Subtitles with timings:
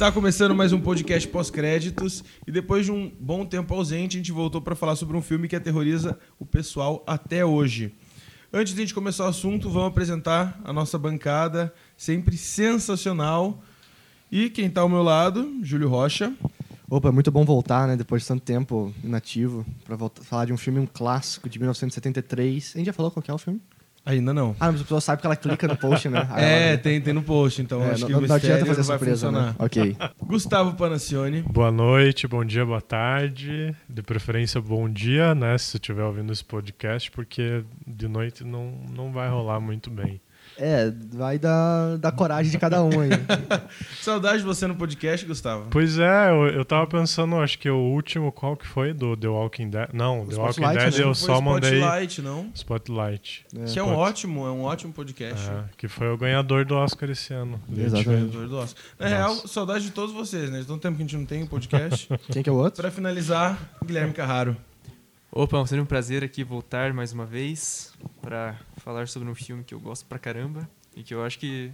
[0.00, 4.32] Está começando mais um podcast pós-créditos e depois de um bom tempo ausente, a gente
[4.32, 7.94] voltou para falar sobre um filme que aterroriza o pessoal até hoje.
[8.50, 13.62] Antes de a gente começar o assunto, vamos apresentar a nossa bancada, sempre sensacional.
[14.32, 16.32] E quem está ao meu lado, Júlio Rocha.
[16.88, 17.94] Opa, é muito bom voltar, né?
[17.94, 22.72] Depois de tanto tempo inativo, para falar de um filme, um clássico de 1973.
[22.74, 23.60] A gente já falou qual é o filme?
[24.04, 24.56] Ainda não.
[24.58, 26.26] Ah, mas a pessoa sabe que ela clica no post, né?
[26.32, 28.34] Aí É, ela- tem, tem no post, então É, acho não, que não, o não
[28.34, 29.46] adianta mistério fazer não vai surpresa, funcionar.
[29.50, 29.54] né?
[29.58, 29.96] Ok.
[30.26, 31.42] Gustavo Panacione.
[31.42, 33.74] Boa noite, bom dia, boa tarde.
[33.88, 35.56] De preferência, bom dia, né?
[35.58, 40.20] Se você estiver ouvindo esse podcast, porque de noite não, não vai rolar muito bem.
[40.62, 43.08] É, vai da, da coragem de cada um aí.
[44.02, 45.68] Saudade de você no podcast, Gustavo.
[45.70, 48.92] Pois é, eu, eu tava pensando, acho que o último, qual que foi?
[48.92, 49.88] Do The Walking Dead?
[49.94, 51.00] Não, The Walking Spotlight, Dead né?
[51.00, 52.50] eu Foi só mandei Spotlight, não?
[52.54, 53.46] Spotlight.
[53.72, 55.48] Que é um Spot- ótimo, é um ótimo podcast.
[55.48, 57.58] É, que foi o ganhador do Oscar esse ano.
[57.74, 58.04] Exatamente.
[58.08, 58.82] Ganhador do Oscar.
[58.98, 60.60] Na real, saudade de todos vocês, né?
[60.60, 62.06] De tanto tempo que a gente não tem um podcast.
[62.30, 62.82] Quem que é o outro?
[62.82, 64.54] Pra finalizar, Guilherme Carraro.
[65.32, 69.72] Opa, seria um prazer aqui voltar mais uma vez para falar sobre um filme que
[69.72, 71.70] eu gosto pra caramba e que eu acho que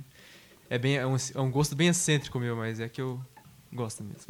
[0.68, 3.18] é, bem, é, um, é um gosto bem excêntrico meu, mas é que eu
[3.72, 4.26] gosto mesmo.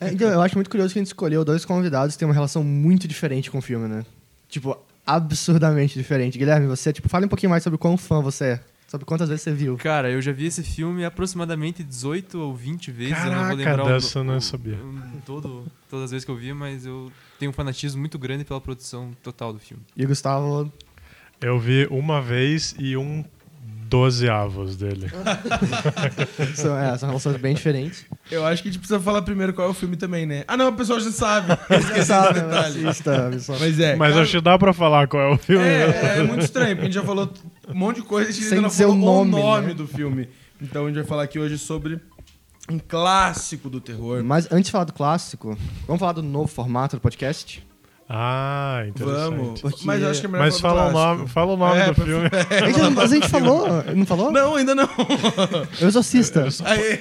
[0.00, 2.34] É, então, eu acho muito curioso que a gente escolheu dois convidados que têm uma
[2.34, 4.06] relação muito diferente com o filme, né?
[4.48, 6.38] Tipo, absurdamente diferente.
[6.38, 8.60] Guilherme, você, tipo, fala um pouquinho mais sobre quão fã você é.
[8.90, 9.76] Sobre quantas vezes você viu.
[9.76, 13.12] Cara, eu já vi esse filme aproximadamente 18 ou 20 vezes.
[13.18, 14.76] eu não vou Caraca, lembrar o- dessa eu não o- sabia.
[14.76, 18.44] o- todo, todas as vezes que eu vi, mas eu tenho um fanatismo muito grande
[18.44, 19.82] pela produção total do filme.
[19.94, 20.72] E o Gustavo,
[21.40, 23.22] Eu vi uma vez e um
[23.88, 25.06] dozeavos dele.
[26.54, 28.04] são, é, são relações bem diferentes.
[28.30, 30.44] Eu acho que a gente precisa falar primeiro qual é o filme também, né?
[30.48, 31.56] Ah, não, o pessoal já sabe.
[31.68, 32.46] Você sabe, né?
[32.46, 32.86] detalhe.
[32.88, 33.30] Assista.
[33.60, 33.96] Mas é.
[33.96, 35.64] Mas cara, acho que dá pra falar qual é o filme.
[35.64, 36.18] é, né?
[36.18, 37.32] é muito estranho, porque a gente já falou
[37.68, 39.66] um monte de coisa e gente Sem ainda não dizer falou o nome, o nome
[39.68, 39.74] né?
[39.74, 40.28] do filme.
[40.60, 42.00] Então a gente vai falar aqui hoje sobre
[42.70, 44.22] um clássico do terror.
[44.24, 47.66] Mas antes de falar do clássico, vamos falar do novo formato do podcast?
[48.10, 49.36] Ah, interessante.
[49.36, 49.60] Vamos.
[49.60, 51.86] Porque- Mas eu acho que é melhor Mas fala o nome, fala o nome É,
[51.92, 52.30] do filme.
[52.62, 54.32] A gente, mas a gente falou, não falou?
[54.32, 54.88] Não, ainda não.
[55.80, 56.46] Exorcista.
[56.64, 56.96] Aê,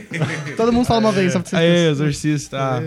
[0.57, 2.83] Todo mundo fala uma vez, só pra vocês Aê exorcista.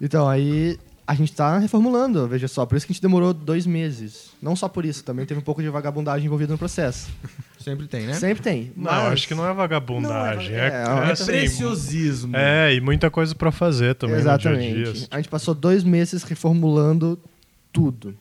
[0.00, 0.76] Então, aí
[1.06, 2.66] a gente tá reformulando, veja só.
[2.66, 4.29] Por isso que a gente demorou dois meses.
[4.42, 7.10] Não só por isso, também teve um pouco de vagabundagem envolvida no processo.
[7.58, 8.14] Sempre tem, né?
[8.14, 8.72] Sempre tem.
[8.74, 10.50] Não, mas- acho que não é vagabundagem.
[10.52, 12.34] Não, é, é- é, é- É assim, preciosismo.
[12.36, 14.92] É, e muita coisa pra fazer também no dia a Exatamente.
[14.94, 15.06] dia.
[15.10, 17.18] A gente passou dois meses reformulando
[17.70, 18.14] tudo.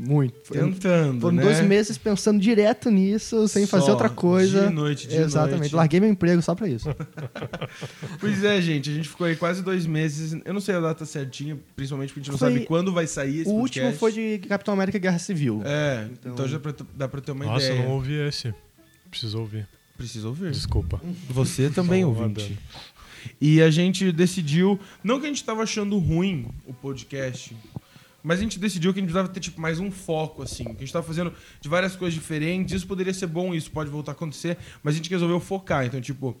[0.00, 0.52] Muito.
[0.52, 1.42] Tentando, Foram né?
[1.42, 4.68] dois meses pensando direto nisso, sem fazer Só, outra coisa.
[4.68, 5.58] de noite, de Exatamente.
[5.60, 5.74] noite.
[5.74, 6.88] Larguei meu emprego só pra isso.
[8.20, 10.36] Pois é, gente, a gente ficou aí quase dois meses.
[10.44, 13.06] Eu não sei a data certinha, principalmente porque a gente não Foi- sabe quando vai
[13.06, 13.98] sair esse o último podcast.
[13.98, 15.62] foi de Capitão América Guerra Civil.
[15.64, 17.80] É, então, Então- já pra- dá pra ter uma Nossa, ideia.
[17.80, 18.54] eu não ouvi esse.
[19.10, 19.66] Preciso ouvir.
[19.96, 20.50] Precisa ouvir.
[20.52, 21.00] Desculpa.
[21.28, 22.58] Você também, Só um ouvinte.
[23.40, 27.54] E a gente decidiu, não que a gente tava achando ruim o podcast,
[28.28, 30.76] mas a gente decidiu que a gente precisava ter tipo mais um foco assim, que
[30.76, 34.12] a gente tava fazendo de várias coisas diferentes, isso poderia ser bom, isso pode voltar
[34.12, 36.38] a acontecer, mas a gente resolveu focar, então tipo,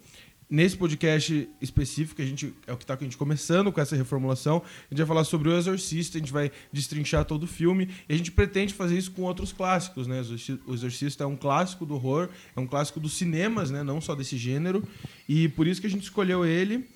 [0.50, 3.96] nesse podcast específico, a gente é o que tá com a gente começando com essa
[3.96, 7.88] reformulação, a gente vai falar sobre o Exorcista, a gente vai destrinchar todo o filme,
[8.06, 10.20] e a gente pretende fazer isso com outros clássicos, né?
[10.66, 13.82] O Exorcista é um clássico do horror, é um clássico dos cinemas, né?
[13.82, 14.86] Não só desse gênero,
[15.26, 16.86] e por isso que a gente escolheu ele.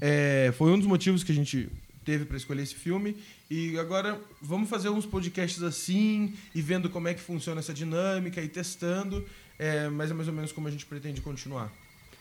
[0.00, 1.68] É, foi um dos motivos que a gente
[2.04, 3.16] teve para escolher esse filme.
[3.50, 8.42] E agora vamos fazer uns podcasts assim e vendo como é que funciona essa dinâmica
[8.42, 9.24] e testando.
[9.58, 11.72] É, mas é mais ou menos como a gente pretende continuar.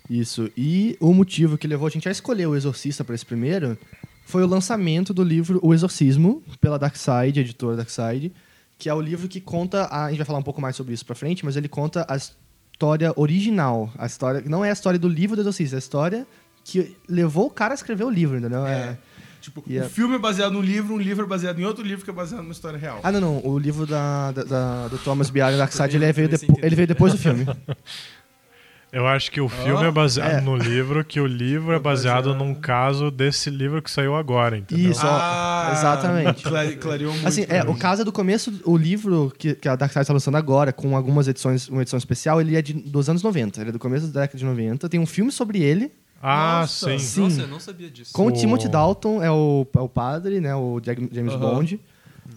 [0.10, 0.50] Isso.
[0.56, 3.78] E o motivo que levou a gente a escolher o Exorcista para esse primeiro
[4.26, 8.34] foi o lançamento do livro O Exorcismo, pela Darkside, editora Darkside,
[8.78, 9.84] que é o livro que conta.
[9.84, 12.06] A, a gente vai falar um pouco mais sobre isso pra frente, mas ele conta
[12.10, 13.92] a história original.
[13.98, 14.42] A história.
[14.46, 16.28] Não é a história do livro do Exorcista, é a história
[16.64, 18.66] que levou o cara a escrever o livro, entendeu?
[18.66, 18.98] É.
[19.42, 22.04] Tipo, o é- filme é baseado num livro, um livro é baseado em outro livro
[22.04, 23.00] que é baseado numa história real.
[23.04, 23.42] Ah, não, não.
[23.46, 26.66] O livro da, da- da- do Thomas Biar Darkside ele veio, Nesse depo- sentido.
[26.66, 27.46] ele veio depois do filme.
[28.90, 30.42] Eu acho que o filme é baseado é.
[30.42, 34.92] no livro, que o livro é baseado num caso desse livro que saiu agora, entendeu?
[34.92, 35.02] Isso.
[35.02, 36.42] Só- exatamente.
[36.44, 37.28] clare- clareou muito.
[37.28, 37.78] Assim, é, o mim.
[37.80, 41.68] caso do começo, o livro que, que a Darkside está lançando agora, com algumas edições,
[41.68, 43.60] uma edição especial, ele é de, dos anos 90.
[43.60, 44.88] Ele é do começo da década de 90.
[44.88, 45.92] Tem um filme sobre ele,
[46.22, 46.90] Ah, Nossa.
[46.92, 47.00] sim.
[47.00, 47.22] Sim.
[47.22, 48.14] Nossa, eu não sabia disso.
[48.14, 50.56] com o Timothy Dalton, é o, é o padre, né?
[50.56, 51.36] O James.
[51.36, 51.80] Bond.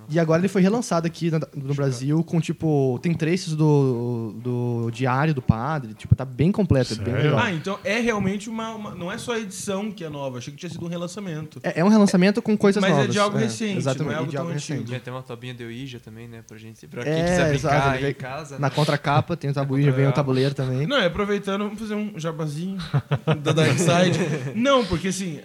[0.08, 4.90] E agora ele foi relançado aqui na- no Brasil com, tipo, tem trechos do, do
[4.92, 7.38] Diário do Padre, tipo, tá bem completo, é bem legal.
[7.38, 10.38] Ah, então é realmente uma, uma- Não é só a edição que é nova.
[10.38, 11.60] Achei que tinha sido um relançamento.
[11.62, 13.12] É, é um relançamento com coisas Mas é novas.
[13.12, 14.72] de algo recente, Exatamente, não é algo de tão algo antigo.
[14.74, 14.88] recente.
[14.88, 16.42] Tem até uma tobinha de Ouija também, né?
[16.46, 16.86] Pra gente.
[16.88, 18.58] Pra quem É, quiser exato, brincar ele aí em casa.
[18.58, 18.74] Na né?
[18.74, 20.86] contracapa tem o tabuinho, Na vem o tabuleiro também.
[20.86, 22.78] Não, é aproveitando, vamos fazer um jabazinho
[23.42, 24.18] da Dark Side.
[24.58, 25.40] Não, porque assim,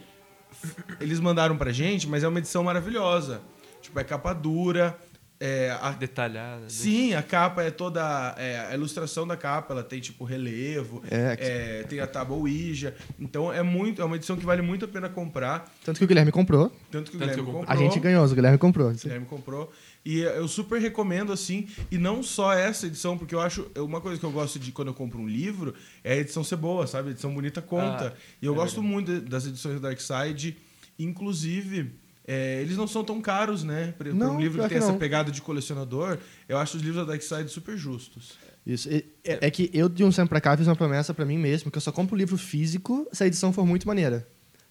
[1.00, 3.42] eles mandaram pra gente, mas é uma edição maravilhosa.
[3.86, 4.98] Tipo, é capa dura.
[5.38, 6.62] É, a- Detalhada.
[6.62, 6.70] né?
[6.70, 8.34] sim, a capa é toda.
[8.38, 12.96] é, a ilustração da capa, ela tem tipo relevo, É, é, tem a tábua Ouija.
[13.20, 15.70] Então é muito, é uma edição que vale muito a pena comprar.
[15.84, 17.66] Tanto que o Guilherme comprou, Tanto que o Tanto que Guilherme eu comprou.
[17.68, 18.90] a gente ganhou, o Guilherme comprou.
[18.90, 19.74] O Guilherme comprou.
[20.06, 23.70] E eu super recomendo, assim, e não só essa edição, porque eu acho.
[23.76, 26.56] Uma coisa que eu gosto de quando eu compro um livro é a edição ser
[26.56, 27.10] boa, sabe?
[27.10, 28.14] A edição bonita conta.
[28.16, 30.56] Ah, e eu é gosto muito das edições da Dark Side.
[30.98, 31.92] Inclusive,
[32.28, 33.94] é, eles não são tão caros, né?
[33.98, 34.98] Para um livro que tem essa não.
[34.98, 36.18] pegada de colecionador,
[36.50, 38.34] eu acho os livros da Dark Side super justos.
[38.66, 38.90] Isso.
[38.90, 41.38] E- É, é que eu, de um tempo pra cá, fiz uma promessa pra mim
[41.38, 44.28] mesmo, que eu só compro livro físico se a edição for muito maneira.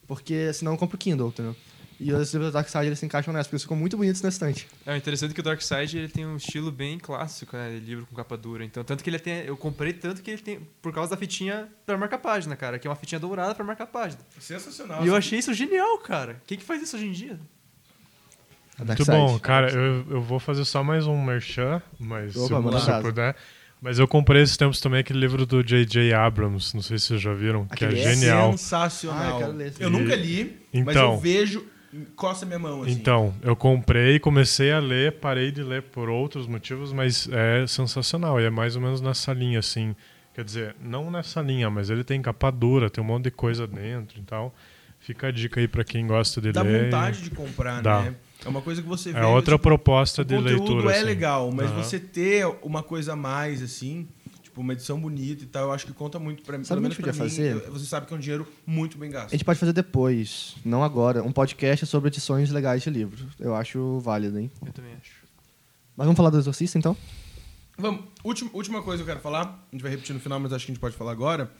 [0.07, 1.57] Porque senão eu compro Kindle, entendeu?
[1.99, 4.21] E os livros da Dark Side, eles se encaixam nessa, porque eles ficam muito bonitos
[4.21, 4.67] na estante.
[4.85, 7.79] É interessante que o Dark Side ele tem um estilo bem clássico, né?
[7.79, 8.65] Livro com capa dura.
[8.65, 9.45] Então, tanto que ele tem.
[9.45, 10.61] Eu comprei tanto que ele tem.
[10.83, 12.79] Por causa da fitinha pra marcar página, cara.
[12.79, 14.21] Que é uma fitinha dourada pra marcar página.
[14.41, 15.05] Sensacional.
[15.05, 16.41] e eu achei isso genial, cara.
[16.47, 17.39] Quem que faz isso hoje em dia?
[18.79, 19.71] A Dark Muito bom, cara.
[19.71, 23.37] Eu, eu vou fazer só mais um merchan, mas Opa, se, se puder.
[23.81, 26.15] Mas eu comprei esses tempos também aquele livro do J.J.
[26.15, 28.53] Abrams, não sei se vocês já viram, que Aquele é é genial.
[28.53, 29.23] Sensacional.
[29.23, 31.13] Ah, eu quero ler esse eu nunca li, mas Então.
[31.13, 31.67] eu vejo.
[32.17, 32.93] Coça minha mão, assim.
[32.93, 38.41] Então, eu comprei, comecei a ler, parei de ler por outros motivos, mas é sensacional.
[38.41, 39.95] E é mais ou menos nessa linha, assim.
[40.35, 43.67] Quer dizer, não nessa linha, mas ele tem capa dura, tem um monte de coisa
[43.67, 44.53] dentro e tal.
[44.99, 46.85] Fica a dica aí pra quem gosta de Dá ler.
[46.85, 48.03] vontade de comprar, Dá.
[48.03, 48.15] né?
[48.45, 49.19] É uma coisa que você vê.
[49.21, 50.91] É outra tipo, proposta o de conteúdo leitura.
[50.93, 51.05] é assim.
[51.05, 51.83] legal, mas Aham.
[51.83, 54.09] você ter uma coisa a mais, assim,
[54.55, 56.63] tipo, uma edição bonita e tal, eu acho que conta muito pra mim.
[56.65, 57.79] Sabe Pelo o que menos a pra gente mim, podia fazer?
[57.79, 59.29] você sabe que é um dinheiro muito bem gasto.
[59.29, 63.27] A gente pode fazer depois, não agora, um podcast sobre edições legais de livro.
[63.41, 64.51] Eu acho válido, hein?
[64.65, 65.25] Eu também acho.
[65.97, 66.97] Mas vamos falar do Exorcista, então?
[67.77, 70.53] Vamos, última, última coisa que eu quero falar, a gente vai repetir no final, mas
[70.53, 71.51] acho que a gente pode falar agora.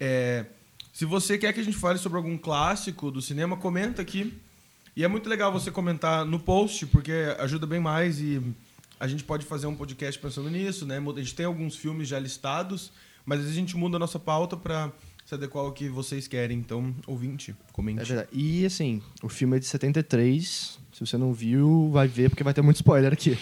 [0.00, 0.46] É,
[0.92, 4.32] se você quer que a gente fale sobre algum clássico do cinema, comenta aqui.
[4.96, 8.40] E é muito legal você comentar no post, porque ajuda bem mais e
[9.04, 10.98] a gente pode fazer um podcast pensando nisso, né?
[10.98, 12.90] A gente tem alguns filmes já listados,
[13.26, 14.90] mas a gente muda a nossa pauta para
[15.26, 16.58] se adequar ao que vocês querem.
[16.58, 18.00] Então, ouvinte, comente.
[18.00, 18.28] É verdade.
[18.32, 20.80] E assim, o filme é de 73.
[20.94, 23.36] Se você não viu, vai ver, porque vai ter muito spoiler aqui.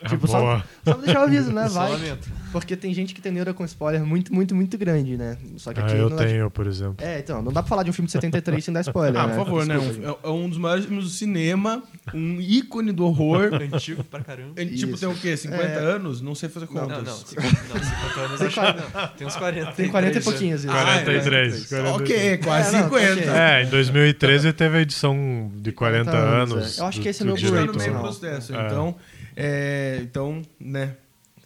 [0.00, 0.64] É Tipo, só- boa.
[0.84, 1.66] Só pra deixar o aviso, né?
[1.68, 2.18] Só Vai.
[2.52, 5.36] Porque tem gente que tem neura com spoiler muito, muito, muito grande, né?
[5.56, 6.96] Só que Ah, aqui eu não tenho, por exemplo.
[6.98, 9.26] É, então, não dá pra falar de um filme de 73 sem dar spoiler, Ah,
[9.26, 9.34] né?
[9.34, 9.76] por favor, né?
[9.78, 11.82] Um- é, é um dos maiores filmes do cinema,
[12.14, 13.50] um ícone do horror.
[13.72, 14.52] Antigo pra caramba.
[14.56, 15.36] Ele, tipo, tem o quê?
[15.36, 15.78] 50 É.
[15.78, 16.20] anos?
[16.20, 17.04] Não sei fazer Não, contas.
[17.04, 18.60] não, 50, não, 50 anos acho que
[18.98, 19.08] não.
[19.08, 19.72] Tem uns 40.
[19.72, 20.64] Tem 40 e 43, pouquinhos.
[20.64, 20.72] isso.
[20.72, 21.72] Ah, 43.
[21.72, 21.82] é.
[21.82, 21.94] 43.
[21.94, 23.12] Ok, quase É, não, 50.
[23.12, 23.28] ok.
[23.28, 26.66] É, em 2013 teve a edição de 40 anos, anos.
[26.66, 26.67] é.
[26.76, 28.54] Eu acho que esse é meu tá no Blu-ray, meio processo.
[28.54, 28.66] É.
[28.66, 28.96] Então,
[29.36, 30.96] é, então, né?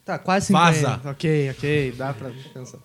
[0.04, 0.64] Tá, quase 50.
[0.64, 1.00] Vaza.
[1.10, 2.78] Ok, ok, dá pra pensar.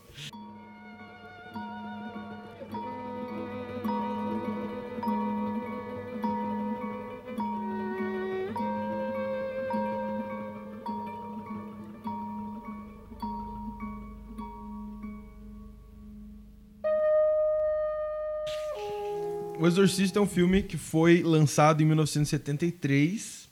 [19.59, 23.50] O Exorcista é um filme que foi lançado em 1973,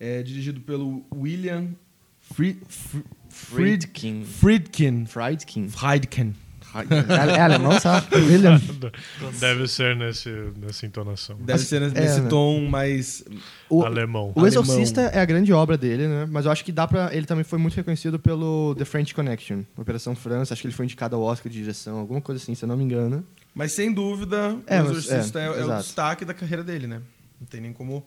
[0.00, 1.68] é, dirigido pelo William
[2.20, 4.24] Fried, Fried, Friedkin.
[4.24, 5.06] Friedkin.
[5.06, 5.68] Friedkin.
[5.68, 6.34] Friedkin.
[6.74, 8.14] É, é alemão, sabe?
[8.16, 8.60] William.
[9.40, 11.36] Deve ser nesse, nessa entonação.
[11.40, 12.28] Deve ser nesse É, né?
[12.28, 13.24] tom mais.
[13.70, 14.32] O, Alemão.
[14.34, 14.46] o Alemão.
[14.46, 16.26] Exorcista é a grande obra dele, né?
[16.30, 17.14] Mas eu acho que dá pra.
[17.14, 20.52] Ele também foi muito reconhecido pelo The French Connection, Operação França.
[20.52, 22.76] Acho que ele foi indicado ao Oscar de direção, alguma coisa assim, se eu não
[22.76, 23.24] me engano.
[23.58, 27.02] Mas sem dúvida, É, o Exorcista é, é, é o destaque da carreira dele, né?
[27.40, 28.06] Não tem nem como,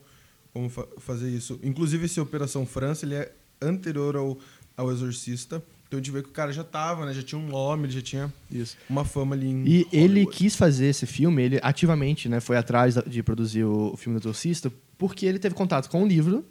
[0.50, 1.60] como fa- fazer isso.
[1.62, 3.30] Inclusive, esse Operação França, ele é
[3.60, 4.38] anterior ao,
[4.74, 5.62] ao Exorcista.
[5.86, 7.12] Então a gente vê que o cara já tava, né?
[7.12, 8.78] Já tinha um nome, ele já tinha Isso.
[8.88, 10.36] uma fama ali em E ele Hollywood.
[10.38, 14.72] quis fazer esse filme, ele ativamente né, foi atrás de produzir o, filme do Exorcista,
[14.96, 16.46] porque ele teve contato com um livro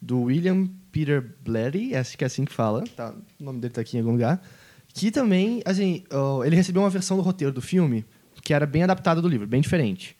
[0.00, 3.82] do William Peter Blatty, acho que é assim que fala, tá, o nome dele tá
[3.82, 4.42] aqui em algum lugar,
[4.88, 6.02] que também, assim,
[6.46, 8.02] ele recebeu uma versão do roteiro do filme
[8.46, 10.16] que era bem adaptada do livro, bem diferente.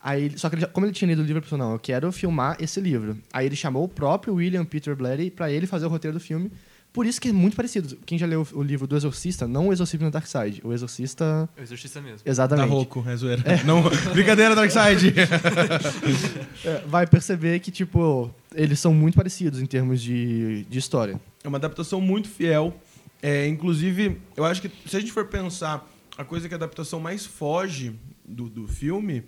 [0.00, 2.10] Aí, só que ele como ele tinha lido o livro, ele pensou, não, eu quero
[2.10, 3.18] filmar esse livro.
[3.30, 6.50] Aí ele chamou o próprio William Peter Blatty para ele fazer o roteiro do filme,
[6.90, 7.98] Por isso que é muito parecido.
[8.06, 11.46] Quem já leu o livro do Exorcista, não o Exorcismo na Dark Side, o Exorcista...
[11.54, 12.20] É o exorcista mesmo.
[12.20, 12.70] Tá Exatamente.
[12.70, 13.42] rouco, é zoeira.
[13.66, 13.82] Não,
[14.14, 15.12] brincadeira, Darkseid.
[16.64, 21.20] É, vai perceber que, tipo, eles são muito parecidos em termos de, de história.
[21.44, 22.74] É uma adaptação muito fiel.
[23.22, 26.98] É, inclusive, eu acho que se a gente for pensar, a coisa que a adaptação
[26.98, 27.94] mais foge
[28.24, 29.24] do, do filme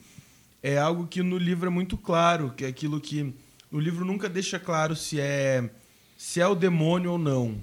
[0.62, 3.34] é algo que no livro é muito claro, que é aquilo que
[3.70, 5.70] no livro nunca deixa claro se é
[6.16, 7.60] se é o demônio ou não.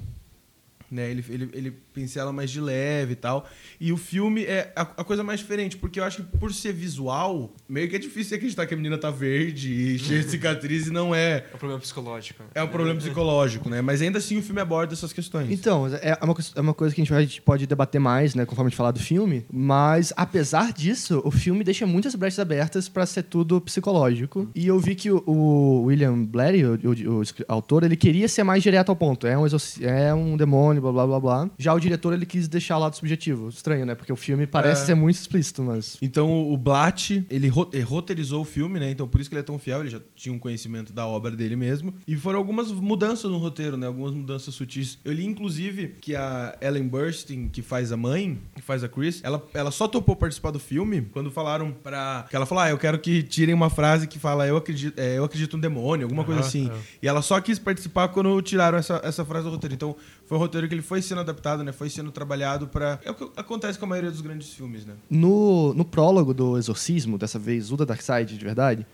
[0.89, 1.11] Né?
[1.11, 3.47] Ele, ele, ele pincela mais de leve e tal.
[3.79, 6.73] E o filme é a, a coisa mais diferente, porque eu acho que por ser
[6.73, 10.87] visual, meio que é difícil acreditar que a menina tá verde e cheia de cicatriz
[10.87, 11.45] e não é.
[11.51, 12.43] É um problema psicológico.
[12.43, 12.49] né?
[12.53, 13.81] É um problema psicológico, né?
[13.81, 15.49] Mas ainda assim o filme aborda essas questões.
[15.49, 18.67] Então, é uma, coisa- é uma coisa que a gente, pode debater mais, né, conforme
[18.67, 23.05] a gente falar do filme, mas apesar disso, o filme deixa muitas brechas abertas pra
[23.05, 24.49] ser tudo psicológico.
[24.53, 28.43] E eu vi que o, o William Blatty, o, o- o autor, ele queria ser
[28.43, 29.25] mais direto ao ponto.
[29.27, 29.45] É um,
[29.81, 31.49] é um demônio, blá blá blá blá.
[31.57, 33.49] Já o diretor, ele quis deixar o lado subjetivo.
[33.49, 33.95] Estranho, né?
[33.95, 34.85] Porque o filme parece É.
[34.87, 35.97] ser muito explícito, mas...
[36.01, 38.89] Então o Blatt, ele ele roteirizou o filme, né?
[38.91, 41.31] Então por isso que ele é tão fiel, ele já tinha um conhecimento da obra
[41.31, 41.93] dele mesmo.
[42.07, 43.87] E foram algumas mudanças no roteiro, né?
[43.87, 44.97] Algumas mudanças sutis.
[45.05, 49.21] Eu li, inclusive, que a Ellen Burstyn, que faz a mãe, que faz a Chris,
[49.23, 52.25] ela, ela só topou participar do filme quando falaram pra...
[52.29, 55.17] Que ela falou, ah, eu quero que tirem uma frase que fala eu acredito, é,
[55.17, 56.69] eu acredito no demônio, alguma coisa assim.
[56.69, 56.77] é.
[57.03, 59.75] E ela só quis participar quando tiraram essa, essa frase do roteiro.
[59.75, 61.71] Então foi um roteiro que ele foi sendo adaptado, né?
[61.71, 62.99] Foi sendo trabalhado pra...
[63.03, 64.93] É o que acontece com a maioria dos grandes filmes, né?
[65.09, 68.85] No, no prólogo do Exorcismo, dessa vez o da Darkseid, de verdade,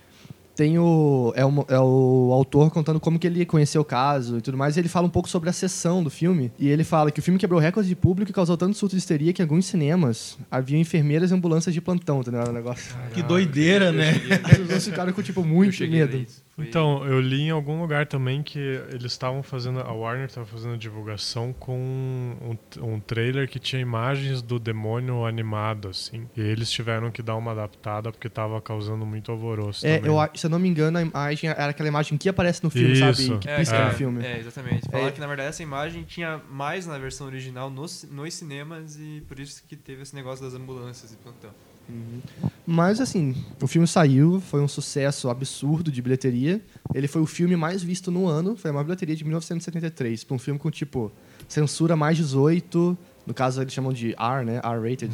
[0.55, 1.65] tem o é, o.
[1.69, 4.75] é o autor contando como que ele conheceu o caso e tudo mais.
[4.75, 6.51] E ele fala um pouco sobre a sessão do filme.
[6.59, 8.99] E ele fala que o filme quebrou recorde de público e causou tanto surto de
[8.99, 12.41] histeria que em alguns cinemas havia enfermeiras e ambulâncias de plantão, entendeu?
[12.41, 12.95] Era um negócio.
[13.13, 14.11] Que doideira, né?
[14.43, 16.25] As pessoas ficaram com, tipo, muito medo.
[16.61, 20.45] Foi- Então, eu li em algum lugar também que eles estavam fazendo, a Warner estava
[20.45, 26.27] fazendo divulgação com um, um trailer que tinha imagens do demônio animado, assim.
[26.35, 30.45] E eles tiveram que dar uma adaptada porque estava causando muito alvoroço É, eu, se
[30.45, 33.01] eu não me engano, a imagem era aquela imagem que aparece no filme, Isso.
[33.23, 33.39] sabe?
[33.39, 33.85] Que É, pisca é.
[33.87, 34.25] no filme.
[34.25, 34.85] É, exatamente.
[34.89, 35.11] Falaram É.
[35.11, 39.39] que, na verdade, essa imagem tinha mais na versão original nos, nos cinemas e por
[39.39, 41.51] isso que teve esse negócio das ambulâncias e plantão.
[42.65, 46.61] Mas assim, o filme saiu, foi um sucesso absurdo de bilheteria.
[46.93, 50.35] Ele foi o filme mais visto no ano, foi a maior bilheteria de 1973, para
[50.35, 51.11] um filme com tipo
[51.47, 54.61] censura mais 18, no caso eles chamam de R, né?
[54.63, 55.11] R-rated,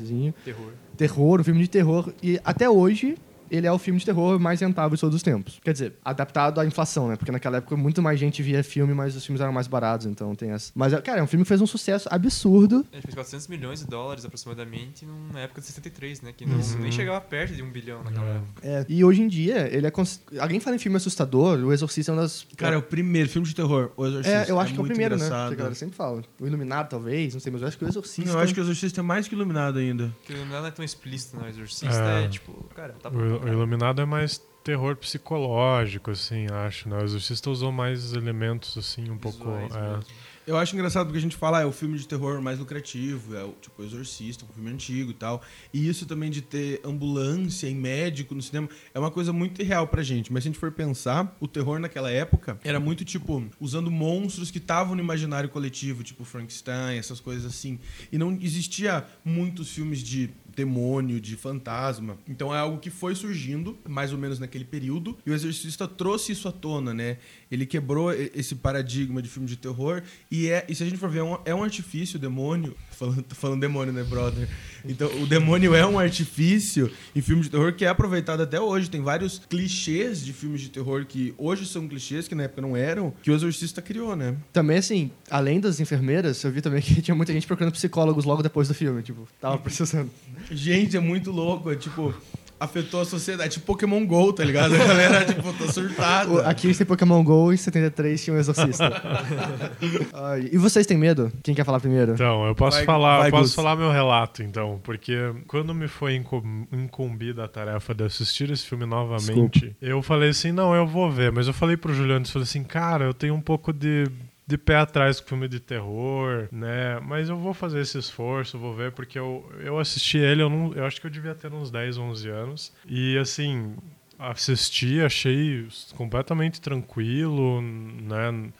[0.00, 0.34] Rzinho.
[0.44, 0.72] Terror.
[0.96, 3.16] Terror, um filme de terror e até hoje
[3.50, 5.58] ele é o filme de terror mais rentável de todos os tempos.
[5.62, 7.16] Quer dizer, adaptado à inflação, né?
[7.16, 10.34] Porque naquela época muito mais gente via filme, mas os filmes eram mais baratos, então
[10.34, 10.70] tem essa.
[10.74, 12.84] Mas, cara, é um filme que fez um sucesso absurdo.
[12.92, 16.32] Ele fez 400 milhões de dólares aproximadamente numa época de 63, né?
[16.36, 16.78] Que não, Uhum.
[16.80, 18.36] nem chegava perto de um bilhão naquela É.
[18.36, 18.60] época.
[18.62, 19.90] É, e hoje em dia, ele é.
[19.90, 22.46] cons- Alguém fala em filme assustador, o Exorcista é uma das.
[22.56, 24.38] Cara, é o primeiro filme de terror, O Exorcista.
[24.46, 25.24] É, eu acho que é o primeiro, né?
[25.24, 25.48] engraçado.
[25.48, 26.22] Que a galera sempre fala.
[26.40, 28.30] O Iluminado, talvez, não sei, mas eu acho que o Exorcista.
[28.30, 30.14] Eu acho que o Exorcista é mais que iluminado ainda.
[30.18, 31.44] Porque o Iluminado não é tão explícito, não.
[31.44, 32.24] O Exorcista É.
[32.24, 36.98] é, tipo, cara, tá Il- o Iluminado é mais terror psicológico, assim, acho, né?
[36.98, 39.48] O Exorcista usou mais elementos, assim, um pouco...
[39.50, 40.28] é.
[40.48, 43.36] Eu acho engraçado porque a gente fala, ah, é o filme de terror mais lucrativo,
[43.36, 45.42] é o tipo Exorcista, um filme antigo e tal.
[45.74, 49.86] E isso também de ter ambulância e médico no cinema é uma coisa muito irreal
[49.86, 50.32] pra gente.
[50.32, 54.50] Mas se a gente for pensar, o terror naquela época era muito tipo usando monstros
[54.50, 57.78] que estavam no imaginário coletivo, tipo Frankenstein, essas coisas assim.
[58.10, 62.18] E não existia muitos filmes de demônio, de fantasma.
[62.28, 66.32] Então é algo que foi surgindo mais ou menos naquele período e o Exorcista trouxe
[66.32, 67.18] isso à tona, né?
[67.50, 71.08] Ele quebrou esse paradigma de filme de terror e é, e se a gente for
[71.08, 72.76] ver, é um, é um artifício demônio.
[72.98, 74.48] Falando, tô falando demônio, né, brother?
[74.88, 78.88] Então, o demônio é um artifício em filme de terror que é aproveitado até hoje.
[78.88, 82.74] Tem vários clichês de filmes de terror que hoje são clichês, que na época não
[82.74, 84.34] eram, que o Exorcista criou, né?
[84.52, 88.42] Também, assim, além das enfermeiras, eu vi também que tinha muita gente procurando psicólogos logo
[88.42, 89.02] depois do filme.
[89.02, 90.10] Tipo, tava precisando.
[90.50, 91.70] Gente, é muito louco.
[91.70, 92.14] É tipo,
[92.60, 93.54] afetou a sociedade.
[93.54, 94.74] Tipo Pokémon GO, tá ligado?
[94.74, 96.48] A galera, tipo, tá surtada.
[96.48, 98.90] Aqui a gente tem Pokémon GO e em 73 tinha um Exorcista.
[100.12, 101.32] Ai, e vocês têm medo?
[101.42, 102.12] Quem quer falar primeiro?
[102.12, 103.54] Então, eu posso Vai- falar, vai, eu posso Gus.
[103.54, 105.14] falar meu relato, então, porque
[105.46, 110.52] quando me foi incum- incumbida a tarefa de assistir esse filme novamente, eu falei assim,
[110.52, 113.34] não, eu vou ver, mas eu falei pro Juliano, eu falei assim, cara, eu tenho
[113.34, 114.04] um pouco de
[114.48, 116.98] de pé atrás com filme de terror, né?
[117.00, 120.72] Mas eu vou fazer esse esforço, vou ver, porque eu, eu assisti ele, eu, não,
[120.72, 122.72] eu acho que eu devia ter uns 10, 11 anos.
[122.86, 123.76] E assim,
[124.18, 128.50] assisti, achei completamente tranquilo, né?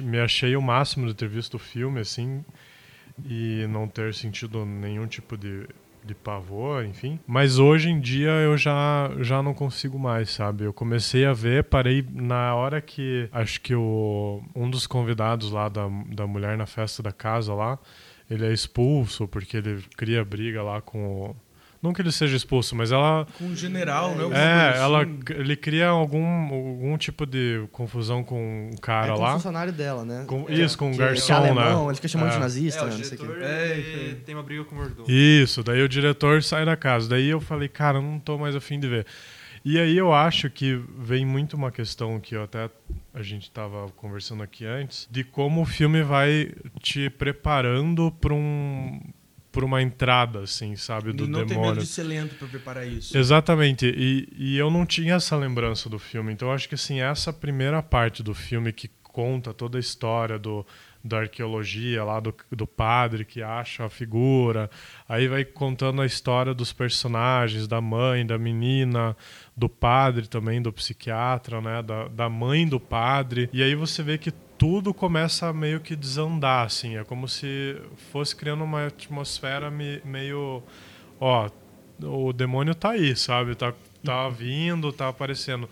[0.00, 2.44] Me achei o máximo de ter visto o filme, assim,
[3.28, 5.66] e não ter sentido nenhum tipo de,
[6.08, 7.20] de pavor, enfim.
[7.26, 10.64] Mas hoje em dia eu já, já não consigo mais, sabe?
[10.64, 15.68] Eu comecei a ver, parei na hora que acho que o, um dos convidados lá
[15.68, 17.78] da, da mulher na festa da casa lá,
[18.30, 21.36] ele é expulso porque ele cria briga lá com o
[21.82, 23.26] não que ele seja expulso, mas ela.
[23.38, 24.24] Com um general, né?
[24.74, 29.30] É, ela, ele cria algum, algum tipo de confusão com o cara é com lá.
[29.30, 30.24] o funcionário dela, né?
[30.26, 31.88] Com, é, isso, com o que garçom, é alemão, né?
[31.90, 32.32] Ele fica chamando É.
[32.34, 32.96] de nazista, É, o né?
[32.96, 33.44] Não sei o diretor quê.
[33.44, 34.16] É, isso.
[34.26, 35.06] tem uma briga com o mordomo.
[35.08, 37.08] Isso, daí o diretor sai da casa.
[37.08, 39.06] Daí eu falei, cara, eu não tô mais afim de ver.
[39.64, 42.70] E aí eu acho que vem muito uma questão que eu até
[43.12, 48.98] a gente estava conversando aqui antes, de como o filme vai te preparando para um
[49.58, 51.80] por uma entrada, assim, sabe, do E não tem medo demônio.
[51.80, 53.18] de ser lento pra preparar isso.
[53.18, 57.00] Exatamente, e, e eu não tinha essa lembrança do filme, então eu acho que assim,
[57.00, 60.64] essa primeira parte do filme que conta toda a história do,
[61.02, 64.70] da arqueologia lá do, do padre que acha a figura,
[65.08, 69.16] aí vai contando a história dos personagens, da mãe, da menina,
[69.56, 74.18] do padre também, do psiquiatra, né, da, da mãe do padre, e aí você vê
[74.18, 77.76] que tudo começa a meio que desandar, assim, é como se
[78.12, 80.62] fosse criando uma atmosfera me- meio,
[81.20, 81.48] ó,
[82.02, 83.54] o demônio tá aí, sabe?
[83.54, 83.72] Tá,
[84.04, 85.68] tá vindo, tá aparecendo.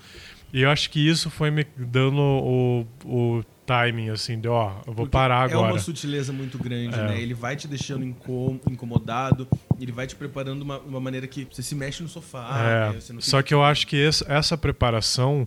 [0.53, 4.93] E eu acho que isso foi me dando o, o timing, assim, de ó, eu
[4.93, 5.73] vou Porque parar É agora.
[5.73, 7.09] uma sutileza muito grande, É.
[7.09, 7.21] né?
[7.21, 9.49] Ele vai te deixando incom- incomodado,
[9.81, 12.93] ele vai te preparando de uma, uma maneira que você se mexe no sofá.
[12.93, 13.21] É, né?
[13.21, 15.47] Só que eu acho que essa preparação,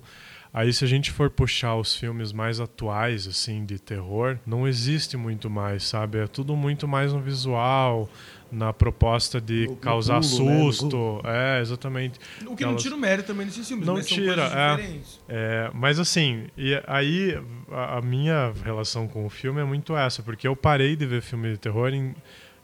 [0.54, 5.16] aí se a gente for puxar os filmes mais atuais, assim, de terror, não existe
[5.18, 6.18] muito mais, sabe?
[6.20, 8.10] É tudo muito mais no visual,
[8.52, 10.60] na proposta de No- no causar pulo, né?
[10.64, 11.22] Susto.
[11.24, 12.20] É, exatamente.
[12.48, 15.20] O que não Elas- tira o mérito também desses filmes, Não mas são tira, coisas
[15.30, 15.66] é.
[15.68, 17.38] É, mas assim, e aí
[17.72, 21.22] a, a minha relação com o filme é muito essa, porque eu parei de ver
[21.22, 22.16] filme de terror em.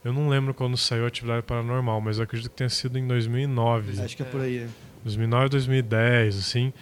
[0.04, 4.00] Eu não lembro quando saiu Atividade Paranormal, mas eu acredito que tenha sido em 2009.
[4.00, 4.66] Acho que é por aí.
[5.04, 6.72] 2009, 2010, assim.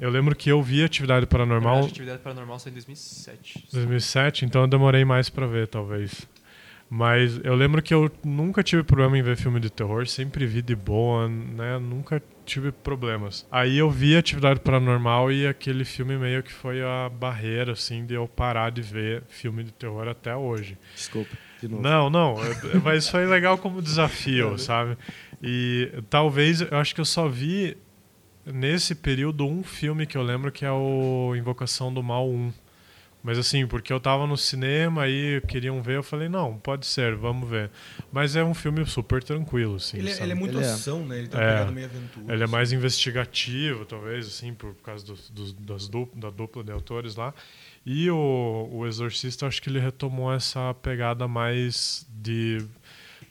[0.00, 3.66] Eu lembro que eu vi Atividade Paranormal em atividade paranormal saiu em 2007.
[3.72, 6.28] 2007, então eu demorei mais pra ver, talvez.
[6.88, 10.62] Mas eu lembro que eu nunca tive problema em ver filme de terror, sempre vi
[10.62, 11.78] de boa, né?
[11.80, 13.44] Nunca tive problemas.
[13.50, 18.14] Aí eu vi Atividade Paranormal e aquele filme meio que foi a barreira, assim, de
[18.14, 20.78] eu parar de ver filme de terror até hoje.
[20.94, 21.36] Desculpa.
[21.60, 21.82] De novo.
[21.82, 24.96] Não, não, é- mas foi legal como desafio, sabe?
[25.42, 27.76] E talvez, eu acho que eu só vi
[28.46, 32.52] nesse período um filme que eu lembro que é o Invocação do Mal 1.
[33.22, 37.16] Mas assim, porque eu tava no cinema e queriam ver, eu falei, não, pode ser,
[37.16, 37.70] vamos ver.
[38.12, 39.96] Mas é um filme super tranquilo, assim.
[39.98, 40.24] Ele, é- sabe?
[40.26, 40.70] ele é muito Ele é.
[40.70, 41.18] ação, né?
[41.18, 41.48] Ele uma É.
[41.54, 42.32] pegada meio aventura.
[42.32, 42.52] Ele é assim.
[42.52, 47.34] mais investigativo, talvez, assim, por causa dos, dos- das du- da dupla de autores lá.
[47.84, 52.58] E o, o Exorcista, eu acho que ele retomou essa pegada mais de.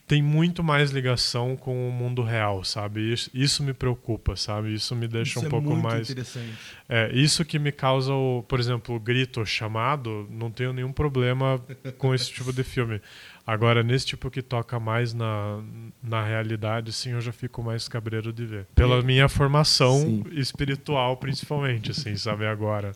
[0.07, 3.11] Tem muito mais ligação com o mundo real, sabe?
[3.11, 4.71] Isso, isso me preocupa, sabe?
[4.71, 6.07] Isso me deixa Isso um é pouco muito mais.
[6.09, 6.53] interessante.
[6.87, 10.91] É, isso que me causa, o, por exemplo, o grito o chamado, não tenho nenhum
[10.91, 11.59] problema
[11.97, 13.01] com esse tipo de filme.
[13.47, 15.61] Agora, nesse tipo que toca mais na,
[16.01, 18.65] na realidade, sim, eu já fico mais cabreiro de ver.
[18.75, 20.23] Pela minha formação Sim.
[20.33, 22.91] espiritual, principalmente, assim, sabe, agora.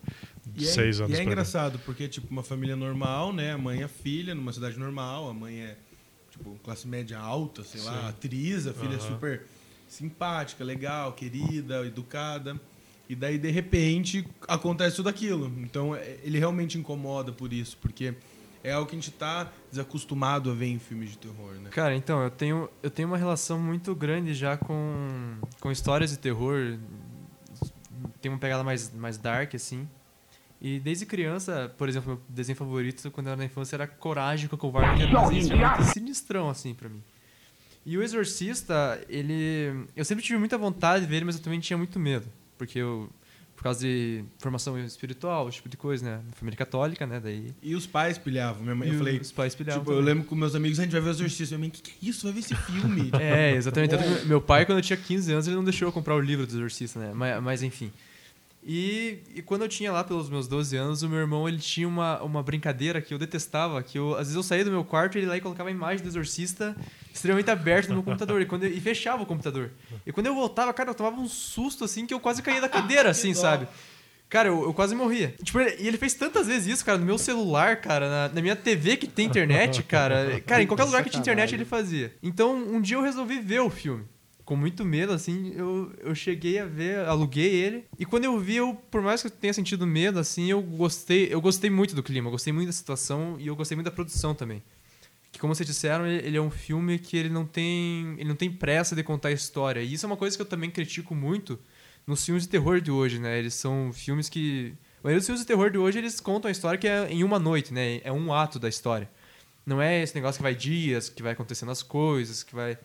[0.56, 1.32] E é, seis anos e é cá.
[1.32, 3.54] engraçado, porque, tipo, uma família normal, né?
[3.54, 5.78] A mãe é filha, numa cidade normal, a mãe é,
[6.40, 8.08] tipo, classe média alta, sei lá, Sim.
[8.10, 9.08] atriz, a filha Aham.
[9.08, 9.46] super
[9.88, 12.60] simpática, legal, querida, educada.
[13.10, 15.48] E daí, de repente, acontece tudo aquilo.
[15.60, 18.14] Então, é- ele realmente incomoda por isso, porque
[18.64, 21.70] é algo que a gente tá desacostumado a ver em filmes de terror, né?
[21.72, 26.18] Cara, então, eu tenho, eu tenho uma relação muito grande já com, com histórias de
[26.18, 26.78] terror.
[28.22, 29.88] Tem uma pegada mais, mais dark, assim.
[30.62, 34.50] E desde criança, por exemplo, meu desenho favorito quando eu era na infância era Coragem
[34.50, 37.02] com o Covarde, que era um muito sinistrão, assim, pra mim.
[37.86, 39.86] E o Exorcista, ele...
[39.96, 42.28] Eu sempre tive muita vontade de ver ele, mas eu também tinha muito medo.
[42.58, 43.10] Porque eu...
[43.56, 46.22] Por causa de formação espiritual, esse tipo de coisa, né?
[46.36, 47.20] Família católica, né?
[47.20, 47.54] Daí...
[47.62, 48.64] E os pais pilhavam.
[48.64, 50.14] Minha mãe, E eu falei, os pais pilhavam tipo, eu também.
[50.14, 51.56] lembro com meus amigos, a gente vai ver o Exorcista.
[51.56, 52.24] Minha mãe, o que, que é isso?
[52.24, 53.10] Vai ver esse filme?
[53.20, 53.92] É, exatamente.
[53.92, 56.46] Tanto meu pai, quando eu tinha 15 anos, ele não deixou eu comprar o livro
[56.48, 57.12] do Exorcista, né?
[57.14, 57.92] Mas, mas enfim.
[58.62, 61.88] E, e quando eu tinha lá pelos meus 12 anos, o meu irmão ele tinha
[61.88, 65.16] uma, uma brincadeira que eu detestava, que eu, às vezes eu saía do meu quarto
[65.18, 66.76] e ele lá e colocava a imagem do Exorcista
[67.14, 69.72] extremamente aberta no meu computador e, quando eu- e fechava o computador.
[70.06, 72.68] E quando eu voltava, cara, eu tomava um susto assim que eu quase caía da
[72.70, 73.68] cadeira, assim, sabe?
[74.28, 75.34] Cara, eu, eu quase morria.
[75.42, 78.42] Tipo, ele- e ele fez tantas vezes isso, cara, no meu celular, cara, na, na
[78.42, 80.16] minha TV que tem internet, cara.
[80.46, 82.14] Cara, em qualquer lugar que tinha internet ele fazia.
[82.22, 84.04] Então, um dia eu resolvi ver o filme.
[84.50, 87.86] Com muito medo, assim, eu, eu cheguei a ver, aluguei ele.
[88.00, 91.32] E quando eu vi, eu, por mais que eu tenha sentido medo, assim, eu gostei,
[91.32, 93.92] eu gostei muito do clima, eu gostei muito da situação e eu gostei muito da
[93.92, 94.64] produção também.
[95.32, 98.52] que como vocês disseram, ele, é um filme que ele não tem ele não tem
[98.52, 99.82] pressa de contar a história.
[99.82, 101.60] E isso é uma coisa que eu também critico muito
[102.08, 103.38] nos filmes de terror de hoje, né?
[103.38, 106.80] Eles são filmes que maioria dos filmes de terror de hoje eles contam a história
[106.80, 108.02] que é em uma noite, né?
[108.04, 109.08] É um ato da história.
[109.64, 112.80] Não é esse negócio que vai dias, que vai acontecendo as coisas, que vai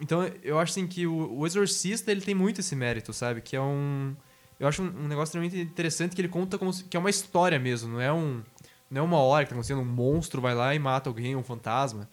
[0.00, 3.40] então, eu acho assim que o, o Exorcista, ele tem muito esse mérito, sabe?
[3.40, 4.14] Que é um
[4.58, 7.10] eu acho um, um negócio extremamente interessante que ele conta como se, que é uma
[7.10, 8.42] história mesmo, não é um
[8.90, 11.42] não é uma hora que tá acontecendo um monstro vai lá e mata alguém, um
[11.42, 12.08] fantasma.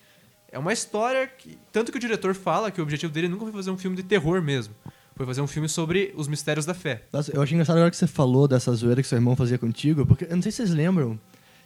[0.51, 3.51] É uma história que tanto que o diretor fala que o objetivo dele nunca foi
[3.51, 4.73] fazer um filme de terror mesmo.
[5.15, 7.03] Foi fazer um filme sobre os mistérios da fé.
[7.11, 10.05] Nossa, eu acho engraçado agora que você falou dessa zoeira que seu irmão fazia contigo,
[10.05, 11.17] porque eu não sei se vocês lembram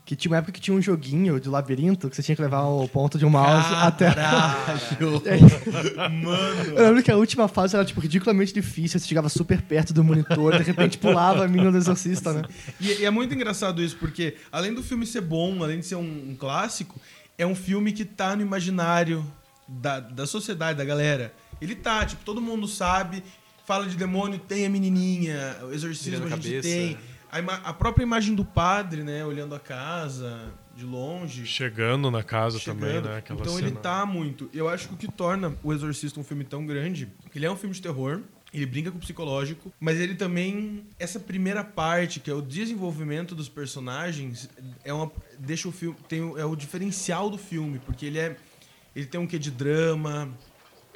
[0.09, 2.63] que tinha uma época que tinha um joguinho de labirinto que você tinha que levar
[2.63, 4.09] o ponto de um mouse até.
[6.09, 6.63] Mano.
[6.75, 10.03] Eu lembro que a última fase era tipo ridiculamente difícil, você chegava super perto do
[10.03, 12.41] monitor, de repente pulava a menina do exorcista, né?
[12.81, 15.93] E, e é muito engraçado isso, porque além do filme ser bom, além de ser
[15.93, 16.99] um, um clássico,
[17.37, 19.23] é um filme que tá no imaginário
[19.67, 21.31] da, da sociedade, da galera.
[21.61, 23.23] Ele tá, tipo, todo mundo sabe,
[23.63, 26.67] fala de demônio, tem a menininha, o exorcismo a gente cabeça.
[26.67, 26.97] tem.
[27.31, 31.45] A, a própria imagem do padre, né, olhando a casa de longe.
[31.45, 32.79] Chegando na casa chegando.
[32.79, 33.17] também, né?
[33.17, 33.67] Aquela então cena.
[33.67, 34.49] ele tá muito.
[34.53, 37.55] Eu acho que o que torna o Exorcista um filme tão grande, ele é um
[37.55, 38.21] filme de terror,
[38.53, 43.35] ele brinca com o psicológico, mas ele também essa primeira parte, que é o desenvolvimento
[43.35, 44.49] dos personagens,
[44.83, 48.37] é uma deixa o filme tem é o diferencial do filme, porque ele é
[48.95, 50.29] ele tem um quê de drama,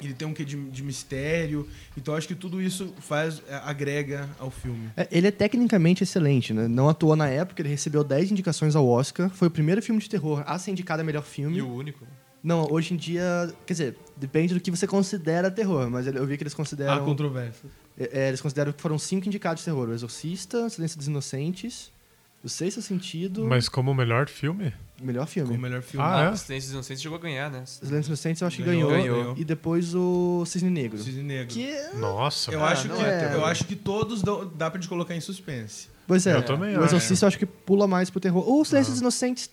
[0.06, 4.28] ele tem um quê de, de mistério, então acho que tudo isso faz é, agrega
[4.38, 4.90] ao filme.
[4.96, 6.68] É, Ele é tecnicamente excelente, né?
[6.68, 10.08] Não toa na época, ele recebeu 10 indicações ao Oscar, foi o primeiro filme de
[10.08, 11.58] terror a ser indicado a melhor filme.
[11.58, 12.04] E o único.
[12.42, 16.36] Não, hoje em dia, quer dizer, depende do que você considera terror, mas eu vi
[16.36, 17.04] que eles Há consideram.
[17.04, 17.70] controvérsia.
[17.98, 21.90] é, é, eles consideram que foram cinco indicados de terror: O Exorcista, Silêncio dos Inocentes,
[22.42, 24.74] O Sexto Sentido, Mas como o melhor filme?
[25.02, 25.58] Melhor Como o filme.
[25.58, 26.06] melhor filme.
[26.06, 26.30] Ah, é?
[26.30, 27.62] O Silêncio dos Inocentes chegou a ganhar, né?
[27.66, 29.18] Silêncio dos Inocentes eu acho que Ganhou, ganhou.
[29.18, 29.34] ganhou.
[29.36, 30.98] E depois o Cisne Negro.
[31.02, 31.52] Cisne Negro.
[31.54, 31.74] Que.
[31.96, 32.50] Nossa.
[32.52, 33.30] Eu, Ah, acho que, é.
[33.34, 35.88] eu acho que todos dão, dá pra gente colocar em suspense.
[36.06, 36.84] Pois é, Eu também o.
[36.84, 38.46] Exorcista eu acho que pula mais pro terror.
[38.48, 39.50] O Silêncio dos Inocentes.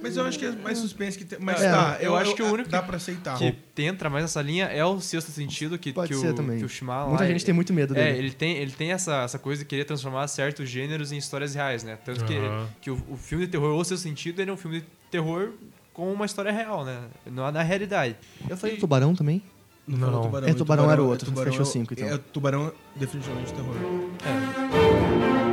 [0.00, 1.38] Mas eu acho que é mais suspense que tem.
[1.40, 3.36] Mas É, tá, eu acho que o único dá pra aceitar.
[3.38, 6.58] Que entra mais nessa linha é o Sexto Sentido, que, Pode que, ser o, também.
[6.58, 7.08] que o Shyamalan...
[7.08, 8.18] Muita gente tem muito medo É, dele.
[8.18, 11.82] ele tem, ele tem essa, essa coisa de querer transformar certos gêneros em histórias reais,
[11.82, 11.98] né?
[12.04, 12.68] Tanto que, Aham.
[12.80, 15.50] que o, o filme de terror, o seu sentido, ele é um filme de terror
[15.92, 17.00] com uma história real, né?
[17.26, 18.14] Não na realidade.
[18.48, 19.42] Eu falei do Tubarão também.
[19.86, 20.22] Não, Não.
[20.22, 20.46] tubarão.
[20.46, 22.06] É, e Tubarão era o é outro, tubarão fechou é cinco, então.
[22.06, 23.74] É, tubarão definitivamente terror.
[24.22, 25.47] A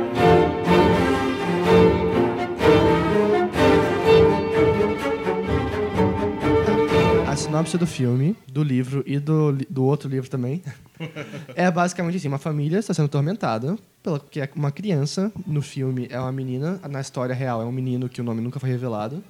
[7.46, 10.60] sinopse do filme, do livro e do, do outro livro também
[11.54, 15.30] é basicamente assim: uma família está sendo atormentada pela que é uma criança.
[15.46, 18.58] No filme é uma menina, na história real é um menino que o nome nunca
[18.58, 19.22] foi revelado.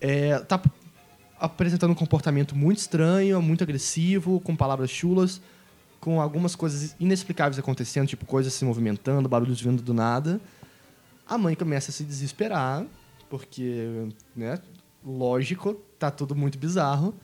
[0.00, 0.62] É, tá
[1.40, 5.40] apresentando um comportamento muito estranho, muito agressivo, com palavras chulas,
[5.98, 10.40] com algumas coisas inexplicáveis acontecendo, tipo coisas se movimentando, barulhos vindo do nada.
[11.26, 12.84] A mãe começa a se desesperar,
[13.28, 14.60] porque, né,
[15.04, 17.14] lógico, tá tudo muito bizarro.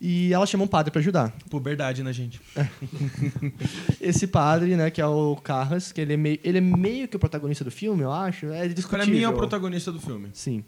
[0.00, 1.32] E ela chama um padre para ajudar.
[1.48, 2.40] Puberdade, né, gente?
[4.00, 7.16] Esse padre, né, que é o Carras, que ele é meio, ele é meio que
[7.16, 8.46] o protagonista do filme, eu acho.
[8.46, 9.06] É discutível.
[9.06, 10.28] Pra mim é o protagonista do filme.
[10.32, 10.64] Sim.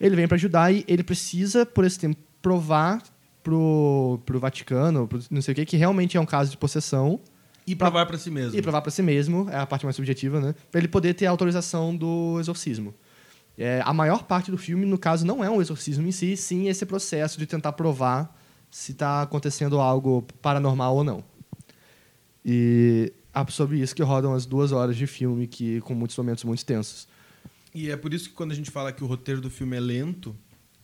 [0.00, 3.00] Ele vem para ajudar e ele precisa, por esse tempo, provar
[3.42, 7.20] pro, pro Vaticano, pro não sei o que, que realmente é um caso de possessão.
[7.64, 8.58] E provar pra si mesmo.
[8.58, 10.54] E provar para si mesmo, é a parte mais subjetiva, né?
[10.72, 12.92] Pra ele poder ter a autorização do exorcismo.
[13.56, 16.68] É, a maior parte do filme, no caso, não é um exorcismo em si, sim
[16.68, 18.38] esse processo de tentar provar
[18.70, 21.24] se está acontecendo algo paranormal ou não.
[22.44, 26.44] E é sobre isso que rodam as duas horas de filme, que com muitos momentos
[26.44, 27.06] muito tensos.
[27.74, 29.80] E é por isso que quando a gente fala que o roteiro do filme é
[29.80, 30.36] lento,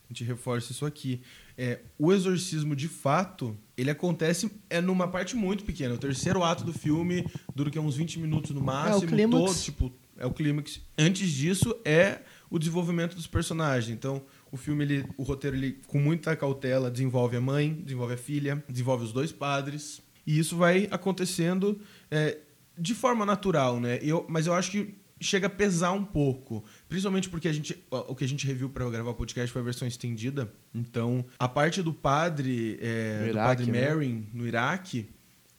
[0.08, 1.20] a gente reforça isso aqui.
[1.56, 5.94] É, o exorcismo, de fato, ele acontece é numa parte muito pequena.
[5.94, 9.06] O terceiro ato do filme dura que uns 20 minutos no máximo.
[9.06, 9.44] clímax.
[9.44, 10.80] todo, tipo, é o clímax.
[10.96, 13.94] Antes disso, é o desenvolvimento dos personagens.
[13.94, 18.18] Então, o filme, ele, o roteiro, ele, com muita cautela, desenvolve a mãe, desenvolve a
[18.18, 20.00] filha, desenvolve os dois padres.
[20.26, 21.80] E isso vai acontecendo
[22.10, 22.38] é,
[22.76, 23.98] de forma natural, né?
[24.02, 26.64] Eu, mas eu acho que chega a pesar um pouco.
[26.88, 29.64] Principalmente porque a gente, o que a gente reviu para gravar o podcast foi a
[29.64, 30.52] versão estendida.
[30.74, 33.80] Então, a parte do padre, é, No do Iraque, padre né?
[33.80, 35.08] Merrin no Iraque,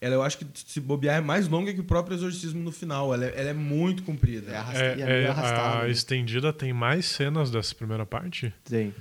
[0.02, 3.14] ela eu acho que se bobear é mais longa que o próprio exorcismo no final.
[3.14, 4.52] Ela, é- ela é muito comprida.
[4.52, 5.92] É arrasta- É, e é meio é, arrastado, a né?
[5.92, 8.54] estendida tem mais cenas dessa primeira parte?
[8.64, 8.94] Tem.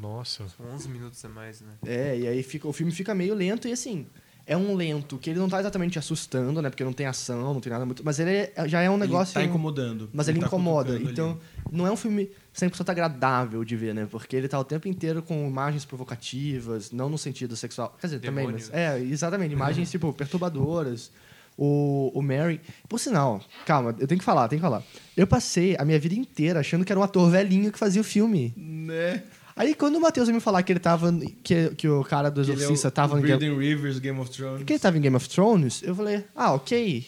[0.00, 0.44] Nossa.
[0.74, 1.72] 11 minutos a mais, né?
[1.86, 4.06] É, e aí fica, o filme fica meio lento e assim.
[4.48, 6.70] É um lento que ele não tá exatamente te assustando, né?
[6.70, 8.04] Porque não tem ação, não tem nada muito.
[8.04, 9.36] Mas ele é- já é um negócio.
[9.36, 10.08] Ele tá incomodando.
[10.12, 10.96] Mas ele, tá incomoda.
[11.00, 11.40] Então, ali.
[11.72, 14.06] não é um filme 100% agradável de ver, né?
[14.10, 17.94] Porque ele tá o tempo inteiro com imagens provocativas, não no sentido sexual.
[18.00, 18.70] Quer dizer, também, mas.
[18.72, 19.52] É, exatamente.
[19.52, 21.10] Imagens, tipo, perturbadoras.
[21.58, 22.60] O, o Mary.
[22.86, 24.82] Por sinal, calma, eu tenho que falar, tenho que falar.
[25.16, 28.04] Eu passei a minha vida inteira achando que era um ator velhinho que fazia o
[28.04, 28.52] filme.
[28.56, 29.22] Né?
[29.56, 31.10] Aí quando o Matheus me falar que ele tava.
[31.42, 34.20] Que, que o cara do Ele é o- Exorcista tava o no Game, Rivers, Game
[34.20, 34.64] of Thrones.
[34.64, 37.06] que ele tava em Game of Thrones, eu falei, ah, ok.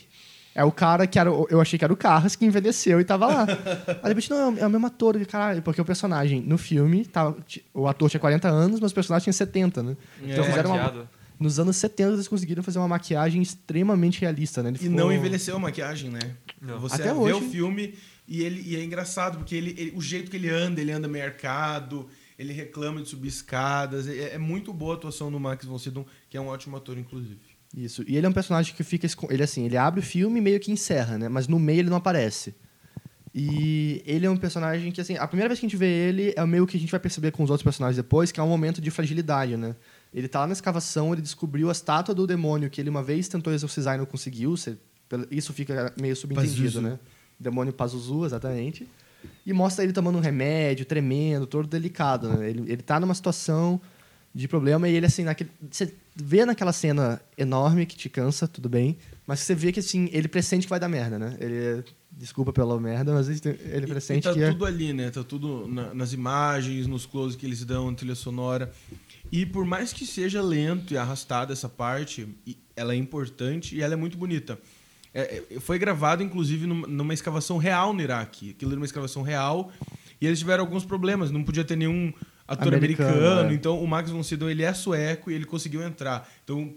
[0.59, 1.31] É o cara que era.
[1.31, 3.47] Eu achei que era o Carras que envelheceu e tava lá.
[3.47, 7.05] Aí de repente, não, é o- é mesmo ator, caralho, porque o personagem no filme,
[7.07, 7.37] tava,
[7.73, 9.97] o ator tinha 40 anos, mas o personagem tinha 70, né?
[10.21, 10.49] Então É.
[10.49, 11.09] fizeram uma, Maquiado.
[11.39, 14.71] Nos anos 70 eles conseguiram fazer uma maquiagem extremamente realista, né?
[14.71, 16.19] Ele E ficou- não envelheceu a maquiagem, né?
[16.61, 16.81] Não.
[16.81, 17.35] Você Até vê hoje.
[17.35, 17.95] o filme
[18.27, 21.07] e, ele, e é engraçado, porque ele, ele- o jeito que ele anda, ele anda
[21.07, 24.09] meio arcado, ele reclama de subir escadas.
[24.09, 26.99] É, é muito boa a atuação do Max von Sydow, que é um ótimo ator,
[26.99, 27.39] inclusive.
[27.77, 28.03] Isso.
[28.07, 29.07] E ele é um personagem que fica.
[29.31, 31.29] Ele assim, ele abre o filme e meio que encerra, né?
[31.29, 32.55] Mas no meio ele não aparece.
[33.35, 36.33] E ele é um personagem que, assim, a primeira vez que a gente vê ele
[36.35, 38.49] é meio que a gente vai perceber com os outros personagens depois, que é um
[38.49, 39.77] momento de fragilidade, né?
[40.13, 43.29] Ele tá lá na escavação, ele descobriu a estátua do demônio que ele uma vez
[43.29, 44.55] tentou exorcizar e não conseguiu.
[45.31, 46.81] Isso fica meio subentendido, Pazuzu.
[46.81, 46.99] né?
[47.39, 48.89] Demônio Pazuzu, exatamente.
[49.45, 52.49] E mostra ele tomando um remédio, tremendo, todo delicado, né?
[52.49, 53.81] Ele, ele tá numa situação
[54.35, 55.51] de problema e ele, assim, naquele,
[56.21, 60.27] vê naquela cena enorme que te cansa, tudo bem, mas você vê que, assim, ele
[60.29, 61.37] pressente que vai dar merda, né?
[61.41, 64.51] Ele, desculpa pela merda, mas ele ele E- pressente e tá que é...
[64.51, 65.11] tudo ali, né?
[65.11, 68.73] Tá tudo na- nas imagens, nos close que eles dão, na trilha sonora.
[69.31, 72.27] E por mais que seja lento e arrastado essa parte,
[72.75, 74.59] ela é importante e ela é muito bonita.
[75.15, 78.51] É, é, foi gravado, inclusive, numa, numa escavação real no Iraque.
[78.51, 79.71] Aquilo era uma escavação real.
[80.21, 81.31] E eles tiveram alguns problemas.
[81.31, 82.13] Não podia ter nenhum
[82.49, 83.51] ator Americano, americano.
[83.51, 83.55] é.
[83.55, 86.29] Então, o Max von Sydow, ele é sueco e ele conseguiu entrar.
[86.43, 86.75] Então,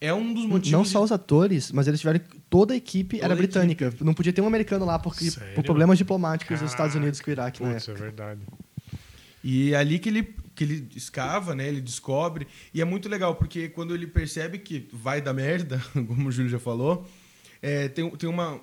[0.00, 0.72] é um dos motivos...
[0.72, 2.20] Não de- só os atores, mas eles tiveram.
[2.48, 3.92] Toda a equipe Toda era a britânica.
[4.00, 5.54] Não podia ter um americano lá porque, Sério?
[5.54, 6.98] por problemas diplomáticos dos Estados Caraca.
[7.04, 7.74] Unidos com o Iraque, né?
[7.74, 8.40] Putz, é verdade.
[9.44, 11.68] E é ali que ele, que ele escava, né?
[11.68, 12.46] Ele descobre.
[12.74, 16.50] E é muito legal, porque quando ele percebe que vai dar merda, como o Júlio
[16.50, 17.06] já falou,
[17.62, 18.60] é, tem, tem uma,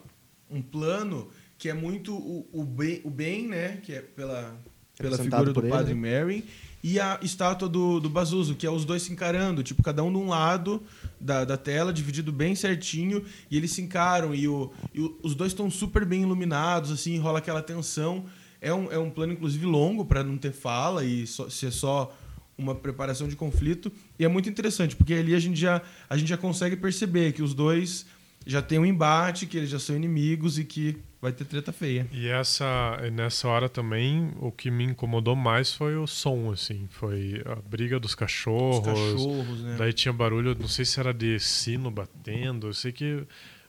[0.50, 3.78] um plano que é muito o, o, bem, o bem, né?
[3.84, 4.56] Que é pela,
[4.98, 6.20] pela figura do ele, Padre né?
[6.24, 6.44] Mary.
[6.84, 10.12] E a estátua do, do Bazuzo, que é os dois se encarando, tipo, cada um
[10.12, 10.82] de um lado
[11.20, 15.34] da, da tela, dividido bem certinho, e eles se encaram, e, o, e o- os
[15.36, 18.26] dois estão super bem iluminados, assim, rola aquela tensão.
[18.62, 22.16] É um, é um plano, inclusive, longo, para não ter fala e só- ser só
[22.58, 23.92] uma preparação de conflito.
[24.18, 27.42] E é muito interessante, porque ali a gente já, a gente já consegue perceber que
[27.42, 28.06] os dois
[28.46, 32.08] já têm um embate, que eles já são inimigos e que vai ter treta feia.
[32.12, 36.88] E essa, e nessa hora também, o que me incomodou mais foi o som, assim.
[36.90, 38.86] Foi a briga dos Os cachorros.
[38.86, 39.76] cachorros, né?
[39.78, 43.24] Daí tinha barulho, não sei se era de sino batendo, eu sei que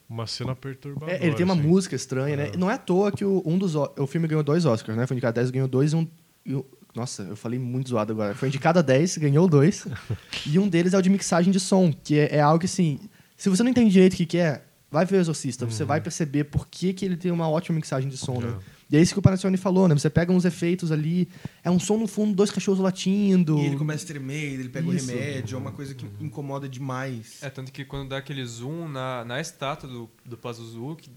[0.08, 1.12] uma cena perturbadora.
[1.18, 1.62] É, ele tem uma assim.
[1.62, 2.52] música estranha, né?
[2.56, 5.06] Não é à toa que o, um dos, o filme ganhou dois Oscars, né?
[5.06, 6.08] Foi indicado a 10, ganhou dois e um.
[6.46, 8.34] e um- nossa, eu falei muito zoado agora.
[8.34, 9.86] Foi indicado a 10, ganhou dois.
[10.46, 12.98] e um deles é o de mixagem de som, que é, é algo que, assim,
[13.36, 15.66] se você não entende direito o que, que é, vai ver o Exorcista.
[15.66, 18.56] Você vai perceber por que, que ele tem uma ótima mixagem de som, né?
[18.74, 18.78] É.
[18.90, 19.94] E é isso que o Panasonic falou, né?
[19.94, 21.28] Você pega uns efeitos ali,
[21.62, 23.58] é um som no fundo, dois cachorros latindo.
[23.58, 25.10] E ele começa a tremer, ele pega Isso.
[25.10, 27.38] o remédio, é uma coisa que incomoda demais.
[27.42, 31.10] É, tanto que quando dá aquele zoom na, na estátua do, do Pazuzu, que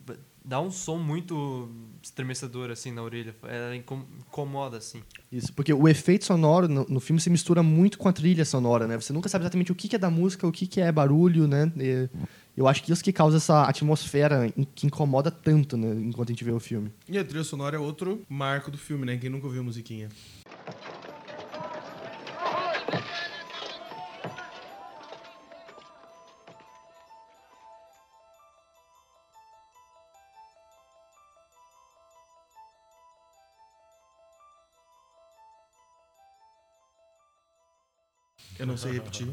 [0.43, 1.69] dá um som muito
[2.03, 3.33] estremecedor, assim, na orelha.
[3.43, 5.01] Ela incom- incomoda, assim.
[5.31, 8.85] Isso, porque o efeito sonoro no, no filme se mistura muito com a trilha sonora,
[8.85, 8.99] né?
[8.99, 11.47] Você nunca sabe exatamente o que, que é da música, o que, que é barulho,
[11.47, 11.71] né?
[11.77, 12.09] E
[12.55, 15.93] eu acho que isso que causa essa atmosfera que incomoda tanto, né?
[15.93, 16.91] Enquanto a gente vê o filme.
[17.07, 19.17] E a trilha sonora é outro marco do filme, né?
[19.17, 20.09] Quem nunca ouviu musiquinha.
[38.61, 39.27] Eu não sei repetir.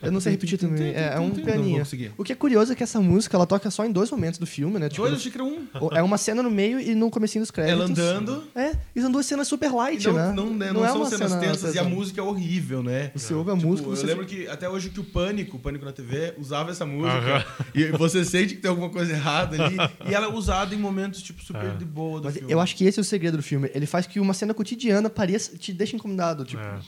[0.00, 1.82] Eu não sei repetir também, é, é um Não pianinho.
[2.16, 4.46] O que é curioso é que essa música, ela toca só em dois momentos do
[4.46, 4.88] filme, né?
[4.88, 5.66] Tipo, Dois, achei que era um.
[5.92, 7.80] é uma cena no meio e no comecinho dos créditos.
[7.80, 8.44] Ela andando.
[8.54, 10.32] É, e são duas cenas super light, não, né?
[10.32, 13.10] não, né, não é são uma cenas cena tensas e a música é horrível, né?
[13.14, 14.06] Você ouve a Tipo, música, eu você...
[14.06, 17.12] lembro que até hoje que o Pânico, o Pânico na TV, usava essa música.
[17.36, 17.44] Aham.
[17.74, 19.76] E você sente que tem alguma coisa errada ali.
[20.08, 21.74] e ela é usada em momentos, tipo, super É.
[21.74, 22.50] de boa do Mas filme.
[22.50, 23.70] eu acho que esse é o segredo do filme.
[23.74, 26.44] Ele faz que uma cena cotidiana pareça, te deixa incomodado.
[26.44, 26.78] Tipo, É.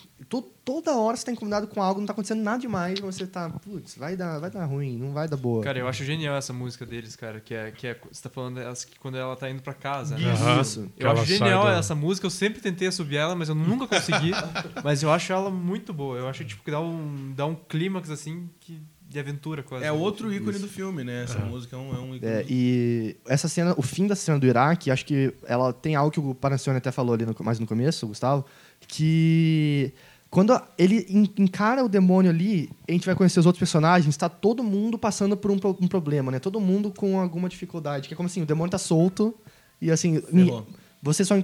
[0.64, 3.96] toda hora você tá incomodado com algo, não tá acontecendo nada demais, você tá, putz,
[3.96, 5.62] vai dar, vai dar ruim, não vai dar boa.
[5.62, 7.40] Cara, eu acho genial essa música deles, cara.
[7.40, 10.16] Que é, que é você tá falando delas que quando ela tá indo pra casa,
[10.16, 10.31] né?
[10.33, 10.61] Aham.
[10.61, 10.90] Isso.
[10.96, 14.33] Eu acho genial essa música, eu sempre tentei subir ela, mas eu nunca consegui.
[14.83, 16.16] mas eu acho ela muito boa.
[16.16, 19.85] Eu acho tipo, que dá um, dá um clímax assim que de aventura quase.
[19.85, 20.62] É outro ícone Isso.
[20.62, 21.24] do filme, né?
[21.24, 22.33] Essa música é um, é um ícone.
[22.33, 25.94] É, do- e essa cena, o fim da cena do Iraque, acho que ela tem
[25.94, 28.44] algo que o Panacione até falou ali no, mais no começo, o Gustavo,
[28.88, 29.92] que
[30.35, 34.29] quando ele en- encara o demônio ali, a gente vai conhecer os outros personagens, está
[34.29, 36.40] todo mundo passando por um, um problema, né?
[36.40, 39.33] Todo mundo com alguma dificuldade, que é como assim, o demônio tá solto
[39.81, 40.66] e assim, Ferrou.
[41.01, 41.35] você só,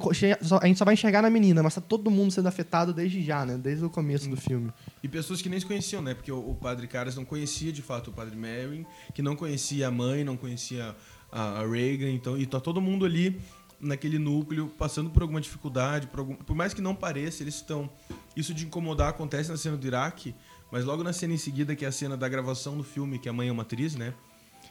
[0.43, 3.23] só- a gente só vai enxergar na menina, mas tá todo mundo sendo afetado desde
[3.23, 3.57] já, né?
[3.57, 4.73] Desde o começo do filme.
[5.05, 6.13] E pessoas que nem se conheciam, né?
[6.13, 9.87] Porque o, o padre Caras não conhecia de fato o padre Merrin, que não conhecia
[9.87, 10.97] a mãe, não conhecia
[11.31, 13.41] a, a Reagan, então, e tá todo mundo ali
[13.81, 17.89] naquele núcleo passando por alguma dificuldade, por, algum- por mais que não pareça, eles estão.
[18.37, 20.35] Isso de incomodar acontece na cena do Iraque,
[20.71, 23.29] mas logo na cena em seguida, que é a cena da gravação do filme, que
[23.29, 24.15] a mãe é uma atriz, né?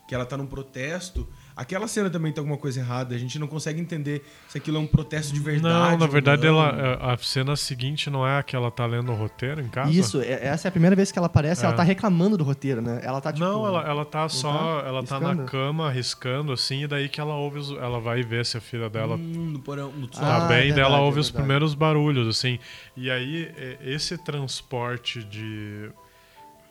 [0.08, 1.28] Que ela tá num protesto.
[1.60, 3.14] Aquela cena também tem alguma coisa errada.
[3.14, 5.92] A gente não consegue entender se aquilo é um protesto de verdade.
[5.92, 6.50] Não, na verdade, não.
[6.64, 9.92] ela, a cena seguinte não é a que ela tá lendo o roteiro em casa?
[9.92, 11.68] Isso, é- essa é a primeira vez que ela aparece, É.
[11.68, 13.02] ela tá reclamando do roteiro, né?
[13.04, 13.46] Ela tá tipo.
[13.46, 14.82] não, ela, ela tá só.
[14.82, 14.88] tá?
[14.88, 15.52] Ela tá na Riscando?
[15.52, 17.60] cama riscando, assim, e daí que ela ouve.
[17.60, 20.70] os- ela vai ver se a filha dela Hum, no porão, no Ah, tá bem,
[20.70, 22.58] é daí ela verdade, ouve é os primeiros barulhos, assim.
[22.96, 25.90] E aí, é, esse transporte de.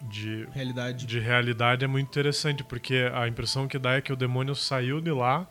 [0.00, 1.06] De, realidade.
[1.06, 5.00] de realidade é muito interessante, porque a impressão que dá é que o demônio saiu
[5.00, 5.46] de lá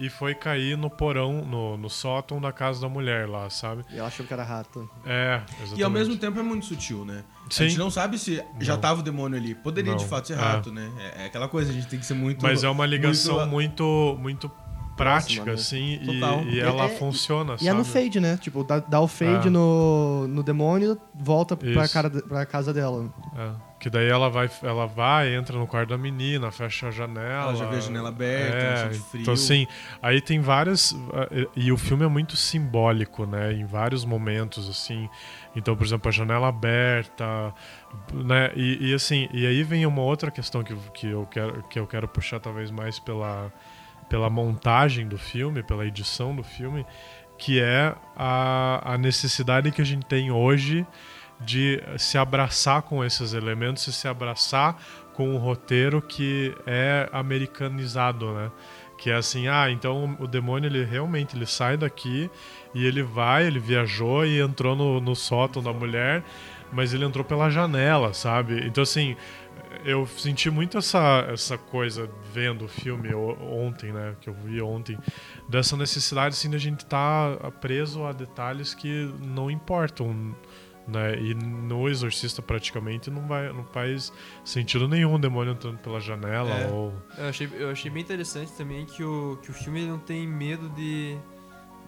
[0.00, 3.84] e foi cair no porão, no, no sótão da casa da mulher lá, sabe?
[3.92, 4.90] E ela achou que era rato.
[5.06, 5.80] É, exatamente.
[5.80, 7.22] E ao mesmo tempo é muito sutil, né?
[7.50, 7.64] Sim.
[7.64, 8.80] A gente não sabe se já Não.
[8.80, 9.54] tava o demônio ali.
[9.54, 9.98] Poderia Não.
[9.98, 10.36] de fato ser É.
[10.36, 10.90] rato, né?
[10.98, 12.42] É, é aquela coisa, a gente tem que ser muito.
[12.42, 13.84] Mas é uma ligação muito-
[14.18, 14.50] muito, muito
[14.96, 15.52] prática, né?
[15.52, 16.42] assim, e- Total.
[16.44, 17.68] e, É- ela é- funciona, E sabe?
[17.68, 18.36] é no fade, né?
[18.36, 19.50] Tipo, dá, dá o fade É.
[19.50, 23.12] no, no demônio, volta pra, cara, pra casa dela.
[23.36, 23.50] É,
[23.84, 27.50] que daí ela vai, ela vai, entra no quarto da menina, fecha a janela.
[27.50, 29.20] Ela já vê a janela aberta, é, sente frio.
[29.20, 29.66] Então, assim,
[30.00, 30.96] aí tem várias.
[31.54, 33.52] E o filme é muito simbólico, né?
[33.52, 35.06] Em vários momentos, assim.
[35.54, 37.52] Então, por exemplo, a janela aberta,
[38.10, 38.52] né?
[38.56, 41.86] E, e, assim, e aí vem uma outra questão que, que, eu quero, que eu
[41.86, 43.52] quero puxar talvez mais pela,
[44.08, 46.86] pela montagem do filme, pela edição do filme,
[47.36, 50.86] que é a, a necessidade que a gente tem hoje
[51.40, 54.76] de se abraçar com esses elementos e se abraçar
[55.14, 58.50] com um roteiro que é americanizado, né?
[58.98, 62.30] Que é assim, ah, então o demônio ele realmente ele sai daqui
[62.74, 66.22] e ele vai, ele viajou e entrou no, no sótão da mulher,
[66.72, 68.66] mas ele entrou pela janela, sabe?
[68.66, 69.16] Então assim,
[69.84, 74.16] eu senti muito essa, essa coisa vendo o filme ontem, né?
[74.20, 74.98] Que eu vi ontem,
[75.48, 80.34] dessa necessidade assim de a gente estar preso a detalhes que não importam,
[80.86, 81.18] né?
[81.18, 84.12] E no Exorcista praticamente não vai, não faz
[84.44, 86.70] sentido nenhum o demônio entrando pela janela É.
[86.70, 90.26] ou Eu achei, eu achei bem interessante também que o, que o filme não tem
[90.26, 91.16] medo de.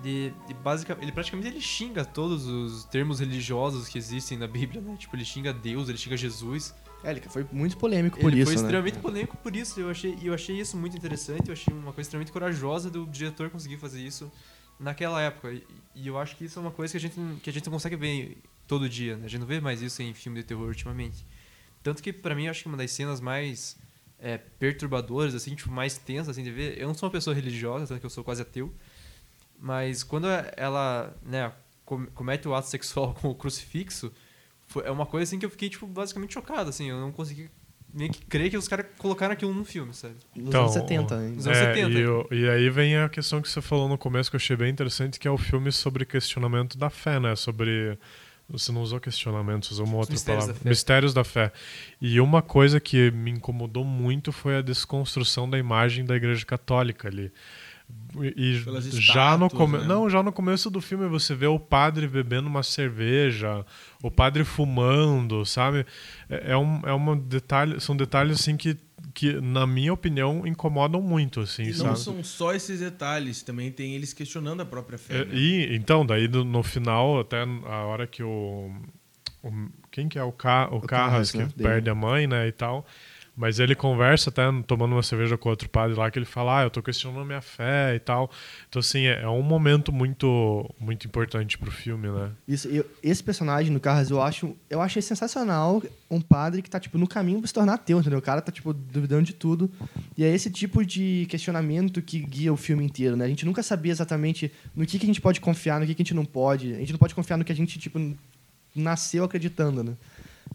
[0.03, 4.83] De, de basicamente, ele praticamente ele xinga todos os termos religiosos que existem na Bíblia,
[4.83, 4.95] né?
[4.99, 6.75] Tipo, ele xinga Deus, ele xinga Jesus.
[7.03, 8.63] É, ele foi muito polêmico por ele isso, foi né?
[8.63, 9.81] extremamente polêmico por isso.
[9.81, 11.49] Eu achei, e eu achei isso muito interessante.
[11.49, 14.31] Eu achei uma coisa extremamente corajosa do diretor conseguir fazer isso
[14.79, 15.51] naquela época.
[15.95, 17.73] E, eu acho que isso é uma coisa que a gente, que a gente não
[17.73, 19.17] consegue ver todo dia.
[19.17, 19.27] Né?
[19.27, 21.25] A gente não vê mais isso em filme de terror ultimamente.
[21.83, 23.77] Tanto que, pra mim, eu acho que uma das cenas mais
[24.19, 26.79] é, perturbadoras, assim, tipo, mais tensas assim, de ver.
[26.81, 28.73] Eu não sou uma pessoa religiosa, tanto que eu sou quase ateu.
[29.59, 30.27] Mas quando
[30.57, 31.53] ela né,
[31.85, 34.13] com- comete o ato sexual com o crucifixo,
[34.67, 36.89] foi, é uma coisa assim que eu fiquei, tipo, basicamente chocado, assim.
[36.91, 37.49] Eu não consegui
[37.95, 40.17] meio que crer que os caras colocaram aquilo num filme, sabe?
[40.35, 41.31] Nos Então, anos 70, hein?
[41.37, 41.91] Nos anos É, 70.
[41.99, 44.57] E, o- e aí vem a questão que você falou no começo que eu achei
[44.57, 47.35] bem interessante, que é o filme sobre questionamento da fé, né?
[47.37, 47.99] Sobre.
[48.49, 50.55] Você não usou questionamentos, usou uma outra mistérios palavra.
[50.55, 50.69] da fé.
[50.69, 51.53] Mistérios da fé.
[52.01, 57.09] E uma coisa que me incomodou muito foi a desconstrução da imagem da Igreja Católica
[57.09, 57.33] ali.
[58.35, 59.79] E Pelas já no estátuas, come...
[59.79, 59.85] né?
[59.85, 63.65] não, já no começo do filme você vê o padre bebendo uma cerveja,
[64.03, 65.87] o padre fumando, sabe?
[66.29, 68.77] É, é um, é uma detalhe, são detalhes assim que,
[69.19, 71.89] que na minha opinião incomodam muito, assim, E sabe?
[71.89, 75.23] não são só esses detalhes, também tem eles questionando a própria fé.
[75.23, 75.35] É, né?
[75.35, 78.71] E então, daí no, no final, até a hora que o,
[79.43, 81.91] o- quem que é o, Ca, o, Carras Carras, que né, perde dele.
[81.91, 82.87] a mãe, né, e tal.
[83.37, 86.63] Mas ele conversa até tomando uma cerveja com outro padre lá que ele fala: "Ah,
[86.65, 88.31] eu tô questionando a minha fé" e tal.
[88.69, 92.31] Então assim, é, é um momento muito muito importante pro filme, né?
[92.49, 96.81] Isso, eu- esse personagem, no Carras, eu acho, eu achei sensacional um padre que tá,
[96.81, 98.19] tipo, no caminho pra se tornar ateu, entendeu?
[98.21, 99.71] O cara tá, tipo, duvidando de tudo.
[100.17, 103.27] E é esse tipo de questionamento que guia o filme inteiro, né?
[103.27, 106.01] A gente nunca sabia exatamente no que, que a gente pode confiar, no que, que
[106.01, 106.73] a gente não pode.
[106.73, 107.99] A gente não pode confiar no que a gente, tipo,
[108.75, 109.93] nasceu acreditando, né?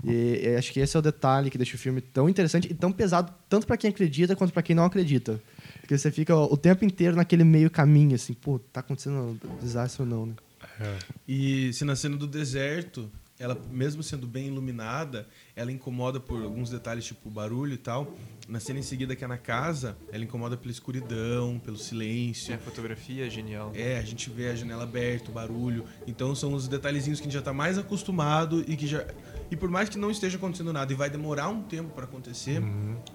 [0.04, 2.74] E, e acho que esse é o detalhe que deixa o filme tão interessante e
[2.74, 5.42] tão pesado, tanto pra quem acredita quanto pra quem não acredita.
[5.80, 10.04] Porque você fica o tempo inteiro naquele meio caminho, assim, pô, tá acontecendo um desastre
[10.04, 10.34] ou não, né?
[10.80, 10.98] É.
[11.28, 13.10] E se na cena do deserto
[13.42, 18.16] ela mesmo sendo bem iluminada, ela incomoda por alguns detalhes, tipo barulho e tal.
[18.48, 22.52] Na cena em seguida, que é na casa, ela incomoda pela escuridão, pelo silêncio.
[22.52, 23.72] É, a fotografia é genial.
[23.74, 25.86] É, a gente vê a janela aberta, o barulho.
[26.06, 29.06] Então são os detalhezinhos que a gente já tá mais acostumado e que já.
[29.50, 32.62] E por mais que não esteja acontecendo nada e vai demorar um tempo para acontecer,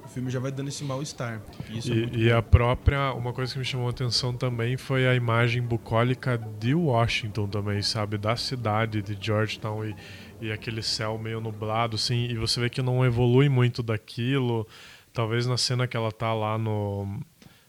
[0.04, 1.40] o filme já vai dando esse mal-estar.
[1.70, 4.34] E Isso é muito E, e a própria, uma coisa que me chamou a atenção
[4.34, 8.18] também foi a imagem bucólica de Washington também, sabe?
[8.18, 9.96] Da cidade de Georgetown e,
[10.40, 12.26] e aquele céu meio nublado, assim.
[12.26, 14.66] E você vê que não evolui muito daquilo.
[15.12, 17.20] Talvez na cena que ela tá lá no,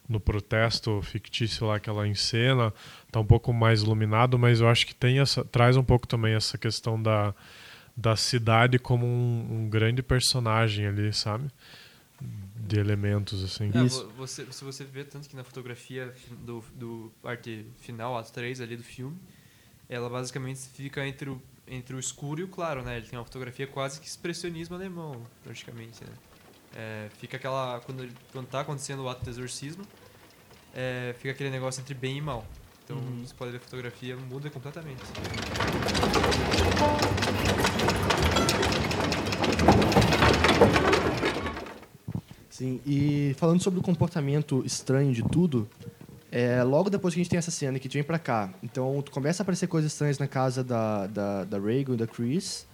[0.07, 2.74] no protesto fictício lá que ela encena,
[3.11, 6.34] tá um pouco mais iluminado, mas eu acho que tem essa, traz um pouco também
[6.34, 7.34] essa questão da,
[7.95, 11.49] da cidade como um, um grande personagem ali, sabe?
[12.20, 13.72] De elementos, assim.
[13.74, 14.05] É, Isso.
[14.07, 18.34] vo- você, se você vê tanto que na fotografia fi- do, do parte final, ato
[18.34, 19.18] 3 ali do filme,
[19.88, 22.97] ela basicamente fica entre o, entre o escuro e o claro, né?
[22.97, 26.11] Ele tem uma fotografia quase que expressionismo alemão, praticamente, né?
[26.76, 27.80] É, fica aquela...
[27.82, 29.84] Quando, ele- quando tá acontecendo o ato do exorcismo,
[30.74, 32.45] é, fica aquele negócio entre bem e mal.
[32.84, 35.01] Então, você pode ver a fotografia muda completamente.
[42.49, 45.70] Sim, e falando sobre o comportamento estranho de tudo,
[46.38, 48.49] é, logo depois que a gente tem essa cena que a gente vem pra cá,
[48.61, 52.65] então começa a aparecer coisas estranhas na casa da, da, da Reagan e da Chris,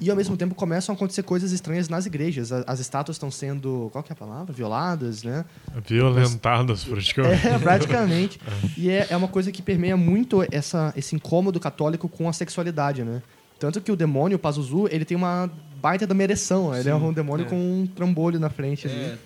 [0.00, 2.50] e ao mesmo tempo começam a acontecer coisas estranhas nas igrejas.
[2.50, 4.52] A- As estátuas estão sendo, qual que é a palavra?
[4.52, 5.44] Violadas, né?
[5.86, 7.46] Violentadas, praticamente.
[7.46, 8.40] É, praticamente.
[8.76, 13.04] E é, é uma coisa que permeia muito essa, esse incômodo católico com a sexualidade,
[13.04, 13.22] né?
[13.58, 15.48] Tanto que o demônio, o Pazuzu, ele tem uma
[15.84, 16.74] baita da uma ereção.
[16.74, 17.48] Ele é um demônio É.
[17.50, 18.88] com um trambolho na frente.
[18.88, 19.18] É,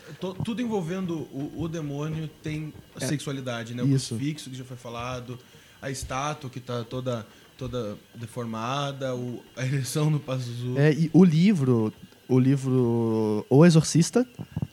[0.44, 3.82] tudo envolvendo o, o demônio tem a sexualidade, né?
[3.84, 4.16] O Isso.
[4.16, 5.38] crucifixo que já foi falado,
[5.80, 7.24] a estátua que tá toda,
[7.56, 10.76] toda deformada, o, a ereção no Pazuzu.
[10.76, 11.92] É, e o livro,
[12.28, 14.26] o livro O Exorcista,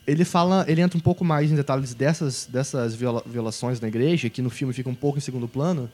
[0.08, 4.28] ele fala, ele entra um pouco mais em detalhes dessas, dessas viola- violações na igreja,
[4.28, 5.88] que no filme fica um pouco em segundo plano,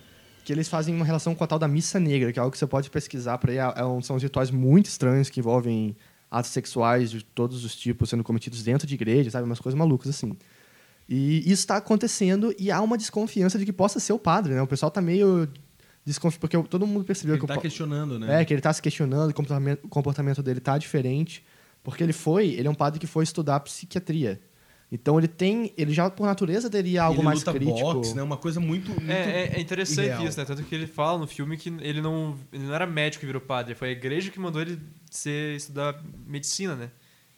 [0.44, 2.58] que eles fazem uma relação com a tal da missa negra, que é algo que
[2.58, 3.58] você pode pesquisar por aí.
[3.58, 5.96] É- é são rituais muito estranhos que envolvem
[6.30, 9.46] atos sexuais de todos os tipos sendo cometidos dentro de igreja, sabe?
[9.46, 10.36] Umas coisas malucas assim.
[11.08, 14.62] E isso está acontecendo e há uma desconfiança de que possa ser o padre, né?
[14.62, 15.48] O pessoal tá meio
[16.06, 18.42] desconfiado, porque todo mundo percebeu Ele que tá o questionando, né?
[18.42, 21.44] é, que ele tá se questionando, o comportamento, o comportamento dele tá diferente,
[21.84, 24.40] porque ele foi, ele é um padre que foi estudar psiquiatria.
[24.92, 27.94] Então ele tem, ele já por natureza teria algo ele mais luta crítico.
[27.94, 28.22] boxe, né?
[28.22, 30.26] Uma coisa muito, muito É, é, é interessante irreal.
[30.28, 30.46] isso, né?
[30.46, 33.42] Tanto que ele fala no filme que ele não, ele não era médico que virou
[33.42, 34.78] padre, foi a igreja que mandou ele
[35.10, 36.92] ser, estudar medicina, né?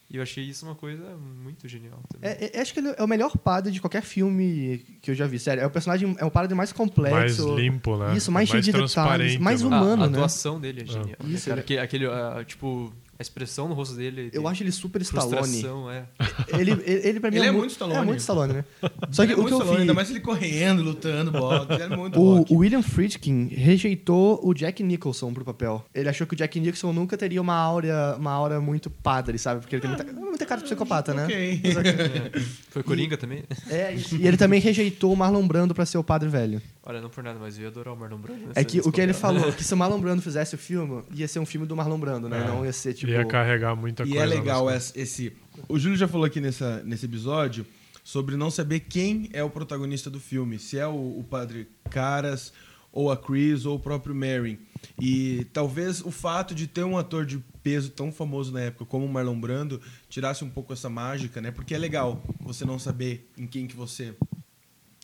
[0.10, 2.30] E eu achei isso uma coisa muito genial também.
[2.30, 5.26] É, é, acho que ele é o melhor padre de qualquer filme que eu já
[5.26, 5.62] vi, sério.
[5.64, 7.48] É o personagem, é o padre mais complexo.
[7.50, 8.16] mais limpo, né?
[8.16, 9.68] Isso, mais cheio de detalhes, mais né?
[9.68, 10.18] um- humano, a, a né?
[10.18, 11.18] atuação dele é genial.
[11.26, 14.30] Isso, Cara, ele- que- aquele, ah, tipo, a expressão no rosto dele.
[14.32, 15.64] Eu acho ele super Stallone.
[15.92, 16.04] é.
[16.60, 18.00] Ele, ele, ele pra mim Ele é mu- muito Stallone.
[18.00, 18.66] É muito Stallone, né?
[19.12, 19.82] Só que Ele é o que muito eu Stallone, vi...
[19.82, 21.74] Ainda mais ele correndo, lutando, boxe.
[21.74, 22.54] Ele é muito O, rock.
[22.56, 25.84] William Friedkin rejeitou o Jack Nicholson pro papel.
[25.96, 29.62] Ele achou que o Jack Nicholson nunca teria uma aura, uma aura muito padre, sabe?
[29.62, 31.24] Porque ele tem muita, muita cara de psicopata, né?
[31.26, 31.62] Ok.
[31.64, 32.40] É.
[32.70, 33.44] Foi Coringa também?
[33.70, 34.16] É, isso.
[34.16, 36.62] e ele também rejeitou o Marlon Brando pra ser o padre velho.
[36.86, 38.42] Olha, não por nada, mas eu ia adorar o Marlon Brando.
[38.56, 41.28] É que o que ele falou, que se o Marlon Brando fizesse o filme, ia
[41.28, 42.42] ser um filme do Marlon Brando, né?
[42.44, 42.48] É.
[42.48, 43.10] Não ia ser tipo.
[43.12, 44.24] Ia carregar muita E coisa.
[44.24, 45.34] é legal esse, esse-
[45.70, 47.66] O Júlio já falou aqui nessa, nesse episódio
[48.04, 50.60] sobre não saber quem é o protagonista do filme.
[50.60, 52.52] Se é o, o padre Caras,
[52.92, 54.60] ou a Chris, ou o próprio Mary.
[55.00, 59.06] E talvez o fato de ter um ator de peso tão famoso na época como
[59.06, 61.50] o Marlon Brando tirasse um pouco essa mágica, né?
[61.50, 64.14] Porque é legal você não saber em quem que você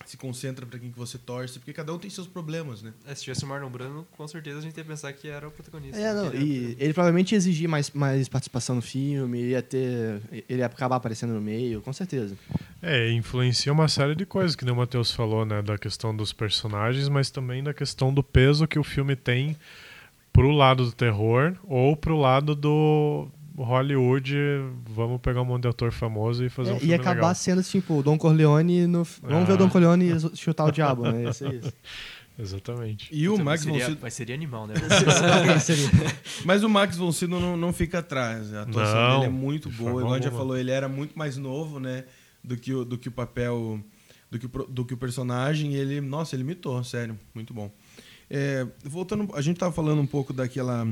[0.10, 2.92] se concentra, pra quem que você torce, porque cada um tem seus problemas, né?
[3.06, 5.52] É, se tivesse o Marlon Brando, com certeza a gente ia pensar que era o
[5.52, 6.00] protagonista.
[6.00, 10.20] É, não, e ele provavelmente ia exigir mais, mais participação no filme, ia ter.
[10.32, 12.36] Ele ia acabar aparecendo no meio, com certeza.
[12.82, 15.62] É, influencia uma série de coisas, que nem o Matheus falou, né?
[15.62, 19.56] Da questão dos personagens, mas também da questão do peso que o filme tem
[20.34, 23.28] pro lado do terror ou pro lado do
[23.64, 24.34] Hollywood.
[24.90, 27.36] Vamos pegar um monte de ator famoso e fazer É, um filme ia acabar legal.
[27.36, 29.04] sendo tipo o Don Corleone no.
[29.22, 29.58] Vamos ver o Ah.
[29.58, 31.24] Don Corleone chutar o diabo, né?
[31.24, 31.74] Ia ser isso.
[32.42, 33.10] Exatamente.
[33.12, 34.00] E o Mas Max von seria, Sydow...
[34.02, 34.74] mas seria animal, né?
[36.46, 38.54] Mas o Max von Sydow não, não fica atrás.
[38.54, 40.02] A atuação Não, dele é muito boa.
[40.02, 42.06] Igual já falou, ele era muito mais novo, né?
[42.44, 43.80] Do que o, do que o papel...
[44.32, 45.74] Do que o, do que o personagem.
[45.74, 46.00] E ele...
[46.02, 47.20] Nossa, ele imitou, sério.
[47.34, 47.70] Muito bom.
[48.30, 49.28] É, voltando...
[49.34, 50.88] A gente tava falando um pouco daquela...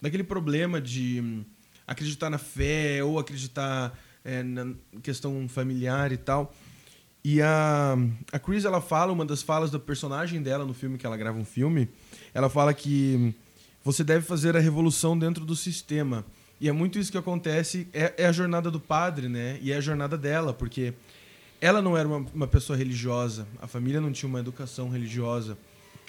[0.00, 1.42] Daquele problema de
[1.86, 6.54] acreditar na fé ou acreditar é, na questão familiar e tal.
[7.24, 7.96] E a,
[8.32, 11.38] a Chris, ela fala, uma das falas do personagem dela no filme, que ela grava
[11.38, 11.88] um filme,
[12.34, 13.34] ela fala que
[13.84, 16.24] você deve fazer a revolução dentro do sistema.
[16.60, 19.58] E é muito isso que acontece, é, é a jornada do padre, né?
[19.62, 20.94] E é a jornada dela, porque
[21.60, 25.56] ela não era uma, uma pessoa religiosa, a família não tinha uma educação religiosa.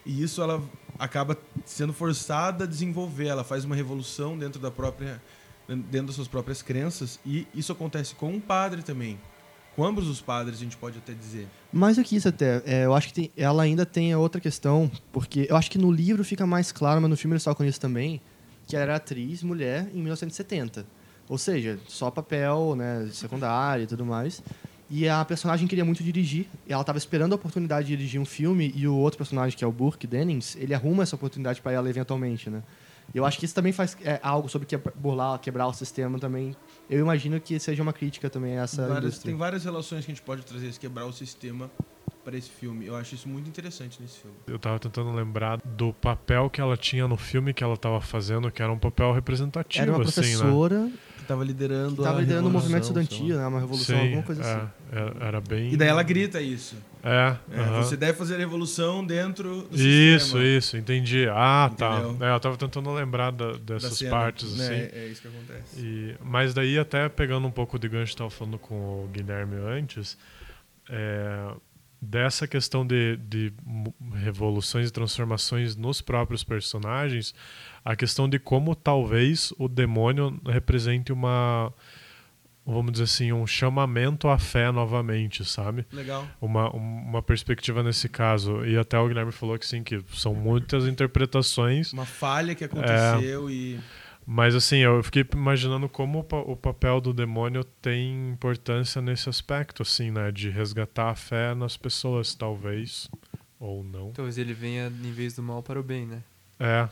[0.06, 0.62] E isso ela
[0.98, 5.22] acaba sendo forçada a desenvolver, ela faz uma revolução dentro da própria
[5.68, 9.20] dentro das suas próprias crenças e isso acontece com um padre também.
[9.76, 11.48] Com ambos os padres, a gente pode até dizer.
[11.72, 14.40] Mais do que isso até, é, eu acho que tem- ela ainda tem a outra
[14.40, 17.66] questão, porque eu acho que no livro fica mais claro, mas no filme eles tocam
[17.66, 18.22] nisso também,
[18.68, 20.86] que ela era atriz mulher em 1970.
[21.28, 24.44] Ou seja, só papel, né, secundário e tudo mais.
[24.92, 28.72] E a personagem queria muito dirigir, ela estava esperando a oportunidade de dirigir um filme,
[28.76, 31.90] e o outro personagem, que é o Burke Dennings, ele arruma essa oportunidade para ela
[31.90, 32.62] eventualmente, né?
[33.14, 36.56] Eu acho que isso também faz é, algo sobre que, burlar, quebrar o sistema também.
[36.90, 39.32] Eu imagino que seja uma crítica também a essa Várias- indústria.
[39.32, 41.70] tem várias relações que a gente pode trazer, esse quebrar o sistema
[42.24, 42.86] para esse filme.
[42.88, 44.36] Eu acho isso muito interessante nesse filme.
[44.48, 48.50] Eu tava tentando lembrar do papel que ela tinha no filme que ela tava fazendo,
[48.50, 50.92] que era um papel representativo, Era uma assim, né?
[51.24, 53.48] Que tava liderando que estava a liderando o movimento estudantil, né?
[53.48, 54.68] Uma revolução, Sim, alguma coisa é, assim.
[55.22, 55.74] é, era bem.
[55.74, 56.76] E daí ela grita isso.
[57.04, 57.84] É, É, aham.
[57.84, 60.44] Você deve fazer a revolução dentro do Isso, sistema.
[60.46, 61.26] isso, entendi.
[61.30, 62.16] Ah, Entendeu?
[62.20, 62.26] tá.
[62.28, 64.66] É, eu tava tentando lembrar da- da dessas cena, partes, né?
[64.66, 64.98] assim.
[64.98, 65.80] É isso que acontece.
[65.80, 69.56] E, mas daí, até pegando um pouco de gancho que tava falando com o Guilherme
[69.56, 70.18] antes,
[70.90, 71.52] é,
[72.02, 73.54] dessa questão de, de
[74.16, 77.34] revoluções e transformações nos próprios personagens,
[77.86, 81.74] a questão de como talvez o demônio represente uma,
[82.66, 85.86] vamos dizer assim, um chamamento à fé novamente, sabe?
[85.92, 86.26] Legal.
[86.40, 88.66] uma, uma perspectiva nesse caso.
[88.66, 93.50] E até o Guilherme falou que sim, que são muitas interpretações, Uma falha que aconteceu
[93.50, 93.52] É.
[93.52, 93.80] e.
[94.26, 99.28] mas assim, eu fiquei imaginando como o, pa- o papel do demônio tem importância nesse
[99.28, 100.32] aspecto, assim, né?
[100.32, 103.10] De resgatar a fé nas pessoas, talvez.
[103.60, 104.12] Ou não.
[104.12, 106.22] Talvez ele venha em vez do mal para o bem, né?
[106.60, 106.88] É,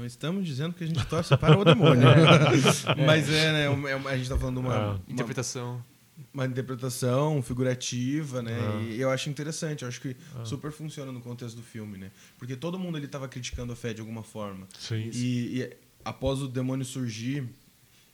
[0.00, 2.08] Não estamos dizendo que a gente torce para o demônio.
[3.06, 3.64] Mas é, né?
[3.90, 4.78] é a gente tá falando de uma, É.
[4.78, 5.84] uma, Interpretação.
[6.32, 8.58] uma interpretação figurativa, né?
[8.58, 8.82] É.
[8.94, 12.10] E eu acho interessante, eu acho que super funciona no contexto do filme, né?
[12.38, 14.66] Porque todo mundo ele tava criticando a fé de alguma forma.
[14.78, 15.10] sim.
[15.12, 17.46] E, e após o demônio surgir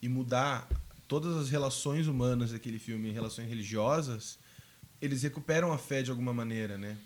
[0.02, 0.68] e mudar
[1.06, 4.38] todas as relações humanas daquele filme, relações religiosas,
[5.00, 6.96] eles recuperam a fé de alguma maneira, né?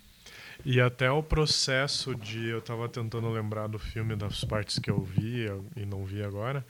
[0.64, 2.48] E até o processo de.
[2.48, 5.46] Eu tava tentando lembrar do filme, das partes que eu vi
[5.76, 6.64] e não vi agora.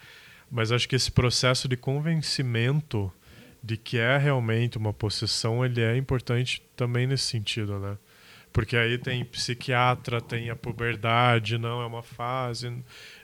[0.50, 3.12] Mas acho que esse processo de convencimento
[3.62, 7.96] de que é realmente uma possessão, ele é importante também nesse sentido, né?
[8.52, 12.72] Porque aí tem psiquiatra, tem a puberdade, não é uma fase,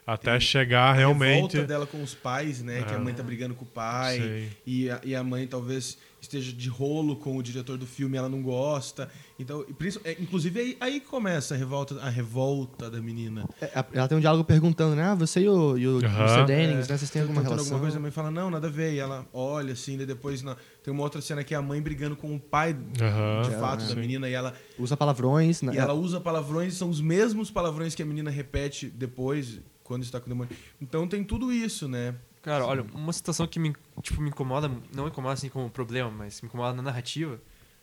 [0.05, 1.33] até Tem chegar A realmente.
[1.57, 2.83] revolta dela com os pais, né?
[2.83, 2.99] Que a É.
[2.99, 4.47] mãe tá brigando com o pai.
[4.65, 5.97] E a, e a mãe talvez
[6.27, 9.09] esteja de rolo com o diretor do filme, ela não gosta.
[9.39, 13.47] Então, por isso- é, inclusive aí, aí começa a revolta, a revolta da menina.
[13.61, 15.03] É, Ela tem um diálogo perguntando, né?
[15.03, 16.25] Ah, você e o, e o Aham.
[16.25, 16.45] Mr.
[16.45, 16.97] Dennings, né?
[16.97, 17.63] Vocês têm alguma relação?
[17.65, 18.93] alguma coisa, a mãe fala, não, nada a ver.
[18.93, 21.81] E ela olha assim, daí depois na- tem uma outra cena que é a mãe
[21.81, 23.89] brigando com o pai Aham, de fato né?
[23.89, 25.61] da menina e ela, Usa palavrões.
[25.61, 25.73] Né?
[25.73, 30.19] e ela usa palavrões, são os mesmos palavrões que a menina repete depois, quando está
[30.19, 30.53] com o demônio.
[30.81, 32.15] Então tem tudo isso, né?
[32.47, 36.09] Cara, olha, uma situação que me, tipo, me incomoda, não me incomoda assim como problema,
[36.09, 37.37] mas me incomoda na narrativa,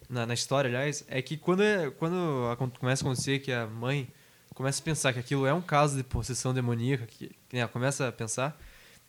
[0.09, 4.09] na, na história, aliás, é que quando, é- quando começa a acontecer que a mãe
[4.55, 8.09] começa a pensar que aquilo é um caso de possessão demoníaca, que, que ela começa
[8.09, 8.59] a pensar,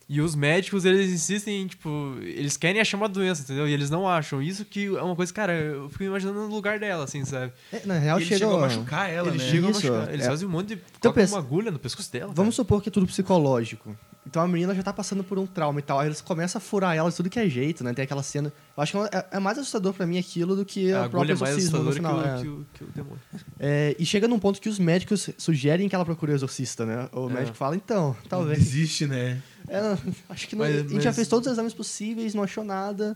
[0.09, 3.65] e os médicos, eles insistem, tipo, eles querem achar uma doença, entendeu?
[3.67, 4.41] E eles não acham.
[4.41, 7.53] Isso que é uma coisa, cara, eu fico imaginando no lugar dela, assim, sabe?
[7.71, 8.39] É, na real, Eles chega...
[8.39, 9.49] chegam a machucar ela, eles né?
[9.49, 10.29] chegam Isso, a machucar, eles é.
[10.29, 10.81] fazem um monte de...
[10.99, 12.63] Então pensa- uma agulha no pescoço dela, Vamos cara.
[12.65, 13.97] supor que é tudo psicológico.
[14.27, 15.99] Então a menina já tá passando por um trauma e tal.
[15.99, 17.93] Aí eles começam a furar ela de tudo que é jeito, né?
[17.93, 18.51] Tem aquela cena.
[18.75, 21.09] Eu acho que é, é mais assustador pra mim aquilo do que a o agulha
[21.11, 22.41] próprio é mais exorcismo no assustadora final.
[22.41, 22.65] que, o, é.
[22.77, 23.19] que, o, que o demônio.
[23.59, 27.07] É, e chega num ponto que os médicos sugerem que ela procure o exorcista, né?
[27.13, 27.33] O É.
[27.33, 28.57] médico fala, então, talvez.
[28.59, 29.41] Existe, né?
[29.67, 29.97] É, não,
[30.29, 32.63] acho que não, Mas- a gente já mas- fez todos os exames possíveis, não achou
[32.63, 33.15] nada.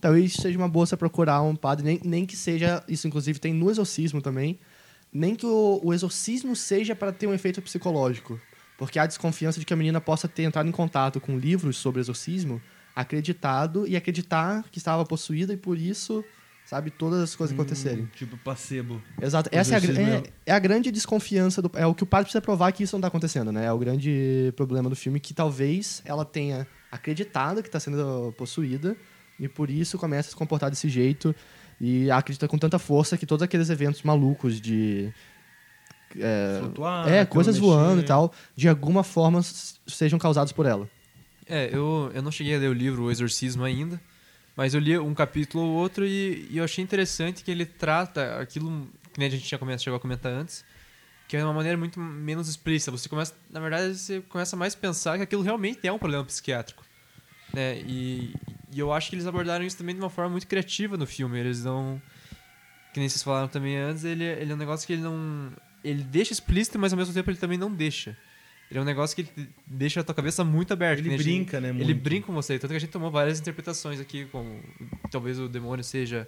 [0.00, 3.52] Talvez seja uma boa você procurar um padre, nem, nem que seja, isso inclusive tem
[3.52, 4.58] no exorcismo também,
[5.12, 8.38] nem que o, o exorcismo seja para ter um efeito psicológico.
[8.76, 12.00] Porque há desconfiança de que a menina possa ter entrado em contato com livros sobre
[12.00, 12.60] exorcismo,
[12.94, 16.24] acreditado e acreditar que estava possuída e por isso,
[16.64, 18.08] sabe, todas as coisas acontecerem.
[18.14, 19.00] Tipo placebo.
[19.20, 19.48] Exato.
[19.52, 21.70] Essa é a, exorcismo é, é a grande desconfiança do.
[21.74, 23.66] É o que o padre precisa provar que isso não está acontecendo, né?
[23.66, 28.96] É o grande problema do filme, que talvez ela tenha acreditado que está sendo possuída
[29.38, 31.34] e por isso começa a se comportar desse jeito
[31.80, 35.12] e acredita com tanta força que todos aqueles eventos malucos de.
[36.18, 37.66] É, Flutuar, é coisas mexer.
[37.66, 39.40] voando e tal, de alguma forma
[39.86, 40.88] sejam causados por ela.
[41.46, 44.00] É, eu, eu não cheguei a ler o livro O Exorcismo ainda,
[44.56, 48.38] mas eu li um capítulo ou outro e, e eu achei interessante que ele trata
[48.40, 50.64] aquilo que nem a gente tinha começado, chegou a comentar antes,
[51.28, 52.90] que é uma maneira muito menos explícita.
[52.90, 56.24] Você começa, na verdade, você começa mais a pensar que aquilo realmente é um problema
[56.24, 56.84] psiquiátrico.
[57.52, 57.78] Né?
[57.86, 58.34] E,
[58.72, 61.38] e eu acho que eles abordaram isso também de uma forma muito criativa no filme.
[61.38, 62.02] Eles não.
[62.92, 65.50] Que nem vocês falaram também antes, ele, ele é um negócio que ele não.
[65.84, 68.16] Ele deixa explícito, mas ao mesmo tempo ele também não deixa.
[68.70, 71.00] Ele é um negócio que ele deixa a tua cabeça muito aberta.
[71.00, 71.68] Ele nem a gente- brinca, né?
[71.68, 72.00] ele muito.
[72.02, 74.60] brinca com você, tanto que a gente tomou várias interpretações aqui, como
[75.10, 76.26] talvez o demônio seja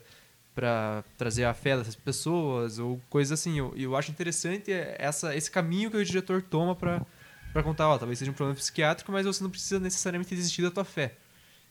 [0.54, 3.54] pra trazer a fé dessas pessoas, ou coisas assim.
[3.54, 7.04] E eu, eu acho interessante essa, esse caminho que o diretor toma pra,
[7.52, 10.70] pra contar, ó, talvez seja um problema psiquiátrico, mas você não precisa necessariamente desistir da
[10.70, 11.14] tua fé.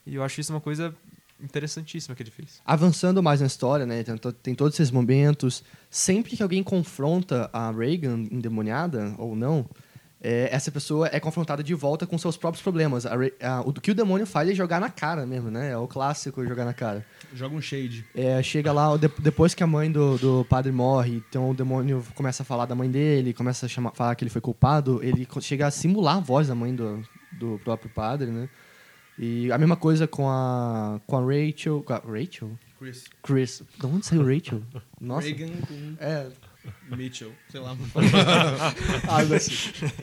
[0.05, 0.93] E eu acho isso uma coisa
[1.41, 2.61] interessantíssima que ele fez.
[2.65, 4.03] Avançando mais na história, né?
[4.03, 5.63] Tem, tem todos esses momentos.
[5.89, 9.65] Sempre que alguém confronta a Reagan endemoniada, ou não,
[10.21, 13.05] é, essa pessoa é confrontada de volta com seus próprios problemas.
[13.05, 13.11] A
[13.41, 15.71] a- o que o demônio faz é jogar na cara mesmo, né?
[15.71, 17.05] É o clássico jogar na cara.
[17.33, 18.05] Joga um shade.
[18.15, 22.03] É, chega lá, de- depois que a mãe do, do padre morre, então o demônio
[22.15, 25.27] começa a falar da mãe dele, começa a chamar, falar que ele foi culpado, ele
[25.41, 28.49] chega a simular a voz da mãe do, do próprio padre, né?
[29.17, 31.81] E a mesma coisa com a, com a Rachel.
[31.83, 32.51] Com a Rachel?
[32.79, 33.05] Chris.
[33.23, 33.63] Chris.
[33.79, 34.61] De onde saiu Rachel?
[34.99, 35.27] Nossa.
[35.27, 36.27] Reagan com É,
[36.95, 37.31] Mitchell.
[37.49, 37.75] Sei lá.
[39.07, 39.53] algo assim.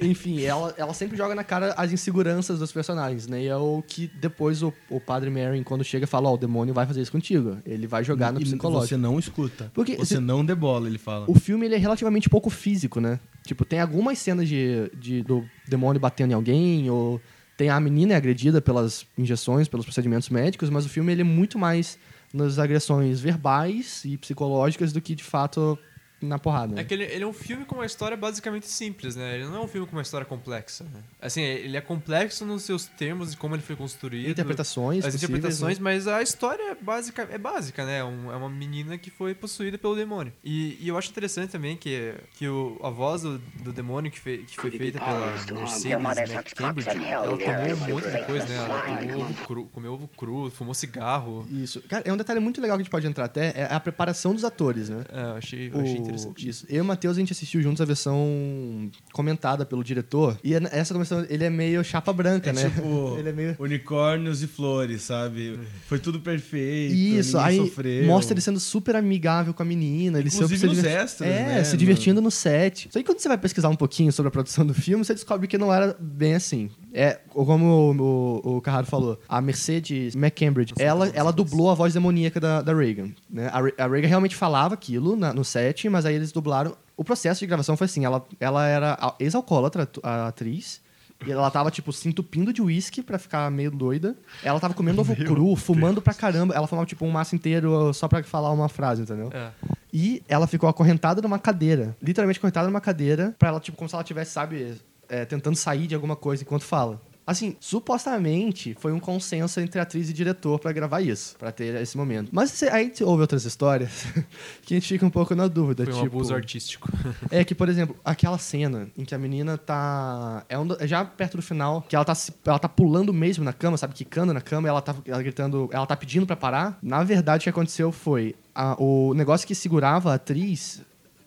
[0.00, 3.42] Enfim, ela, ela sempre joga na cara as inseguranças dos personagens, né?
[3.42, 6.72] E é o que depois o, o padre Merrin, quando chega, fala: Ó, o demônio
[6.72, 7.58] vai fazer isso contigo.
[7.66, 8.88] Ele vai jogar no E psicológico.
[8.88, 9.70] Você não escuta.
[9.74, 11.24] Porque você se- não debola, ele fala.
[11.28, 13.18] O filme ele é relativamente pouco físico, né?
[13.44, 17.20] Tipo, tem algumas cenas de, de- do demônio batendo em alguém, ou
[17.62, 21.24] tem a menina é agredida pelas injeções, pelos procedimentos médicos, mas o filme ele é
[21.24, 21.96] muito mais
[22.34, 25.78] nas agressões verbais e psicológicas do que de fato
[26.22, 26.80] na porrada.
[26.80, 29.34] É que ele, ele é um filme com uma história basicamente simples, né?
[29.36, 30.84] Ele não é um filme com uma história complexa.
[30.84, 31.00] Né?
[31.20, 34.28] Assim, ele é complexo nos seus termos e como ele foi construído.
[34.30, 35.82] Interpretações, As interpretações, né?
[35.84, 37.98] mas a história é básica, é básica né?
[37.98, 40.32] É um- é uma menina que foi possuída pelo demônio.
[40.44, 44.18] E, e eu acho interessante também que, que o, a voz do, do demônio que,
[44.20, 45.92] fe- que foi feita pela Mercedes
[46.32, 48.56] McCambridge, ela tomou um monte de coisa, né?
[48.56, 51.46] Ela tomou ovo cru, comeu ovo cru, fumou cigarro.
[51.50, 51.80] Isso.
[51.82, 54.34] Cara, é um detalhe muito legal que a gente pode entrar até, é a preparação
[54.34, 55.04] dos atores, né?
[55.12, 56.48] É, eu achei, eu achei O- interessante.
[56.48, 56.66] Isso.
[56.68, 60.38] Eu e o Matheus, a gente assistiu juntos a versão comentada pelo diretor.
[60.42, 62.70] E essa versão, ele é meio chapa branca, É né?
[62.70, 63.56] tipo ele é meio...
[63.58, 65.58] unicórnios e flores, sabe?
[65.86, 66.94] Foi tudo perfeito.
[66.94, 68.04] Isso, aí sofreu.
[68.06, 70.18] mostra ele sendo super amigável com a menina.
[70.18, 72.88] Ele Inclusive se nos divert- extras, É, né, se divertindo no set.
[72.90, 75.46] Só que quando você vai pesquisar um pouquinho sobre a produção do filme, você descobre
[75.46, 76.70] que não era bem assim.
[76.94, 81.94] É, como o, o, o Carraro falou, a Mercedes McCambridge, ela, ela dublou a voz
[81.94, 83.10] demoníaca da, da Reagan.
[83.30, 83.48] Né?
[83.48, 86.76] A, a Reagan realmente falava aquilo na- no set, mas aí eles dublaram.
[86.96, 90.80] O processo de gravação foi assim: ela, ela era ex-alcoólatra, a atriz.
[91.24, 94.16] E ela tava, tipo, se entupindo de uísque pra ficar meio doida.
[94.42, 96.52] Ela tava comendo ovo cru, fumando pra caramba.
[96.52, 99.30] Ela fumava, tipo, um maço inteiro só pra falar uma frase, entendeu?
[99.32, 99.50] É.
[99.94, 101.96] E ela ficou acorrentada numa cadeira.
[102.02, 103.36] Literalmente acorrentada numa cadeira.
[103.38, 104.74] Pra ela, tipo, como se ela tivesse, sabe,
[105.12, 107.00] é, tentando sair de alguma coisa enquanto fala.
[107.24, 111.96] Assim, supostamente foi um consenso entre atriz e diretor pra gravar isso, pra ter esse
[111.96, 112.30] momento.
[112.32, 114.06] Mas aí você ouve outras histórias
[114.62, 115.84] que a gente fica um pouco na dúvida.
[115.84, 116.88] Foi um tipo, abuso artístico.
[117.30, 120.44] é que, por exemplo, aquela cena em que a menina tá.
[120.48, 122.12] É, um do- é já perto do final, que ela tá,
[122.44, 123.94] ela tá pulando mesmo na cama, sabe?
[123.94, 125.68] Quicando na cama, e ela tá ela gritando.
[125.72, 126.76] Ela tá pedindo pra parar.
[126.82, 128.34] Na verdade, o que aconteceu foi.
[128.54, 130.82] a- o negócio que segurava a atriz,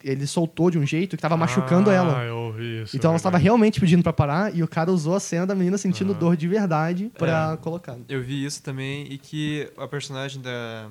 [0.08, 2.24] ele soltou de um jeito que tava machucando ah, ela.
[2.24, 2.96] eu ouvi isso.
[2.96, 3.44] Então ela é estava verdade.
[3.44, 6.16] realmente pedindo pra parar e o cara usou a cena da menina sentindo Ah.
[6.16, 7.98] dor de verdade pra colocar.
[8.08, 10.88] Eu vi isso também e que a personagem da,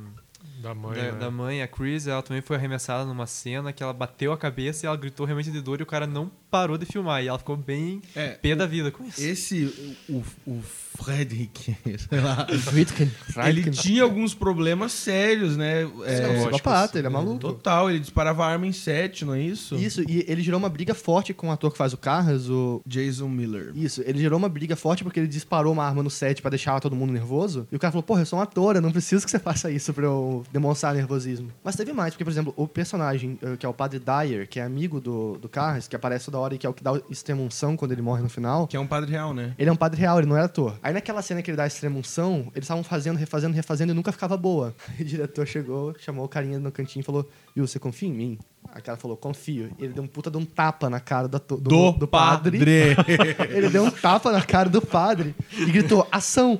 [0.62, 0.94] Da mãe.
[0.94, 1.12] da, né?
[1.12, 4.84] da mãe, a Chris, ela também foi arremessada numa cena que ela bateu a cabeça
[4.84, 7.20] e ela gritou realmente de dor e o cara não parou de filmar.
[7.24, 9.20] E ela ficou bem É, pé da vida com isso.
[9.20, 10.62] esse, o, o
[10.96, 11.76] Frederick,
[12.08, 13.10] sei lá, Friedkin,
[13.48, 15.82] ele tinha alguns problemas sérios, né?
[16.04, 17.40] É, É, um psicopata, ele é maluco.
[17.40, 19.74] total, ele disparava arma em set, não é isso?
[19.74, 22.80] Isso, e ele gerou uma briga forte com o ator que faz o Carras, o
[22.86, 23.72] Jason Miller.
[23.74, 26.78] Isso, ele gerou uma briga forte porque ele disparou uma arma no set pra deixar
[26.80, 27.66] todo mundo nervoso.
[27.72, 29.70] E o cara falou, porra, eu sou um ator, eu não preciso que você faça
[29.72, 31.50] isso pra eu demonstrar nervosismo.
[31.64, 34.60] Mas teve mais, porque, por exemplo, o personagem, eh, que é o Padre Dyer, que
[34.60, 36.92] é amigo do, do Carras, que aparece toda hora e que é o que dá
[37.08, 39.54] extrema unção quando ele morre no final, Que é um padre real, né?
[39.58, 40.76] ele é um padre real, ele não era ator.
[40.82, 43.94] Aí naquela cena que ele dá a extrema unção, eles estavam fazendo, refazendo, refazendo e
[43.94, 44.74] nunca ficava boa.
[44.88, 48.12] Aí o diretor chegou, chamou o carinha no cantinho e falou, Will, você confia em
[48.12, 48.38] mim?
[48.76, 49.70] O cara falou, confio.
[49.78, 52.58] E ele deu um puta de um tapa na cara do, ator- do, do padre.
[53.50, 56.58] Ele deu um tapa na cara do padre e gritou, ação!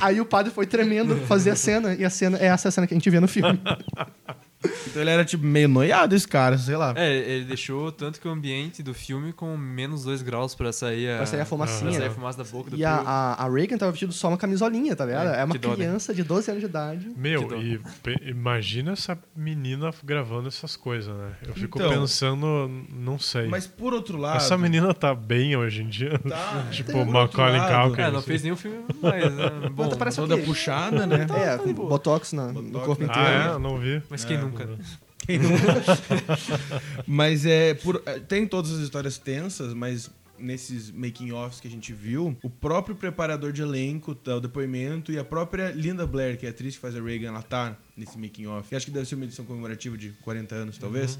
[0.00, 2.94] Aí o padre foi tremendo fazer a cena, e a cena é essa cena que
[2.94, 3.60] a gente vê no filme.
[4.64, 6.92] Então ele era, tipo, meio noiado esse cara, sei lá.
[6.96, 11.10] É, ele deixou tanto que o ambiente do filme com menos 2 graus pra sair
[11.10, 12.06] a, Pra sair a pra fumacinha, sair né?
[12.06, 14.96] a fumaça da boca do E a, a, a Reagan tava vestido só uma camisolinha,
[14.96, 15.28] tá ligado?
[15.30, 15.60] É, É, uma né?
[15.60, 17.12] criança de 12 anos de idade.
[17.16, 17.80] Meu, e
[18.28, 21.32] imagina essa menina gravando essas coisas, né?
[21.46, 21.90] Eu fico Então.
[21.90, 23.46] pensando, não sei.
[23.48, 24.36] Mas por outro lado.
[24.36, 26.18] Essa menina tá bem hoje em dia.
[26.18, 28.00] Tá, tipo, Macaulay Culkin.
[28.02, 28.26] É, não assim.
[28.26, 29.50] fez nenhum filme mais, né?
[29.72, 31.26] Bom, tá parecendo- Toda puxada, né?
[31.36, 33.28] É, com botox na- no Botox corpo na- inteiro.
[33.28, 33.58] Ah, é?
[33.58, 34.02] Não vi.
[34.08, 34.82] mas quem É, nunca?
[35.18, 35.50] Quem não-
[37.06, 41.70] mas é por, é, tem todas as histórias tensas, mas nesses making offs que a
[41.70, 46.38] gente viu, o próprio preparador de elenco, tá, o depoimento e a própria Linda Blair,
[46.38, 48.74] que é a atriz que faz a Reagan, ela tá nesse making off.
[48.74, 51.18] Acho que deve ser uma edição comemorativa de 40 anos, talvez.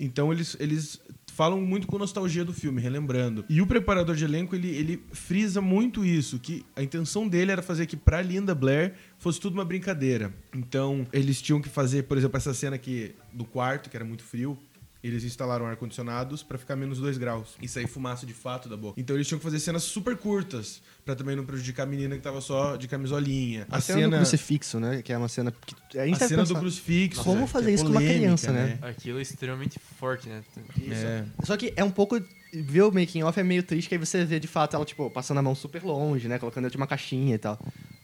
[0.00, 1.00] Então eles, eles
[1.38, 3.44] falam muito com nostalgia do filme, relembrando.
[3.48, 7.62] E o preparador de elenco, ele, ele frisa muito isso, que a intenção dele era
[7.62, 10.34] fazer que pra Linda Blair fosse tudo uma brincadeira.
[10.52, 14.24] Então, eles tinham que fazer, por exemplo, essa cena aqui do quarto, que era muito
[14.24, 14.58] frio,
[15.00, 19.00] eles instalaram ar-condicionados pra ficar menos 2 graus e sair fumaça de fato da boca.
[19.00, 22.20] Então eles tinham que fazer cenas super curtas pra também não prejudicar a menina que
[22.20, 23.66] tava só de camisolinha.
[23.70, 25.00] A, cena, do crucifixo, né?
[25.00, 25.50] Que é uma cena
[25.88, 27.24] que a gente a cena do crucifixo.
[27.24, 28.78] Como né, fazer que é isso com uma polêmica, criança, né?
[28.82, 30.42] Aquilo é extremamente forte, né?
[30.90, 31.24] É.
[31.44, 32.20] Só que é um pouco.
[32.52, 35.10] Ver o making off é meio triste, que aí você vê de fato ela, tipo,
[35.10, 36.38] passando a mão super longe, né?
[36.38, 37.58] Colocando dentro de uma caixinha e tal.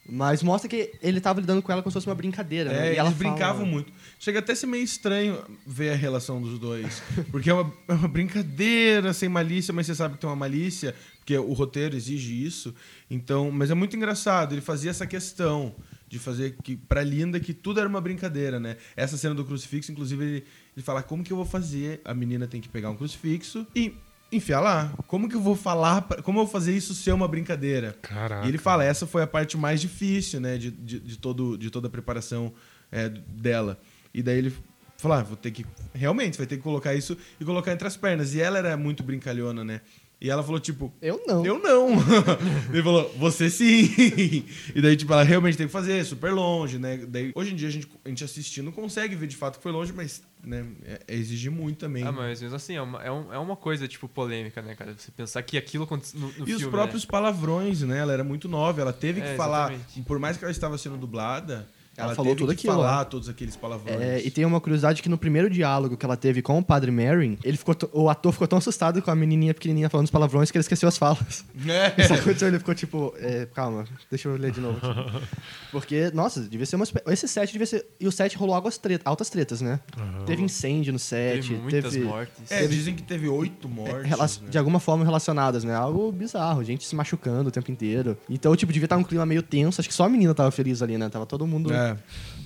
[0.07, 2.95] Mas mostra que ele tava lidando com ela como se fosse uma brincadeira, né?
[2.95, 3.91] É, E brincavam fala- muito.
[4.19, 7.03] Chega até a ser meio estranho ver a relação dos dois.
[7.31, 10.95] Porque é uma, é uma brincadeira sem malícia, mas você sabe que tem uma malícia,
[11.19, 12.75] porque o roteiro exige isso.
[13.11, 14.53] Então, mas é muito engraçado.
[14.55, 15.75] Ele fazia essa questão
[16.07, 18.77] de fazer que pra Linda que tudo era uma brincadeira, né?
[18.95, 20.45] Essa cena do crucifixo, inclusive, ele,
[20.77, 22.01] ele fala como que eu vou fazer?
[22.05, 23.95] A menina tem que pegar um crucifixo e
[24.37, 24.93] enfiar lá.
[25.07, 26.03] Como que eu vou falar?
[26.03, 27.97] pra- como eu vou fazer isso ser uma brincadeira?
[28.03, 28.45] Caraca.
[28.47, 31.71] E ele fala, essa foi a parte mais difícil, né, de, de, de todo, de
[31.71, 32.53] toda a preparação
[32.93, 33.79] é, dela.
[34.13, 34.53] E daí ele
[34.97, 37.97] falou, ah, vou ter que, realmente, vai ter que colocar isso e colocar entre as
[37.97, 38.35] pernas.
[38.35, 39.81] E ela era muito brincalhona, né?
[40.25, 41.45] E ela falou, tipo, Eu não.
[41.45, 41.89] eu não.
[42.73, 44.43] ele falou, você sim.
[44.75, 46.97] e daí, tipo, ela realmente tem que fazer, super longe, né?
[47.07, 49.71] Daí, hoje em dia, a gente, a gente assistindo consegue ver de fato que foi
[49.71, 52.05] longe, mas, né, é, é exigir muito também.
[52.05, 54.95] Ah, mas mesmo assim, é uma, é, um- é uma coisa, tipo, polêmica, né, cara?
[54.97, 57.99] Você pensar que aquilo aconteceu no, no E filme, os próprios palavrões, né?
[57.99, 60.03] Ela era muito nova, ela teve que É, falar, exatamente.
[60.09, 63.55] por mais que ela estava sendo dublada, Ela ela, falou tudo aquilo, falar todos aqueles
[63.57, 64.01] palavrões.
[64.01, 66.91] É, e tem uma curiosidade que no primeiro diálogo que ela teve com o Padre
[66.91, 70.51] Merrin, ele ficou o ator ficou tão assustado com a menininha pequenininha falando os palavrões
[70.51, 71.45] que ele esqueceu as falas.
[71.67, 71.95] É.
[72.03, 74.79] Isso aconteceu, ele ficou tipo, é, calma, deixa eu ler de novo.
[74.79, 75.25] aqui.
[75.71, 76.85] Porque, nossa, devia ser uma.
[77.09, 77.87] Esse set devia ser.
[77.99, 79.81] E o set rolou águas treta, altas tretas, né?
[79.97, 80.25] Aham.
[80.25, 82.05] Teve incêndio no set, Teve muitas teve.
[82.05, 82.51] mortes.
[82.51, 84.09] É, dizem que teve oito mortes.
[84.09, 84.49] rela- né?
[84.51, 85.75] De alguma forma relacionadas, né?
[85.75, 88.17] Algo bizarro, gente se machucando o tempo inteiro.
[88.29, 89.81] Então, tipo, devia estar um clima meio tenso.
[89.81, 91.09] Acho que só a menina tava feliz ali, né?
[91.09, 91.73] Tava todo mundo.
[91.73, 91.84] É.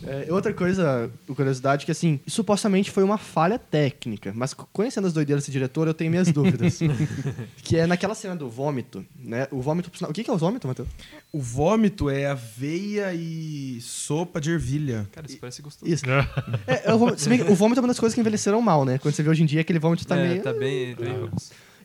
[0.07, 5.43] É, outra coisa, curiosidade, que assim, supostamente foi uma falha técnica, mas conhecendo as doideiras
[5.43, 6.79] desse diretor, eu tenho minhas dúvidas.
[7.63, 9.49] que é naquela cena do vômito, né?
[9.51, 9.91] O vômito.
[10.05, 10.89] O que que é o vômito, Matheus?
[11.33, 15.09] O vômito é aveia e sopa de ervilha.
[15.13, 15.91] Cara, isso parece gostoso.
[15.91, 16.05] Isso.
[16.67, 18.63] É, é o, vômito, se bem que o vômito é uma das coisas que envelheceram
[18.63, 18.99] mal, né?
[18.99, 20.43] Quando você vê hoje em dia, aquele vômito tá é, meio.
[20.43, 20.95] tá bem...
[20.95, 21.31] bem.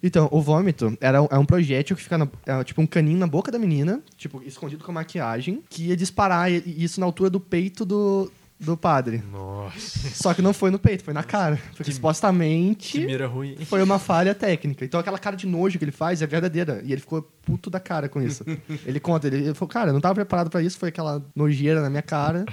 [0.05, 3.17] Então, o vômito era um, é um projétil que fica na- é, tipo um caninho
[3.17, 7.39] na boca da menina, tipo, escondido com maquiagem, que ia disparar isso na altura do
[7.39, 8.29] peito do,
[8.59, 9.23] do padre.
[9.31, 10.09] Nossa.
[10.09, 11.59] Só que não foi no peito, foi na cara.
[11.69, 13.57] Porque Que supostamente mira ruim.
[13.65, 14.85] foi uma falha técnica.
[14.85, 16.81] Então aquela cara de nojo que ele faz é verdadeira.
[16.83, 18.43] E ele ficou puto da cara com isso.
[18.85, 21.81] ele conta, ele, ele falou, cara, eu não tava preparado pra isso, foi aquela nojeira
[21.81, 22.45] na minha cara.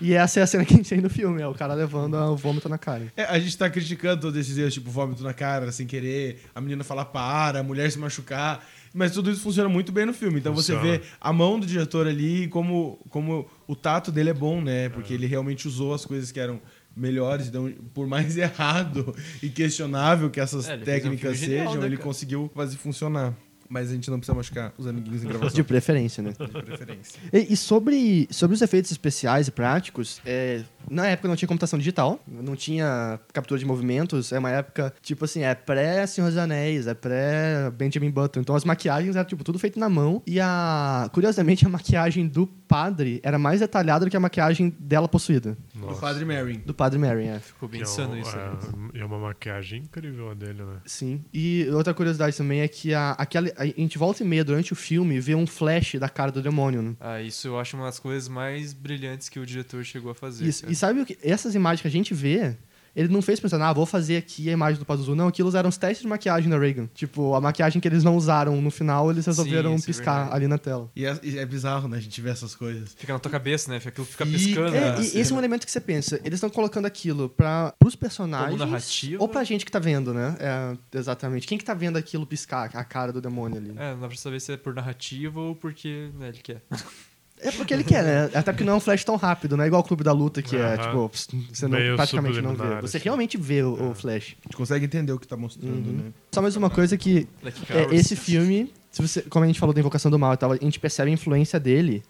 [0.00, 2.14] E essa é a cena que a gente tem no filme, é o cara levando
[2.14, 3.12] o vômito na cara.
[3.14, 6.60] É, a gente tá criticando todos esses erros, tipo vômito na cara, sem querer, a
[6.62, 8.64] menina falar para, a mulher se machucar.
[8.94, 10.38] Mas tudo isso funciona muito bem no filme.
[10.38, 10.98] Então você Funciona.
[10.98, 14.88] vê a mão do diretor ali, como, como o tato dele é bom, né?
[14.90, 16.60] Porque ele realmente usou as coisas que eram
[16.94, 21.46] melhores, então, por mais errado e questionável que essas É, ele fez um técnicas filme
[21.54, 22.06] genial, sejam, né, ele cara?
[22.06, 23.34] conseguiu fazer funcionar.
[23.72, 25.54] Mas a gente não precisa machucar os amiguinhos em gravação.
[25.54, 26.34] De preferência, né?
[26.38, 27.18] de preferência.
[27.32, 31.78] E, e sobre, sobre os efeitos especiais e práticos, é, na época não tinha computação
[31.78, 36.86] digital, não tinha captura de movimentos, é uma época, tipo assim, é pré-Senhor dos Anéis,
[36.86, 38.40] é pré-Benjamin Button.
[38.40, 40.22] Então as maquiagens eram, tipo, tudo feito na mão.
[40.26, 41.08] E a...
[41.10, 45.56] Curiosamente, a maquiagem do padre era mais detalhada do que a maquiagem dela possuída.
[45.82, 46.00] Do Nossa.
[46.00, 46.58] Padre Merrin.
[46.64, 47.38] Do padre Mary, é.
[47.40, 48.36] Ficou bem é insano um- isso.
[48.36, 48.90] né?
[48.94, 50.76] É, é uma maquiagem incrível a dele, né?
[50.86, 51.24] Sim.
[51.32, 54.76] E outra curiosidade também é que a, aquela, a gente volta e meia durante o
[54.76, 56.94] filme vê um flash da cara do demônio, né?
[57.00, 60.46] Ah, isso eu acho uma das coisas mais brilhantes que o diretor chegou a fazer.
[60.46, 60.64] Isso.
[60.70, 61.18] E sabe o que?
[61.22, 62.56] Essas imagens que a gente vê
[62.94, 65.14] ele não fez pensando, ah, vou fazer aqui a imagem do Pazuzu.
[65.14, 66.88] Não, aquilo eram os testes de maquiagem da Reagan.
[66.94, 70.36] Tipo, a maquiagem que eles não usaram no final, eles resolveram Sim, é piscar verdade.
[70.36, 70.90] ali na tela.
[70.94, 71.96] E é, e é bizarro, né?
[71.96, 72.94] A gente vê essas coisas.
[72.94, 73.76] Fica na tua cabeça, né?
[73.84, 74.76] Aquilo fica Fica, piscando.
[74.76, 76.16] é, na É, e esse é um elemento que você pensa.
[76.24, 79.22] Eles estão colocando aquilo para os personagens Como narrativa.
[79.22, 80.36] ou pra gente que tá vendo, né?
[80.38, 81.46] É, exatamente.
[81.46, 83.70] Quem que tá vendo aquilo piscar, a cara do demônio ali?
[83.76, 86.62] É, não dá pra saber se é por narrativa ou porque né, ele quer.
[87.42, 88.24] É porque ele quer, né?
[88.34, 90.40] Até porque não é um flash tão rápido, não é igual o Clube da Luta,
[90.40, 90.76] que é, Aham.
[90.78, 92.56] tipo, pss, você não, Meio praticamente não vê.
[92.56, 93.04] subliminar, Você assim.
[93.04, 94.36] realmente vê o, o flash.
[94.40, 95.92] A gente consegue entender o que tá mostrando, Uhum.
[95.96, 96.04] né?
[96.32, 99.74] Só mais uma coisa que Like é, esse filme, se você, como a gente falou
[99.74, 102.02] da Invocação do Mal e tal, a gente percebe a influência dele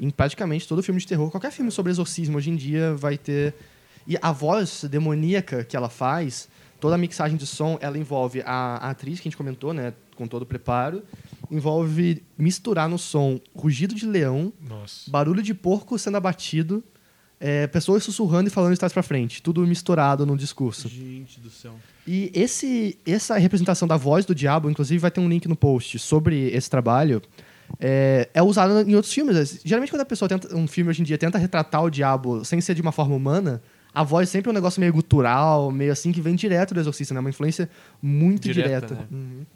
[0.00, 1.30] em praticamente todo filme de terror.
[1.30, 3.54] Qualquer filme sobre exorcismo hoje em dia vai ter.
[4.06, 6.48] E a voz demoníaca que ela faz,
[6.80, 9.92] toda a mixagem de som, ela envolve a, a atriz que a gente comentou, né?
[10.16, 11.02] Com todo o preparo.
[11.50, 15.10] Envolve misturar no som rugido de leão, Nossa.
[15.10, 16.82] barulho de porco sendo abatido,
[17.40, 19.42] é, pessoas sussurrando e falando de trás pra frente.
[19.42, 20.88] Tudo misturado no discurso.
[20.88, 21.74] Gente do céu.
[22.06, 25.98] E esse, essa representação da voz do diabo, inclusive vai ter um link no post
[25.98, 27.22] sobre esse trabalho,
[27.78, 29.60] é, é usada em outros filmes.
[29.64, 32.60] Geralmente quando a pessoa tenta, um filme hoje em dia tenta retratar o diabo sem
[32.60, 33.62] ser de uma forma humana,
[34.00, 37.12] a voz sempre é um negócio meio gutural, meio assim, que vem direto do exorcista,
[37.14, 37.20] né?
[37.20, 37.68] Uma influência
[38.02, 38.94] muito Direta, direta.
[38.94, 39.06] né?
[39.10, 39.46] Uhum.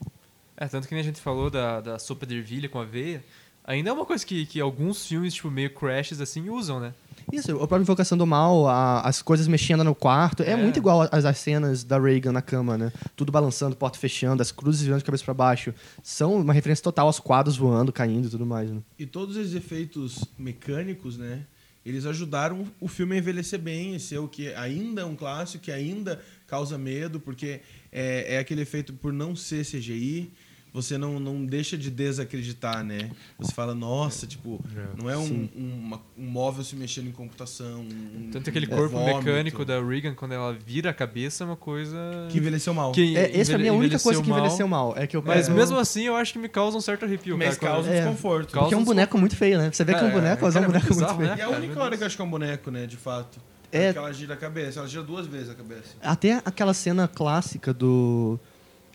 [0.56, 3.22] É, tanto que nem a gente falou da, da sopa de ervilha com aveia.
[3.64, 6.92] Ainda é uma coisa que, que alguns filmes, tipo, meio crashes, assim, usam, né?
[7.32, 10.56] Isso, a própria Invocação do Mal, a- as coisas mexendo no quarto, é, É.
[10.56, 12.92] muito igual às, às cenas da Reagan na cama, né?
[13.14, 15.72] Tudo balançando, porta fechando, as cruzes virando de cabeça pra baixo.
[16.02, 18.80] São uma referência total aos quadros voando, caindo e tudo mais, né?
[18.98, 21.42] E todos esses efeitos mecânicos, né?
[21.84, 25.64] Eles ajudaram o filme a envelhecer bem, e ser o que ainda é um clássico,
[25.64, 27.60] que ainda causa medo, porque
[27.90, 30.32] é, é aquele efeito por não ser CGI,
[30.72, 33.10] você não, não deixa de desacreditar, né?
[33.38, 35.02] Você fala, nossa, tipo, É.
[35.02, 37.80] não é um, um, uma- um móvel se mexendo em computação.
[37.82, 41.46] Um, Tanto aquele um corpo vômito, mecânico da Regan, quando ela vira a cabeça, é
[41.46, 41.96] uma coisa...
[42.30, 42.92] Que envelheceu mal.
[42.92, 44.94] que É, essa pra mim é a única envelheceu coisa que envelheceu mal.
[44.96, 47.36] É que eu Mas eu- mesmo assim, eu acho que me causa um certo arrepio,
[47.36, 47.74] Mas cara.
[47.74, 48.00] causa É.
[48.00, 48.52] desconforto.
[48.52, 49.70] Causa Porque é um boneco muito feio, né?
[49.70, 51.18] Você vê que é um É, boneco, mas é um é boneco muito muito bizarro,
[51.18, 51.30] feio.
[51.30, 51.36] né?
[51.36, 52.86] E é a única hora que eu acho que é um boneco, né?
[52.86, 53.38] De fato.
[53.70, 53.84] É.
[53.86, 53.92] É.
[53.92, 54.80] que ela gira a cabeça.
[54.80, 55.94] Ela gira duas vezes a cabeça.
[56.02, 58.38] Até aquela cena clássica do.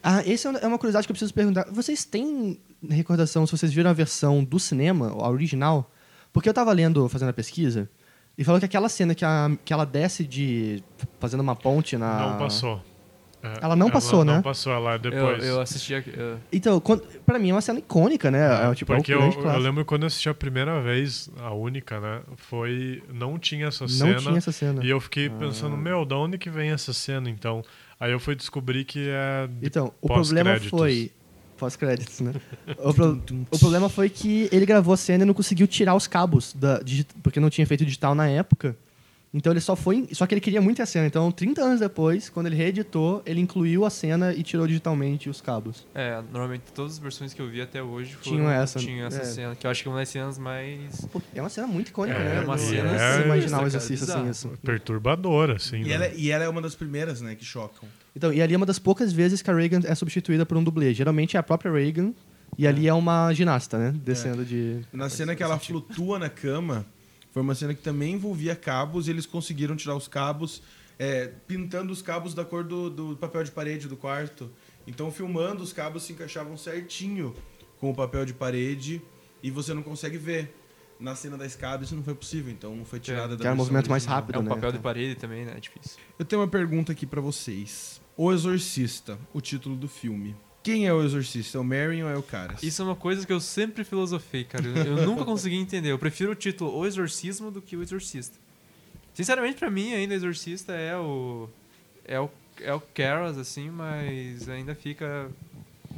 [0.10, 1.66] Ah, esse é uma curiosidade que eu preciso perguntar.
[1.70, 5.92] Vocês têm recordação se vocês viram a versão do cinema, a original?
[6.32, 7.90] Porque eu tava lendo, fazendo a pesquisa,
[8.38, 10.82] e falou que aquela cena que, a, que ela desce de.
[11.20, 12.30] fazendo uma ponte na.
[12.32, 12.82] Não passou.
[13.44, 14.42] É, Ela não passou, não né?
[14.42, 15.44] passou, ela é Eu, depois.
[15.46, 15.94] eu assisti...
[15.94, 18.40] a- eu- Então, quando, pra mim é uma cena icônica, né?
[18.72, 21.54] É, tipo, Porque é um eu, eu lembro quando eu assisti a primeira vez, a
[21.54, 22.22] única, né?
[22.36, 23.04] Foi.
[23.14, 24.16] Não tinha essa Não cena.
[24.16, 24.84] tinha essa cena.
[24.84, 25.78] E eu fiquei pensando, Ah.
[25.78, 27.62] meu, da onde que vem essa cena então?
[28.00, 29.50] Aí eu fui descobrir que é.
[29.62, 31.12] Então, o problema foi.
[31.58, 32.34] Pós-créditos, né?
[32.78, 33.20] o, pro-
[33.50, 36.80] o problema foi que ele gravou a cena e não conseguiu tirar os cabos, da,
[37.24, 38.78] porque não tinha feito digital na época.
[39.38, 40.08] Então ele só foi.
[40.14, 41.06] Só que ele queria muito a cena.
[41.06, 45.40] Então, 30 anos depois, quando ele reeditou, ele incluiu a cena e tirou digitalmente os
[45.42, 45.86] cabos.
[45.94, 49.22] É, normalmente todas as versões que eu vi até hoje foram, Tinham essa, tinham essa
[49.22, 49.26] é.
[49.26, 51.06] cena, que eu acho que é uma das cenas mais...
[51.12, 52.36] Pô, é uma cena muito icônica, É, né?
[52.38, 54.50] é uma cena Você sinistra, imaginar um cara, exercício assim, isso.
[54.64, 55.82] Perturbadora, assim.
[55.82, 55.94] E né?
[55.94, 57.88] ela, é- e ela é uma das primeiras, né, que chocam.
[58.16, 60.64] Então, e ali é uma das poucas vezes que a Reagan é substituída por um
[60.64, 60.94] dublê.
[60.94, 62.12] Geralmente é a própria Reagan,
[62.58, 63.94] e ali é uma ginasta, né?
[64.04, 64.80] Descendo de.
[64.92, 66.86] Na cena que ela flutua na cama,
[67.38, 70.64] foi uma cena que também envolvia cabos e eles conseguiram tirar os cabos,
[70.98, 74.50] é, pintando os cabos da cor do, do papel de parede do quarto.
[74.88, 77.36] Então, filmando, os cabos se encaixavam certinho
[77.80, 79.00] com o papel de parede
[79.44, 80.52] e você não consegue ver.
[81.00, 83.58] Na cena da escada isso não foi possível, então foi tirada da que era um
[83.58, 84.38] versão movimento mais rápido.
[84.38, 84.82] É um né, papel de então.
[84.82, 85.54] parede também, né?
[85.56, 86.00] É difícil.
[86.18, 88.02] Eu tenho uma pergunta aqui pra vocês.
[88.18, 90.36] O Exorcista, o título do filme.
[90.68, 91.58] Quem é o Exorcista?
[91.58, 92.62] É o Marion ou é o Caras?
[92.62, 94.66] Isso é uma coisa que eu sempre filosofei, cara.
[94.66, 95.90] Eu, eu nunca consegui entender.
[95.94, 98.36] Eu prefiro o título O Exorcismo do que O Exorcista.
[99.14, 101.48] Sinceramente, pra mim, ainda o Exorcista é o...
[102.06, 105.30] É o, é o Caras, assim, mas ainda fica...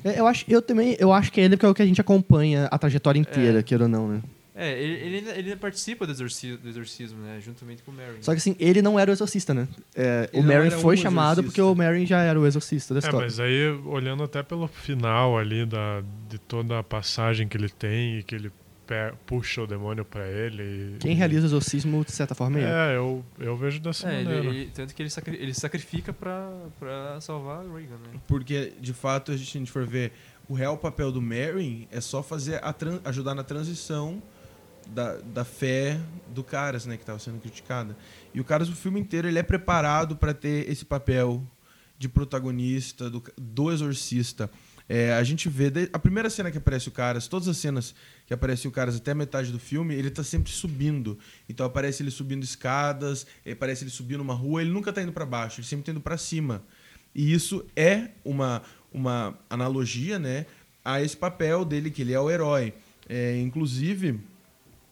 [0.05, 1.85] É, Eu acho, eu também, eu acho que é ele que é o que a
[1.87, 3.63] gente acompanha a trajetória inteira, É.
[3.63, 4.21] queira ou não, né?
[4.61, 7.39] É, ele, ele, ele participa do exorcismo, do exorcismo, né?
[7.39, 8.17] Juntamente com o Mary.
[8.21, 9.67] Só que assim, ele não era o exorcista, né?
[9.95, 11.43] É, Ele o era foi um chamado exorcista.
[11.43, 13.25] porque o Marion já era o exorcista da É, história.
[13.25, 18.19] mas aí, olhando até pelo final ali da, de toda a passagem que ele tem
[18.19, 18.51] e que ele
[19.27, 20.63] puxa o demônio pra ele.
[20.63, 22.71] e- Quem realiza o exorcismo, de certa forma, é ele.
[22.71, 24.47] É, eu, eu vejo dessa É, ele, maneira.
[24.47, 28.19] ele- tanto que ele, sacri- ele sacrifica pra, pra salvar a Reagan, né?
[28.27, 30.11] Porque, de fato, a gente, se a gente for ver,
[30.49, 34.21] o real papel do Marion é só fazer a tran- ajudar na transição
[34.93, 37.95] da, da fé do Caras, né, que estava sendo criticada.
[38.33, 41.43] E o Caras, o filme inteiro, ele é preparado para ter esse papel
[41.97, 44.49] de protagonista, do, do exorcista.
[44.87, 45.71] É, a gente vê.
[45.93, 47.93] A primeira cena que aparece o Caras, todas as cenas
[48.25, 51.19] que aparecem o Caras até a metade do filme, ele tá sempre subindo.
[51.47, 55.11] Então aparece ele subindo escadas, eh, aparece ele subindo uma rua, ele nunca tá indo
[55.11, 56.63] para baixo, ele sempre tá indo para cima.
[57.13, 60.45] E isso é uma, uma analogia, né,
[60.83, 62.73] a esse papel dele, que ele é o herói.
[63.07, 64.19] É, inclusive,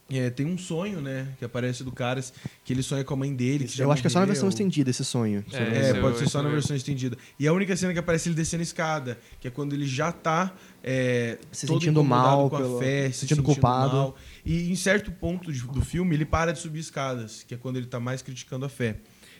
[0.09, 2.31] é, tem um sonho, né, que aparece do Caras,
[2.63, 3.65] que ele sonha com a mãe dele.
[3.65, 5.43] Que Eu acho que é só na versão estendida esse sonho.
[5.51, 7.17] É, É, esse pode eu- ser só na eu- versão estendida.
[7.39, 10.11] E a única cena que aparece ele descendo a escada, que é quando ele já
[10.11, 10.53] tá
[10.83, 13.95] é, Se todo sentindo mal com a pelo- fé, se sentindo culpado.
[13.97, 14.17] mal.
[14.45, 17.75] E em certo ponto de- do filme ele para de subir escadas, que é quando
[17.75, 18.95] ele tá mais criticando a fé.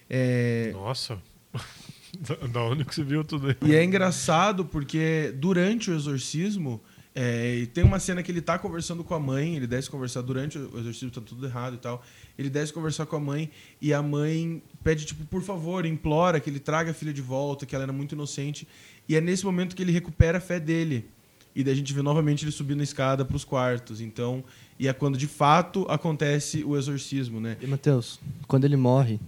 [0.10, 1.18] É, Nossa.
[2.20, 3.60] Da- da onde que você viu tudo isso?
[3.64, 6.82] e é engraçado porque durante o exorcismo
[7.20, 10.22] é, e tem uma cena que ele tá conversando com a mãe, ele desce conversar
[10.22, 12.04] durante o exorcismo, tá tudo errado e tal.
[12.38, 13.50] Ele desce conversar com a mãe
[13.82, 17.66] e a mãe pede, tipo, por favor, implora que ele traga a filha de volta,
[17.66, 18.68] que ela era muito inocente.
[19.10, 21.10] E é nesse momento que ele recupera a fé dele.
[21.56, 24.00] E daí a gente vê novamente ele subindo a escada pros quartos.
[24.00, 24.44] Então,
[24.78, 27.58] e é quando de fato acontece o exorcismo, né?
[27.60, 29.20] E, Matheus, quando ele morre,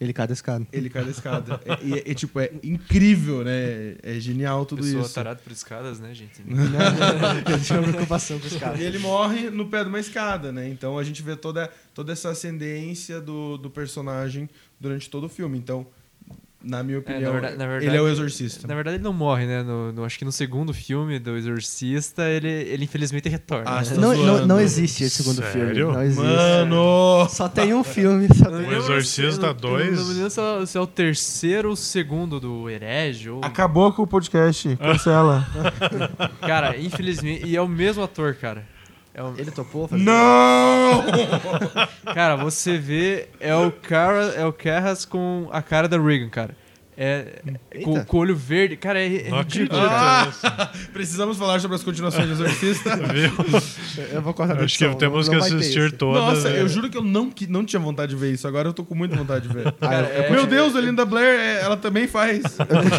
[0.00, 0.66] ele cai da escada.
[0.72, 1.60] Ele cai da escada.
[1.64, 3.96] É- E é, é, tipo, é incrível, né?
[4.02, 5.14] É genial tudo Pessoa isso.
[5.14, 6.40] tarada por escadas, né, gente?
[7.50, 10.68] Eu tinha uma preocupação com os E ele morre no pé de uma escada, né?
[10.68, 14.48] Então a gente vê toda, toda essa ascendência do, do personagem
[14.80, 15.58] durante todo o filme.
[15.58, 15.86] Então,
[16.62, 18.68] na minha opinião, verdade- na verdade- ele é o exorcista.
[18.68, 19.62] Na verdade, ele não morre, né?
[19.62, 23.64] No, no- acho que no segundo filme do Exorcista, ele, ele infelizmente retorna.
[23.70, 23.88] Ah, né?
[23.88, 25.74] tá Não, não, não existe esse segundo Sério?
[25.74, 25.92] filme.
[25.94, 26.22] Não existe.
[26.22, 27.28] Mano!
[27.30, 28.28] Só tem um filme.
[28.34, 28.66] Só não tem...
[28.66, 29.86] O lembro Exorcista se- eu não- dois?
[29.86, 33.30] Eu não me lembro se é, se é o terceiro ou o segundo do Herege.
[33.30, 33.40] Ou...
[33.44, 34.76] Acabou com o podcast.
[34.76, 35.46] Cancela.
[36.40, 37.46] Cara, infelizmente.
[37.46, 38.66] E é o mesmo ator, cara.
[39.14, 40.02] É o- Ele topou fazer?
[40.94, 41.88] Não!
[42.14, 46.56] Cara, você vê, é o cara, é o Carras com a cara da Reagan, cara.
[47.02, 47.40] É,
[47.82, 48.76] com, com o olho verde.
[48.76, 49.80] Cara, é, é ridículo.
[49.82, 50.28] Ah!
[50.92, 52.94] Precisamos falar sobre as continuações de Exorcista.
[53.08, 53.32] Viu?
[54.12, 56.20] Eu vou cortar Acho que temos não- que assistir todas.
[56.22, 56.60] Nossa, né?
[56.60, 58.46] eu juro que eu não, que não tinha vontade de ver isso.
[58.46, 59.68] Agora eu tô com muita vontade de ver.
[59.68, 62.42] Ah, Cara, eu, é- Meu Deus, a Linda Blair, é, ela também faz.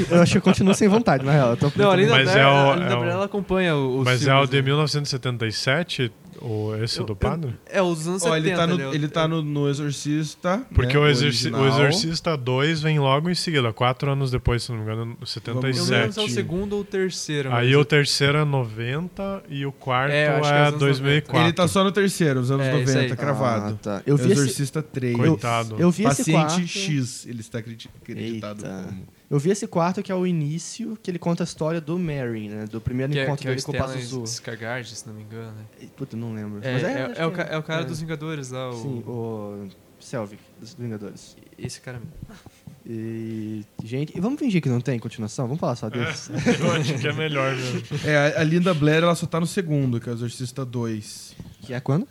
[0.09, 1.49] eu eu acho que eu continuo sem vontade, na real.
[1.51, 3.25] Eu tô, Não, a Linda Mas Blair, é o- a Linda é o- Blair, ela
[3.25, 4.61] acompanha o- Mas é o filmes, de né?
[4.63, 6.11] 1977,
[6.41, 7.55] o, esse Eu- do padre?
[7.65, 8.37] É, os anos Ó, 70.
[8.47, 8.89] ele tá no, né?
[8.95, 10.65] ele tá no, no Exorcista.
[10.73, 11.61] Porque né, o, Exorci original.
[11.61, 15.05] o Exorcista 2 vem logo em seguida, quatro anos depois, se não me engano, Eu
[15.05, 16.31] não se é o 77.
[16.31, 17.51] segundo ou o terceiro.
[17.53, 20.67] Aí o terceiro é 90 e o quarto É, eu acho que é é os
[20.69, 21.45] anos 2004.
[21.47, 23.17] Ele tá só no terceiro, os anos É, isso 90, aí.
[23.17, 23.73] cravado.
[23.73, 24.01] Ah, tá.
[24.05, 25.15] Eu vi esse, Exorcista 3.
[25.15, 25.75] Coitado.
[25.79, 26.67] eu vi esse Paciente quarto.
[26.67, 28.83] X, ele está acredi- acreditado Eita.
[28.89, 29.20] como.
[29.31, 32.49] Eu vi esse quarto que é o início, que ele conta a história do Mary,
[32.49, 32.65] né?
[32.69, 34.23] Do primeiro que é, encontro é o dele com o Pazuzu.
[34.23, 35.53] Skarsgård, se não me engano.
[35.53, 35.87] né?
[35.95, 36.59] Puta, não lembro.
[36.61, 37.85] É, Mas é, acho é o, é o cara é.
[37.85, 38.73] dos Vingadores lá, o...
[38.73, 39.67] Sim, o
[40.01, 41.37] Selvig, dos Vingadores.
[41.57, 42.13] esse cara mesmo.
[42.85, 45.45] E, gente, e vamos fingir que não tem continuação?
[45.47, 46.31] Vamos falar só desse?
[46.59, 47.81] Eu acho que é melhor mesmo.
[48.05, 51.35] É, a- a Linda Blair ela só tá no segundo, que é o Exorcista 2,
[51.61, 52.07] que é quando?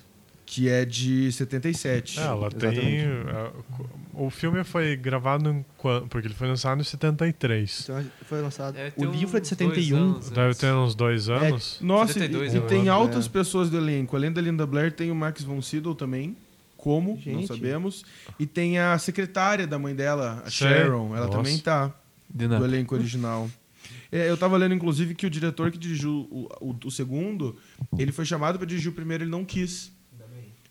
[0.53, 2.18] Que é de 77.
[2.18, 2.68] É, ela tem.
[2.70, 3.07] Exatamente.
[3.07, 3.51] é,
[4.14, 5.64] O filme foi gravado em
[6.09, 7.82] porque ele foi lançado em 73.
[7.84, 8.74] Então, foi lançado.
[8.96, 9.96] O livro é de uns dois 71.
[9.96, 10.59] anos Deve antes.
[10.59, 11.78] ter uns dois anos.
[11.80, 13.28] Nossa, 72, e, e tem altas É.
[13.28, 14.16] pessoas do elenco.
[14.16, 16.36] Além da Linda Blair, tem o Max von Sydow também.
[16.76, 17.11] Como?
[17.12, 17.46] Não Gente.
[17.46, 18.05] sabemos.
[18.38, 20.66] E tem a secretária da mãe dela, a Sei.
[20.68, 21.14] Sharon.
[21.16, 21.38] Ela Nossa.
[21.38, 21.94] também tá
[22.28, 23.48] do elenco original.
[24.12, 27.57] É, eu tava lendo, inclusive, que o diretor que dirigiu o, o- o segundo,
[27.96, 29.92] ele foi chamado pra dirigir o primeiro, ele não quis.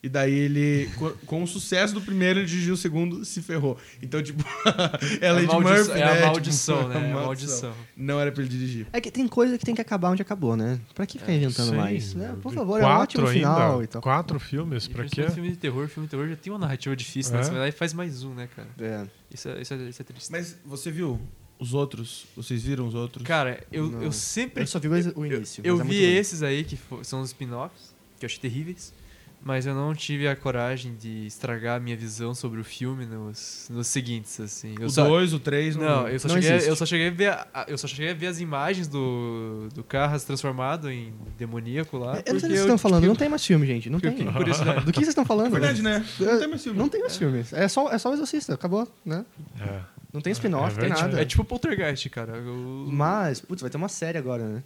[0.01, 3.77] E daí ele, co- com o sucesso do primeiro, ele dirigiu o segundo, se ferrou.
[4.01, 4.41] Então, tipo,
[5.19, 6.03] é a Lady maldição- Murphy, é né?
[6.05, 6.95] a Tipo, maldição, né?
[6.95, 7.69] É a maldição.
[7.69, 7.73] maldição.
[7.97, 8.87] Não era pra ele dirigir.
[8.93, 10.79] É que tem coisa que tem que acabar onde acabou, né?
[10.95, 11.75] Pra que ficar inventando Sim.
[11.75, 12.13] mais?
[12.13, 12.33] né?
[12.41, 13.39] Por favor, Quatro é um ótimo ainda.
[13.39, 14.01] final e tal.
[14.01, 15.29] Quatro filmes, pra quê?
[15.29, 17.41] Filme de terror, filme de terror já tem uma narrativa difícil, né?
[17.41, 17.43] É.
[17.43, 18.69] Você vai lá e faz mais um, né, cara?
[18.79, 19.05] É.
[19.33, 20.31] Isso é, isso é, isso é triste.
[20.31, 21.19] Mas você viu
[21.59, 22.25] os outros?
[22.37, 23.25] Vocês viram os outros?
[23.27, 24.01] Cara, eu, Não.
[24.01, 24.63] eu sempre.
[24.63, 25.61] Eu só vi o eu- início.
[25.61, 28.93] Eu, é vi esses aí, que são os spin-offs, que eu achei terríveis.
[29.41, 33.67] Mas eu não tive a coragem de estragar a minha visão sobre o filme nos,
[33.71, 34.75] nos seguintes, assim.
[34.77, 35.83] Eu o só, 2, o 3, não.
[35.85, 36.69] Não, eu só, Não cheguei, existe.
[36.69, 39.81] eu só cheguei a ver a- eu só cheguei a ver as imagens do, do
[39.83, 42.21] Carras transformado em demoníaco lá.
[42.25, 43.89] Eu não sei do que vocês estão falando, não tem mais filme, gente.
[43.89, 44.11] Não tem.
[44.25, 44.83] com curiosidade.
[44.85, 45.51] Do que vocês estão falando?
[45.51, 46.05] Verdade, né?
[46.19, 46.79] Não tem mais filme.
[46.79, 47.53] Não tem mais filmes.
[47.53, 49.25] É só, é só o Exorcista, acabou, né?
[49.59, 49.79] É.
[50.11, 51.21] Não tem spin-off, É tem nada.
[51.21, 52.33] É tipo Poltergeist, cara.
[52.39, 54.63] O, Mas, putz, vai ter uma série agora, né?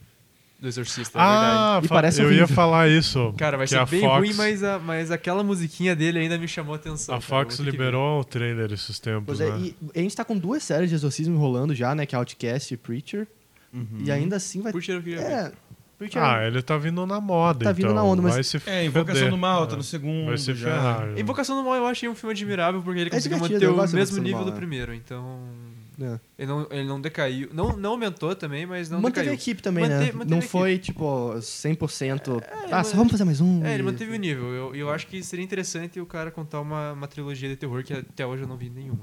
[0.64, 1.57] Do Exorcista, é verdade.
[1.57, 2.55] Ah, E fa- parece eu ia horrível.
[2.55, 3.34] falar isso.
[3.38, 6.47] Cara, vai ser a bem Fox, ruim, mas, a, mas aquela musiquinha dele ainda me
[6.47, 7.14] chamou a atenção.
[7.14, 7.28] A cara.
[7.43, 9.59] Fox liberou o trailer esses tempos, Pois é, né?
[9.61, 12.05] e a gente tá com duas séries de exorcismo rolando já, né?
[12.05, 13.28] Que é Outcast e Preacher.
[13.74, 14.03] Uhum.
[14.05, 14.72] E ainda assim vai...
[14.72, 14.78] ver.
[14.80, 15.24] Puxa, eu queria ver.
[15.32, 15.51] É,
[15.97, 16.24] Preacher...
[16.24, 17.95] Ah, ele tá vindo na moda, Tá vindo então.
[17.95, 19.30] na onda, mas- Vai se É, Invocação feder.
[19.32, 19.78] do Mal, tá É.
[19.78, 20.28] no segundo.
[20.28, 20.70] Vai se já.
[20.70, 21.20] ferrar.
[21.20, 23.74] Invocação do Mal eu achei um filme admirável porque ele É conseguiu manter o mesmo
[23.74, 24.57] Invocação do nível Mal, do né?
[24.57, 25.39] primeiro, então...
[26.02, 26.20] É.
[26.38, 27.50] Ele não, ele não decaiu.
[27.54, 29.41] Não, não aumentou também, mas não manteve a decaiu.
[29.41, 30.12] equipe também, Mante- né?
[30.12, 32.41] manteve Não a foi, tipo, 100%.
[32.52, 33.64] ah, mas- só vamos fazer mais um.
[33.66, 34.46] É, ele e- manteve o nível.
[34.54, 37.94] Eu, eu acho que seria interessante o cara contar uma, uma trilogia de terror que
[37.94, 38.98] até hoje eu não vi nenhum.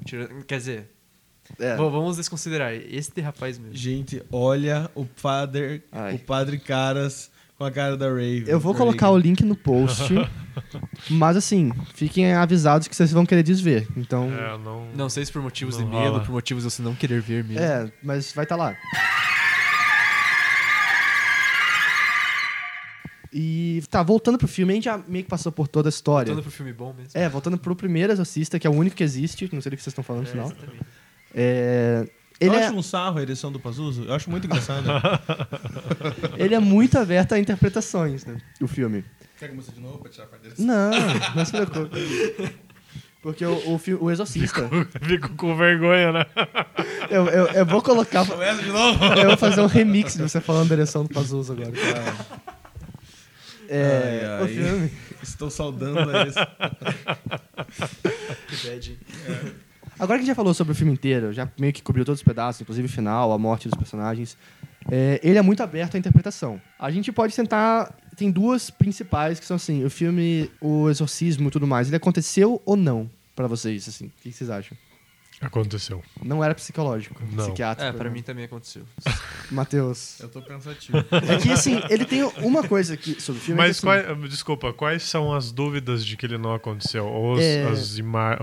[0.46, 0.90] Quer dizer,
[1.58, 1.76] É.
[1.76, 2.72] vamos desconsiderar.
[2.74, 3.74] Esse rapaz mesmo.
[3.76, 6.14] Gente, olha o padre, Ai.
[6.14, 7.29] o padre Caras
[7.60, 8.44] com a cara da Raven.
[8.46, 10.02] Eu vou colocar o link no post.
[11.10, 13.86] mas assim, fiquem avisados que vocês vão querer desver.
[13.98, 14.32] Então.
[14.32, 14.86] É, não.
[14.94, 16.20] Não sei se por motivos Não de medo, rola.
[16.24, 17.62] por motivos de você não querer ver mesmo.
[17.62, 18.74] É, mas vai estar lá.
[23.30, 26.28] E tá, voltando pro filme, a gente já meio que passou por toda a história.
[26.32, 27.10] Voltando pro filme bom mesmo.
[27.12, 29.82] É, voltando pro primeiro Exorcista, que é o único que existe, não sei do que
[29.82, 30.46] vocês estão falando no É, final.
[30.46, 30.80] exatamente.
[31.34, 32.08] É,
[32.40, 34.04] Eu ele, é, acho um sarro a ereção do Pazuzu.
[34.04, 34.86] Eu acho muito engraçado.
[36.38, 38.38] ele é muito aberto a interpretações, né?
[38.60, 39.04] O filme.
[39.38, 40.54] Quer que eu mostre de novo pra tirar a parte dele?
[40.58, 40.90] Não,
[41.36, 41.98] não se preocupe.
[43.22, 44.66] Porque o, o, o Exorcista.
[45.02, 46.26] Fico com vergonha, né?
[47.10, 48.24] Eu, eu, eu vou colocar.
[48.24, 49.04] Começa de novo.
[49.04, 51.72] Eu vou fazer um remix de você falando da direção do Pazuzu agora.
[53.68, 54.44] É, Ai, ai.
[54.44, 54.92] o filme.
[55.20, 56.38] Estou saudando a esse.
[58.46, 58.98] Que bad.
[60.00, 62.20] Agora que a gente já falou sobre o filme inteiro, já meio que cobriu todos
[62.20, 64.36] os pedaços, inclusive o final, a morte dos personagens,
[64.90, 66.60] é, ele é muito aberto à interpretação.
[66.78, 67.94] A gente pode tentar.
[68.16, 71.86] Tem duas principais que são assim: o filme, o exorcismo e tudo mais.
[71.88, 73.86] Ele aconteceu ou não pra vocês?
[73.88, 74.76] Assim, o que vocês acham?
[75.40, 76.02] Aconteceu.
[76.22, 77.44] Não era psicológico, Não.
[77.44, 77.88] psiquiátrico.
[77.88, 78.12] É, pra não.
[78.12, 78.82] mim também aconteceu.
[79.50, 80.20] Matheus.
[80.20, 80.98] Eu tô pensativo.
[80.98, 83.58] É que assim, ele tem uma coisa aqui sobre o filme.
[83.58, 87.06] Mas é que, assim, quai- desculpa, quais são as dúvidas de que ele não aconteceu?
[87.06, 87.66] Ou os- É.
[87.68, 88.36] as ima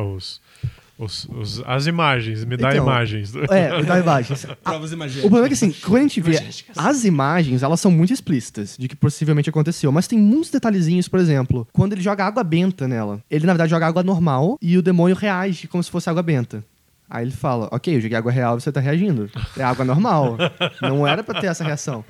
[0.98, 3.34] os, os- as imagens, me dá Então, imagens.
[3.50, 4.45] É, me dá imagens.
[4.64, 5.22] Provas O imagéticas.
[5.30, 6.39] problema é que, assim, quando a gente vê
[6.76, 9.91] as imagens, elas são muito explícitas de que possivelmente aconteceu.
[9.91, 13.22] Mas tem muitos detalhezinhos, por exemplo, quando ele joga água benta nela.
[13.30, 16.64] Ele, na verdade, joga água normal e o demônio reage como se fosse água benta.
[17.10, 19.32] Aí ele fala, ok, eu joguei água real e você tá reagindo.
[19.55, 20.38] É água normal.
[20.82, 22.03] Não era pra ter essa reação.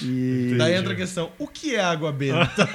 [0.00, 0.54] E...
[0.56, 2.66] Daí entra a questão: o que é água benta?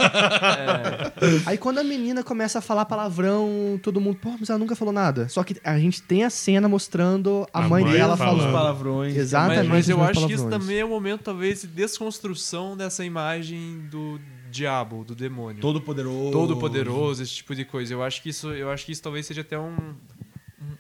[1.47, 4.93] Aí quando a menina começa a falar palavrão, todo mundo, pô, mas ela nunca falou
[4.93, 5.28] nada.
[5.30, 8.36] Só que a gente tem a cena mostrando a, A mãe, mãe dela falando.
[8.36, 8.53] Os falando.
[8.53, 9.17] palavrões.
[9.17, 9.67] Exatamente.
[9.67, 10.61] Mas, mas eu acho que isso palavrões.
[10.61, 14.19] também é um momento, talvez, de desconstrução dessa imagem do
[14.53, 15.59] diabo, do demônio.
[15.59, 16.32] Todo poderoso.
[16.32, 17.93] Todo poderoso, esse tipo de coisa.
[17.93, 19.95] Eu acho que isso, eu acho que isso talvez seja até um,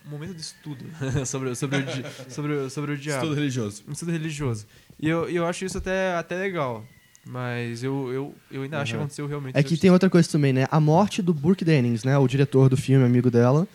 [0.07, 0.85] um momento de estudo
[1.25, 3.23] sobre, sobre, o, sobre, o- sobre o diabo.
[3.23, 3.83] Estudo religioso.
[3.87, 4.65] Um estudo religioso.
[4.99, 6.83] E eu, eu acho isso até, até legal.
[7.25, 9.01] Mas eu, eu, eu ainda acho que Uhum.
[9.03, 9.57] aconteceu realmente.
[9.57, 10.67] É que tem outra coisa também, né?
[10.69, 12.17] A morte do Burke Dennings, né?
[12.17, 13.67] O diretor do filme, amigo dela.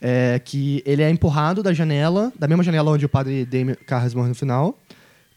[0.00, 4.12] É que ele é empurrado da janela, da mesma janela onde o padre Damien Carras
[4.12, 4.78] morre no final.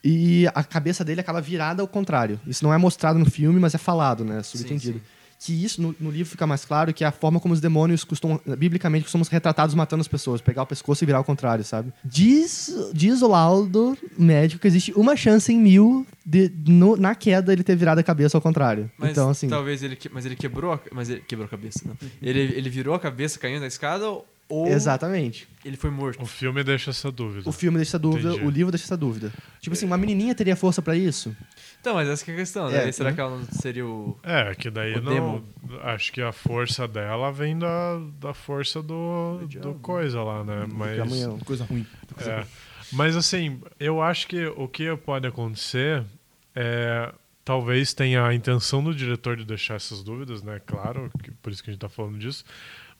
[0.04, 2.40] E a cabeça dele acaba virada ao contrário.
[2.48, 4.42] Isso não é mostrado no filme, mas é falado, né?
[4.44, 4.98] Subentendido.
[5.00, 5.04] sim.
[5.42, 8.04] Que isso no, no livro fica mais claro, que é a forma como os demônios
[8.04, 10.42] costumam, biblicamente, costumam ser retratados matando as pessoas.
[10.42, 11.94] Pegar o pescoço e virar ao contrário, sabe?
[12.04, 17.54] Diz, diz o laudo médico que existe uma chance em mil de, no- na queda
[17.54, 18.92] ele ter virado a cabeça ao contrário.
[18.98, 19.48] Mas então, assim...
[19.48, 21.98] talvez ele, mas ele quebrou, a, mas ele quebrou a cabeça, não.
[22.22, 24.06] Ele, ele virou a cabeça caindo da escada
[24.52, 25.48] ou Exatamente.
[25.64, 26.22] ele foi morto?
[26.22, 27.48] O filme deixa essa dúvida.
[27.48, 28.46] O filme deixa essa dúvida, Entendi.
[28.46, 29.32] o livro deixa essa dúvida.
[29.62, 31.36] Tipo assim, uma menininha teria força pra isso?
[31.82, 32.92] Então, mas essa que é a questão, É, né?
[32.92, 33.16] Será né?
[33.16, 34.18] que ela não seria o.
[34.24, 35.14] É, que daí O não.
[35.14, 35.46] demo.
[35.84, 40.68] Acho que a força dela vem da, da força do, Do coisa lá, né?
[40.72, 41.00] Mas.
[41.00, 41.86] Amanhã- Coisa ruim.
[42.26, 42.46] É.
[42.92, 46.04] Mas assim, eu acho que o que pode acontecer
[46.56, 47.14] é.
[47.46, 50.62] Talvez tenha a intenção do diretor de deixar essas dúvidas, né?
[50.68, 52.44] Claro, que- por isso que a gente tá falando disso.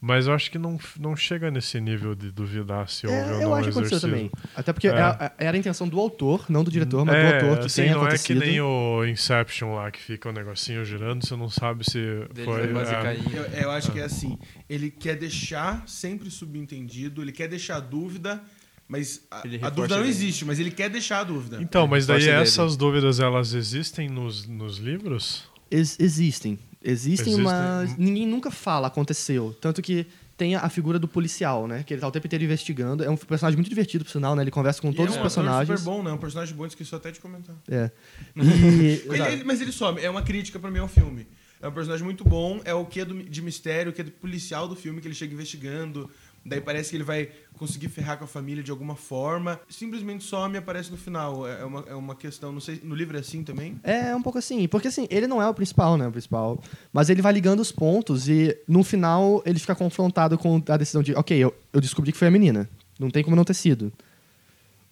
[0.02, 3.30] Mas eu acho que não, não chega nesse nível de duvidar se houve ou É,
[3.32, 4.30] não eu acho que aconteceu também.
[4.56, 4.92] Até porque É.
[4.92, 7.82] era, era a intenção do autor, não do diretor, mas é, do autor que assim,
[7.82, 8.40] tem não é que acontecido.
[8.40, 11.98] nem o Inception lá, que fica o negocinho girando, você não sabe se
[12.32, 12.62] Dele foi...
[12.62, 13.18] é.
[13.30, 14.38] Eu, eu acho que é assim.
[14.70, 18.42] Ele quer deixar sempre subentendido, ele quer deixar a dúvida,
[18.88, 21.58] mas a, a dúvida não existe, mas ele quer deixar a dúvida.
[21.60, 25.44] Então, mas daí essas dúvidas, elas existem nos, nos livros?
[25.70, 26.58] Ex- existem.
[26.82, 27.44] Existem, Existem.
[27.44, 29.54] mas ninguém nunca fala, aconteceu.
[29.60, 30.06] Tanto que
[30.36, 31.82] tem a figura do policial, né?
[31.82, 33.04] Que ele tá o tempo inteiro investigando.
[33.04, 34.42] É um personagem muito divertido, por sinal, né?
[34.42, 35.80] Ele conversa com E todos é os um ator personagens.
[35.80, 36.10] super bom, né?
[36.12, 37.54] Um personagem bom, esqueci até de comentar.
[37.68, 37.90] É.
[38.36, 41.26] E, Ele- ele- mas ele some, é uma crítica pra mim ao filme.
[41.62, 44.74] É um personagem muito bom, é o que de mistério, o que do policial do
[44.74, 46.08] filme, que ele chega investigando.
[46.50, 49.60] Daí parece que ele vai conseguir ferrar com a família de alguma forma.
[49.68, 51.46] Simplesmente some e aparece no final.
[51.46, 53.78] É é uma, é uma questão, não sei, no livro é assim também?
[53.84, 54.66] É, um pouco assim.
[54.66, 56.08] Porque assim, ele não é o principal, né?
[56.08, 56.60] O principal.
[56.92, 61.02] Mas ele vai ligando os pontos e no final ele fica confrontado com a decisão
[61.04, 62.68] de, ok, eu, eu descobri que foi a menina.
[62.98, 63.92] Não tem como não ter sido.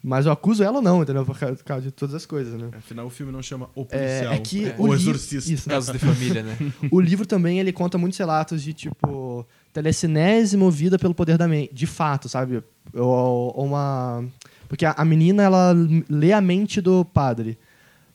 [0.00, 1.24] Mas eu acuso ela ou não, entendeu?
[1.26, 2.68] Por causa, por causa de todas as coisas, né?
[2.78, 4.32] Afinal, o filme não chama O É, Policial.
[4.32, 4.76] é que É.
[4.78, 5.52] o, O Exorcista.
[5.52, 5.74] Isso, né?
[5.74, 6.56] Casos de família, né?
[6.92, 11.74] O livro também ele conta muitos relatos de tipo telecinese movida pelo poder da mente,
[11.74, 12.62] de fato, sabe?
[12.94, 14.24] Ou, ou uma
[14.68, 15.74] Porque a, a menina, ela
[16.08, 17.58] lê a mente do padre.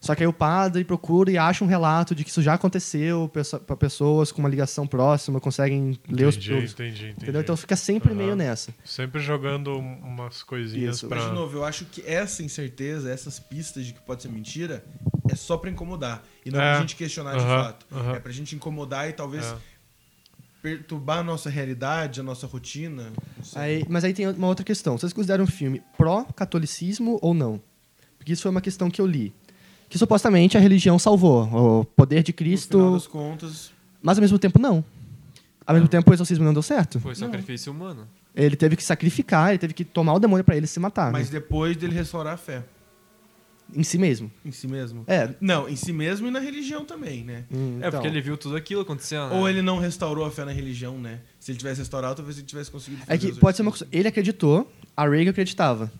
[0.00, 3.30] Só que aí o padre procura e acha um relato de que isso já aconteceu
[3.66, 6.36] para pessoas com uma ligação próxima, conseguem ler os...
[6.36, 7.14] Entendi, entendi, entendi.
[7.22, 7.40] Entendeu?
[7.40, 8.18] Então fica sempre Aham.
[8.18, 8.70] meio nessa.
[8.84, 11.16] Sempre jogando umas coisinhas pra...
[11.16, 14.84] Mas, de novo, eu acho que essa incerteza, essas pistas de que pode ser mentira,
[15.26, 16.22] é só pra incomodar.
[16.44, 16.72] E não É.
[16.72, 17.86] pra gente questionar de Aham, fato.
[17.90, 18.12] aham.
[18.16, 19.56] É pra gente incomodar e talvez É.
[20.64, 23.12] perturbar a nossa realidade, a nossa rotina.
[23.54, 24.96] Aí, mas aí tem uma outra questão.
[24.96, 27.60] Vocês consideram um filme pró-catolicismo ou não?
[28.16, 29.30] Porque isso foi uma questão que eu li.
[29.90, 31.80] Que supostamente a religião salvou.
[31.80, 32.92] O poder de No final Cristo.
[32.92, 33.72] das contas,
[34.02, 34.82] Mas ao mesmo tempo, não.
[35.66, 36.98] Ao mesmo tempo, o exorcismo não deu certo.
[36.98, 38.08] Foi sacrifício humano.
[38.34, 41.12] Ele teve que sacrificar, ele teve que tomar o demônio pra ele se matar.
[41.12, 41.40] mas né?
[41.40, 42.64] depois dele restaurar a fé
[43.72, 44.30] Em si mesmo.
[44.44, 45.04] em si mesmo.
[45.06, 45.30] É.
[45.40, 47.44] Não, em si mesmo e na religião também, né?
[47.50, 47.92] hum, É, então.
[47.92, 49.30] porque ele viu tudo aquilo acontecendo.
[49.30, 49.36] né?
[49.36, 51.20] Ou ele não restaurou a fé na religião, né?
[51.40, 53.86] Se ele tivesse restaurado, talvez ele tivesse conseguido É que pode ser uma coisa.
[53.90, 55.90] Ele acreditou, a Reagan acreditava.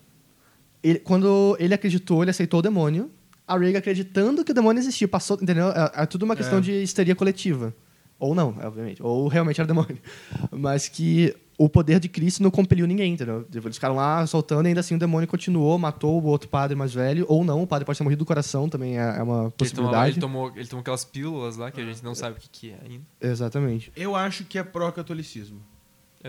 [0.83, 3.09] Ele- quando ele acreditou, ele aceitou o demônio.
[3.47, 5.07] A Reagan acreditando que o demônio existia.
[5.07, 5.69] Passou, entendeu?
[5.69, 6.61] É, é tudo uma questão É.
[6.61, 7.73] de histeria coletiva.
[8.17, 9.01] Ou não, obviamente.
[9.03, 9.97] Ou realmente era demônio.
[10.51, 13.47] Mas que o poder de Cristo não compeliu ninguém, entendeu?
[13.53, 16.93] Eles ficaram lá soltando e ainda assim o demônio continuou, matou o outro padre mais
[16.93, 17.25] velho.
[17.29, 19.51] Ou não, o padre pode ter morrido do coração, também é, é uma Ele tomou,
[19.51, 20.11] possibilidade.
[20.11, 22.71] ele, tomou, ele tomou aquelas pílulas lá que a gente não sabe o que, que
[22.71, 23.03] é ainda.
[23.21, 23.91] Exatamente.
[23.95, 25.61] Eu acho que é pró-catolicismo.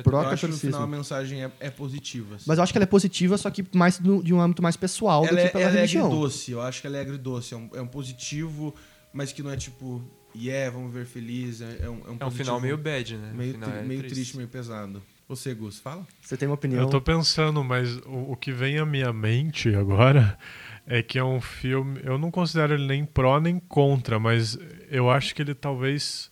[0.03, 0.70] Pró- Eu acho que no catolicismo.
[0.73, 2.35] final a mensagem é, é positiva.
[2.36, 2.44] assim.
[2.47, 4.77] Mas eu acho que ela é positiva, só que mais no- de um âmbito mais
[4.77, 6.07] pessoal do ela que é, pela ela é religião.
[6.07, 7.55] agridoce, eu acho que ela é agridoce.
[7.55, 8.74] É um, é um positivo,
[9.12, 10.05] mas que não é tipo,
[10.36, 11.62] yeah, vamos ver feliz.
[11.62, 13.32] É, é um, é um, É um positivo final meio bad, né?
[13.35, 14.36] meio, tri- é meio triste.
[14.36, 15.03] meio pesado.
[15.28, 16.07] Você, Gus, fala?
[16.20, 16.82] Você tem uma opinião?
[16.82, 20.39] Eu tô pensando, mas o, o que vem à minha mente agora
[20.86, 22.01] é que é um filme.
[22.05, 24.57] Eu não considero ele nem pró nem contra, mas
[24.89, 26.31] eu acho que ele talvez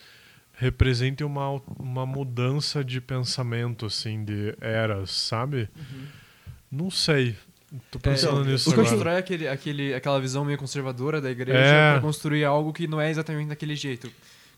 [0.52, 5.68] represente uma, uma mudança de pensamento, assim, de eras, sabe?
[6.70, 7.36] Não sei.
[7.90, 8.94] Tô pensando então, nisso o que agora.
[8.94, 11.92] Constrói aquele, aquele, aquela visão meio conservadora da igreja É.
[11.94, 14.08] pra construir algo que não é exatamente daquele jeito.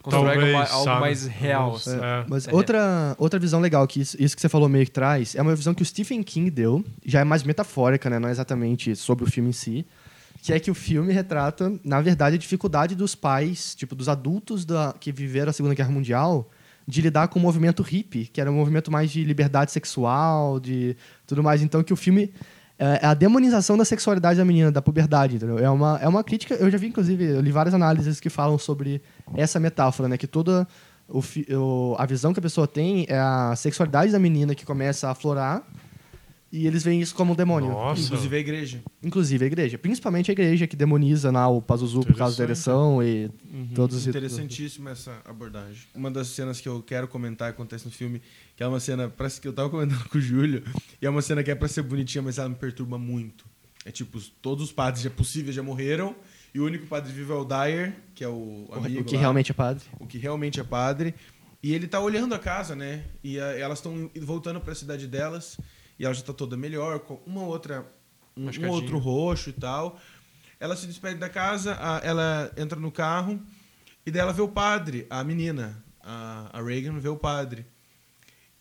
[0.07, 1.01] Constrói Talvez, algo, sabe?
[1.01, 1.75] mais real.
[1.75, 1.97] Assim.
[1.97, 2.25] É.
[2.29, 2.55] Mas É.
[2.55, 5.55] outra, outra visão legal que isso, isso que você falou meio que traz é uma
[5.57, 8.21] visão que o Stephen King deu, já é mais metafórica, né?
[8.21, 9.85] não é exatamente sobre o filme em si,
[10.41, 14.65] que é que o filme retrata, na verdade, a dificuldade dos pais, tipo, dos adultos
[14.65, 16.49] da, que viveram a Segunda Guerra Mundial,
[16.87, 20.97] de lidar com o movimento hippie, que era um movimento mais de liberdade sexual, de
[21.27, 21.61] tudo mais.
[21.63, 22.33] Então, que o filme
[22.79, 25.59] é a demonização da sexualidade da menina, da puberdade, entendeu?
[25.59, 28.59] É uma, é uma crítica, eu já vi, inclusive, eu li várias análises que falam
[28.59, 29.01] sobre
[29.35, 30.19] essa metáfora, né?
[30.19, 30.67] Que toda
[31.09, 34.67] o, fi- o- a visão que a pessoa tem é a sexualidade da menina que
[34.67, 35.63] começa a aflorar
[36.53, 37.71] e eles veem isso como um demônio.
[37.71, 38.01] Nossa.
[38.03, 38.83] Inclusive a igreja.
[39.03, 39.79] Inclusive a igreja.
[39.79, 43.29] Principalmente a igreja que demoniza lá o Pazuzu por causa da ereção e
[43.75, 45.83] todos os Interessantíssima essa abordagem.
[45.95, 48.23] Uma das cenas que eu quero comentar acontece no filme,
[48.57, 50.65] que é uma cena, parece que eu tava comentando com o Júlio,
[51.01, 53.45] e é uma cena que é pra ser bonitinha, mas ela me perturba muito.
[53.85, 56.17] É tipo, todos os padres já possíveis já morreram,
[56.55, 59.21] e o único padre vivo é o Dyer, que é o amigo o que lá,
[59.21, 59.85] realmente é padre.
[60.01, 61.15] o que realmente é padre.
[61.63, 63.05] E ele tá olhando a casa, né?
[63.23, 65.59] E a- elas estão voltando para a cidade delas.
[65.99, 67.87] E ela já tá toda melhor, com uma outra.
[68.37, 69.99] Um, um outro roxo e tal.
[70.61, 73.41] Ela se despede da casa, a- ela entra no carro.
[74.07, 75.83] E daí ela vê o padre, a menina.
[76.03, 77.67] A, a Reagan vê o padre.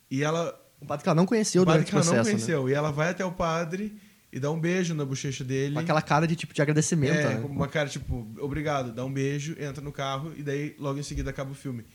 [0.09, 0.59] E ela.
[0.81, 2.15] Um padre que ela não conheceu o padre que o ela processo.
[2.15, 2.31] não né?
[2.31, 2.69] conheceu.
[2.69, 3.97] E ela vai até o padre
[4.31, 5.73] e dá um beijo na bochecha dele.
[5.73, 7.13] Com aquela cara de tipo de agradecimento.
[7.13, 7.45] É, né?
[7.47, 11.29] uma cara tipo, obrigado, dá um beijo, entra no carro e daí logo em seguida
[11.29, 11.85] acaba o filme.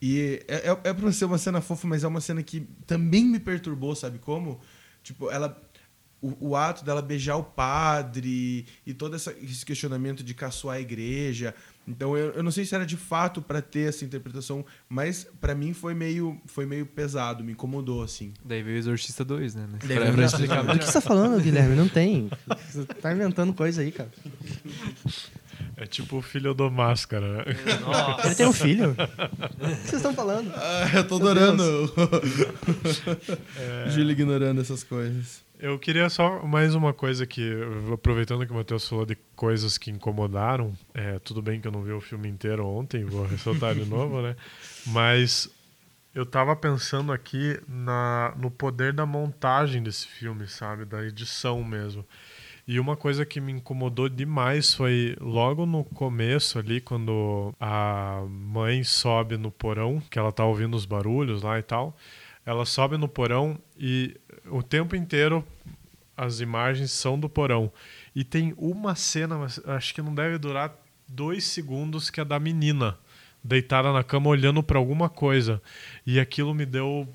[0.00, 3.24] E é, é, é pra ser uma cena fofa, mas é uma cena que também
[3.24, 4.60] me perturbou, sabe como?
[5.02, 5.60] Tipo, ela.
[6.20, 10.80] O, o ato dela beijar o padre e todo essa, esse questionamento de caçoar a
[10.80, 11.54] igreja.
[11.86, 15.54] Então eu, eu não sei se era de fato pra ter essa interpretação, mas pra
[15.54, 18.32] mim foi meio, foi meio pesado, me incomodou, assim.
[18.44, 19.68] Daí veio o Exorcista 2, né?
[19.84, 21.76] Daí Pra, explicar Do que você tá falando, Guilherme?
[21.76, 22.30] Não tem.
[22.70, 24.10] Você tá inventando coisa aí, cara.
[25.76, 27.44] É tipo o filho do Máscara.
[27.44, 27.44] né?
[28.24, 28.90] Ele tem um filho?
[28.92, 30.50] O que vocês estão falando?
[30.54, 31.62] Ah, eu tô adorando.
[33.90, 35.43] Júlio ignorando essas coisas.
[35.58, 37.52] Eu queria só mais uma coisa que,
[37.92, 41.82] aproveitando que o Matheus falou de coisas que incomodaram, é, tudo bem que eu não
[41.82, 44.34] vi o filme inteiro ontem, vou ressaltar de novo, né?
[44.86, 45.48] Mas
[46.14, 50.84] eu tava pensando aqui na, no poder da montagem desse filme, sabe?
[50.84, 52.04] Da edição mesmo.
[52.66, 58.82] E uma coisa que me incomodou demais foi logo no começo ali, quando a mãe
[58.82, 61.96] sobe no porão, que ela tá ouvindo os barulhos lá e tal.
[62.46, 64.16] Ela sobe no porão e
[64.50, 65.44] o tempo inteiro
[66.16, 67.72] as imagens são do porão.
[68.14, 70.74] E tem uma cena, mas acho que não deve durar
[71.08, 72.96] dois segundos, que é da menina
[73.42, 75.60] deitada na cama olhando para alguma coisa.
[76.06, 77.08] E aquilo me deu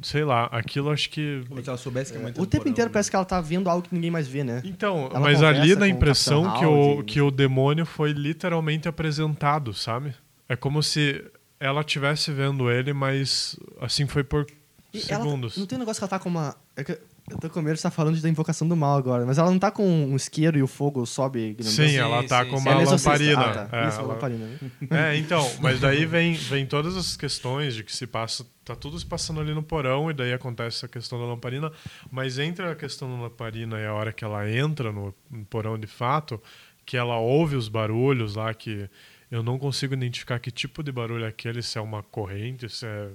[0.00, 1.42] sei lá, aquilo acho que.
[1.48, 2.92] Como se ela soubesse que a mãe tá O tempo porão, inteiro né?
[2.92, 4.62] parece que ela tá vendo algo que ninguém mais vê, né?
[4.64, 9.74] Então, Ela mas ali dá a impressão que o, que o demônio foi literalmente apresentado,
[9.74, 10.14] sabe?
[10.48, 11.24] É como se
[11.60, 14.46] ela estivesse vendo ele, mas assim foi por
[14.92, 15.56] E ela- segundos.
[15.56, 16.56] não tem um negócio que ela tá com uma.
[16.76, 16.98] é que
[17.30, 19.58] eu tô com medo de estar falando da invocação do mal agora, mas ela não
[19.58, 21.54] tá com um isqueiro e o fogo sobe.
[21.60, 22.62] Sim, Sim, ela tá sim, com sim.
[22.70, 23.40] uma é lamparina.
[23.42, 23.84] Ah, tá.
[23.84, 24.46] É, Isso, ela- lamparina.
[24.46, 25.10] né?
[25.12, 28.98] É, então, mas daí vem, vem todas as questões de que se passa, tá tudo
[28.98, 31.70] se passando ali no porão e daí acontece essa questão da lamparina,
[32.10, 35.78] mas entre a questão da lamparina e a hora que ela entra no, no porão
[35.78, 36.42] de fato,
[36.86, 38.88] que ela ouve os barulhos lá que
[39.30, 42.86] eu não consigo identificar que tipo de barulho é aquele, se é uma corrente, se
[42.86, 43.10] é,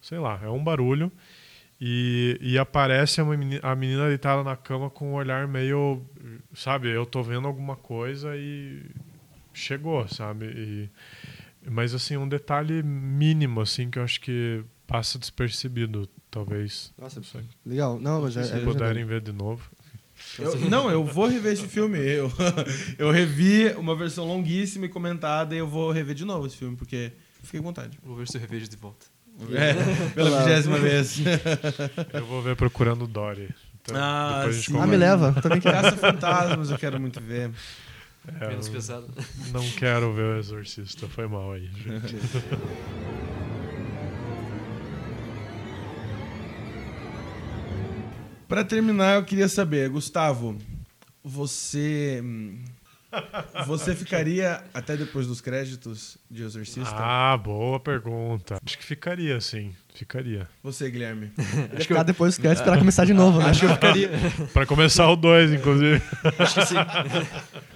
[0.00, 1.10] sei lá, é um barulho.
[1.80, 6.02] E, e aparece a menina, a menina deitada na cama com um olhar meio,
[6.52, 8.82] sabe, eu tô vendo alguma coisa e
[9.54, 10.44] chegou, sabe?
[10.46, 10.90] E,
[11.70, 16.92] mas assim, um detalhe mínimo assim que eu acho que passa despercebido, talvez.
[16.98, 17.44] Nossa, Não sei.
[17.64, 17.98] legal.
[17.98, 19.70] Não, mas é, Se é puderem ver de novo.
[20.38, 21.98] Eu- não, eu vou rever esse filme.
[21.98, 22.30] Eu,
[22.98, 26.76] eu revi uma versão longuíssima e comentada e eu vou rever de novo esse filme,
[26.76, 27.12] porque
[27.42, 27.98] fiquei com vontade.
[28.02, 29.06] Vou ver se eu revejo de volta.
[29.52, 29.74] É,
[30.14, 31.18] pela vigésima vez.
[32.12, 33.48] Eu vou ver procurando Dory.
[33.82, 34.78] Então, Ah, depois a gente sim.
[34.78, 35.32] Ah, me leva.
[35.40, 35.60] Também.
[35.60, 37.50] Caça Fantasmas, eu quero muito ver.
[38.40, 39.08] É, Menos pesado.
[39.52, 41.70] não quero ver o Exorcista, foi mal aí.
[41.74, 42.16] gente.
[48.48, 50.58] Pra terminar, eu queria saber, Gustavo,
[51.22, 52.22] você.
[53.66, 56.94] Você ficaria até depois dos créditos de Exorcista?
[56.94, 58.58] Ah, boa pergunta.
[58.64, 59.74] Acho que ficaria, sim.
[59.94, 60.48] Ficaria.
[60.62, 61.32] Você, Guilherme.
[61.76, 63.46] Acho que depois quero esperar começar de novo, né?
[63.46, 64.10] Acho que eu ficaria.
[64.52, 66.00] Pra começar o 2, inclusive.
[66.38, 66.74] Acho que sim.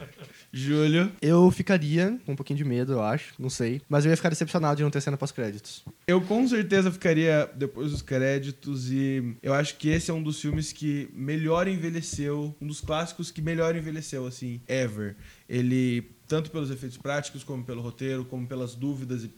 [0.55, 1.11] Júlio.
[1.21, 3.35] Eu ficaria com um pouquinho de medo, eu acho.
[3.39, 3.83] Não sei.
[3.89, 5.85] Mas eu ia ficar decepcionado de não ter cena pós-créditos.
[6.07, 10.41] Eu com certeza ficaria depois dos créditos e eu acho que esse é um dos
[10.41, 15.17] filmes que melhor envelheceu, um dos clássicos que melhor envelheceu, assim, ever.
[15.49, 19.31] Ele, tanto pelos efeitos práticos, como pelo roteiro, como pelas dúvidas e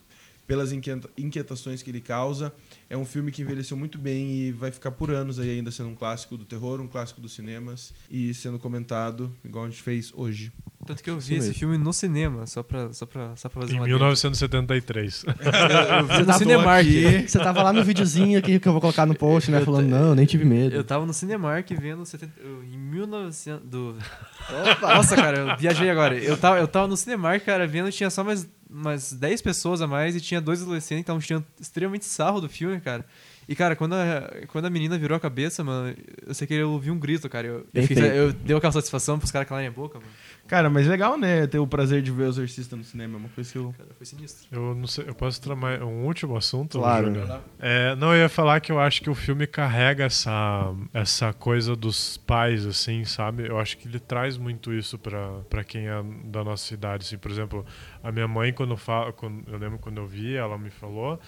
[0.47, 2.53] pelas inquieta- inquietações que ele causa,
[2.89, 5.89] é um filme que envelheceu muito bem e vai ficar por anos aí ainda sendo
[5.89, 10.13] um clássico do terror, um clássico dos cinemas e sendo comentado igual a gente fez
[10.15, 10.53] hoje.
[10.87, 11.55] Tanto que eu vi esse mesmo.
[11.59, 15.25] filme no cinema, só pra, só pra, só pra fazer Em uma 1973.
[15.27, 15.35] Eu,
[15.99, 16.87] eu vi Você no Cinemark.
[16.87, 17.29] aqui.
[17.29, 19.61] Você tava lá no videozinho aqui que eu vou colocar no post, né?
[19.61, 20.77] Eu Falando, não, nem tive medo.
[20.77, 23.97] Eu tava no Cinemark vendo 70, eu- em 1900 do
[24.81, 26.17] Nossa, cara, eu viajei agora.
[26.17, 29.87] Eu tava, eu tava no Cinemark, cara, vendo, tinha só mais umas 10 pessoas a
[29.87, 33.07] mais e tinha dois adolescentes que estavam tirando extremamente sarro do filme, cara.
[33.49, 35.95] E, cara, quando a, quando a menina virou a cabeça, mano,
[36.27, 37.47] eu sei que eu ouvi um grito, cara.
[37.47, 40.11] Eu, eu, fiquei- eu dei aquela satisfação pros caras calarem a boca, mano.
[40.49, 41.47] Cara, mas legal, né?
[41.47, 43.73] Ter o prazer de ver o Exorcista no cinema, é uma coisa que eu...
[43.79, 44.47] Cara, foi sinistro.
[44.51, 47.07] Eu não sei, eu posso tramar um último assunto, Claro.
[47.07, 47.41] Júlio?
[47.61, 51.75] É, não, eu ia falar que eu acho que o filme carrega essa, essa coisa
[51.77, 53.49] dos pais, assim, sabe?
[53.49, 57.19] Eu acho que ele traz muito isso pra, pra quem é da nossa idade, assim.
[57.19, 57.65] Por exemplo,
[58.03, 61.21] a minha mãe, quando, fala, quando eu lembro quando eu vi, ela me falou...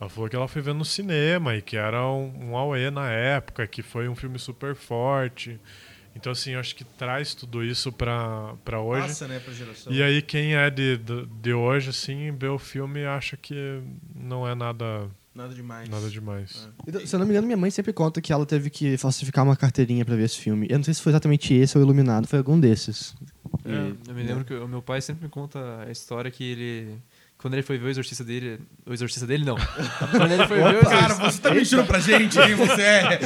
[0.00, 3.10] Ela falou que ela foi vendo no cinema e que era um, um auê na
[3.10, 5.58] época, que foi um filme super forte.
[6.14, 9.08] Então, assim, eu acho que traz tudo isso pra, pra hoje.
[9.08, 9.92] Passa, né, pra geração.
[9.92, 13.82] E aí quem é de, de, de hoje, assim, vê o filme e acha que
[14.14, 15.88] não é nada, Nada demais.
[15.90, 16.68] nada demais.
[16.86, 19.44] Então, Se eu não me engano, minha mãe sempre conta que ela teve que falsificar
[19.44, 20.66] uma carteirinha pra ver esse filme.
[20.70, 23.14] Eu não sei se foi exatamente esse ou Iluminado, foi algum desses.
[23.62, 26.98] É, eu me lembro que o meu pai sempre me conta a história que ele.
[27.46, 28.58] Quando ele foi ver o exorcista dele.
[28.84, 29.54] O exorcista dele, não.
[30.10, 31.30] quando ele foi ver o Cara, exorcista.
[31.30, 33.18] você tá mentindo pra gente, quem você é?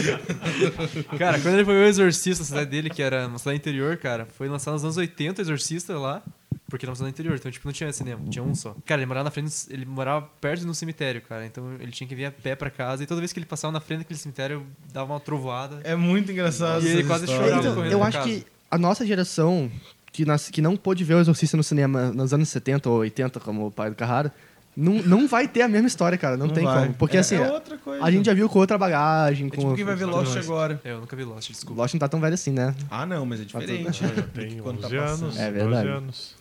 [1.17, 3.97] Cara, quando ele foi ver o exorcista na cidade dele, que era uma cidade interior,
[3.97, 6.23] cara, foi lançado nos anos 80 o exorcista lá.
[6.69, 8.77] Porque era uma cidade interior, então tipo, não tinha cinema, tinha um só.
[8.85, 11.47] Cara, ele morava na frente, ele morava perto de um cemitério, cara.
[11.47, 13.73] Então ele tinha que vir a pé pra casa e toda vez que ele passava
[13.73, 15.81] na frente daquele cemitério, dava uma trovoada.
[15.83, 16.85] É muito engraçado.
[16.85, 17.55] E ele quase histórias.
[17.57, 18.29] chorava Então, eu acho casa.
[18.29, 19.69] que a nossa geração,
[20.13, 23.41] que, nas- que não pôde ver o Exorcista no cinema nos anos 70 ou 80,
[23.41, 24.33] como o pai do Carrara,
[24.77, 26.37] não, não vai ter a mesma história, cara.
[26.37, 26.83] Não, tem vai.
[26.85, 26.95] como.
[26.95, 28.05] Porque É- assim, é outra coisa.
[28.05, 29.49] a gente já viu com outra bagagem.
[29.49, 30.47] É Com tipo quem vai ver tudo Lost mais.
[30.47, 30.81] agora.
[30.85, 31.83] É, eu nunca vi Lost, desculpa.
[31.83, 32.75] Lost não tá tão velho assim, né?
[32.91, 34.01] Ah, não, mas é diferente.
[34.01, 35.89] Já tem Quando 11 tá anos, É 12 verdade.
[35.89, 36.35] anos.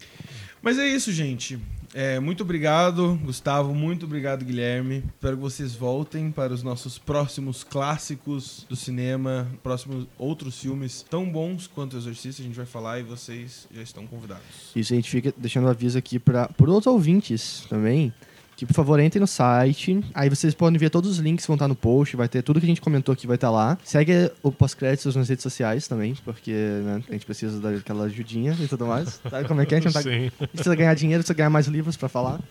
[0.62, 1.60] Mas é isso, gente.
[1.94, 3.74] É, muito obrigado, Gustavo.
[3.74, 5.04] Muito obrigado, Guilherme.
[5.16, 11.30] Espero que vocês voltem para os nossos próximos clássicos do cinema, próximos outros filmes tão
[11.30, 12.42] bons quanto o Exorcista.
[12.42, 14.72] A gente vai falar e vocês já estão convidados.
[14.76, 18.14] Isso a gente fica deixando aviso aqui para por outros ouvintes também,
[18.60, 20.04] que por favor entrem no site.
[20.14, 22.60] Aí vocês podem ver todos os links que vão estar no post, vai ter tudo
[22.60, 23.78] que a gente comentou aqui vai estar lá.
[23.86, 28.68] Segue o pós-créditos nas redes sociais também, porque né, a gente precisa daquela ajudinha e
[28.68, 29.22] tudo mais.
[29.30, 29.78] Sabe como é que é?
[29.78, 30.30] A gente não tá- Sim.
[30.52, 32.42] precisa ganhar dinheiro, precisa ganhar mais livros pra falar.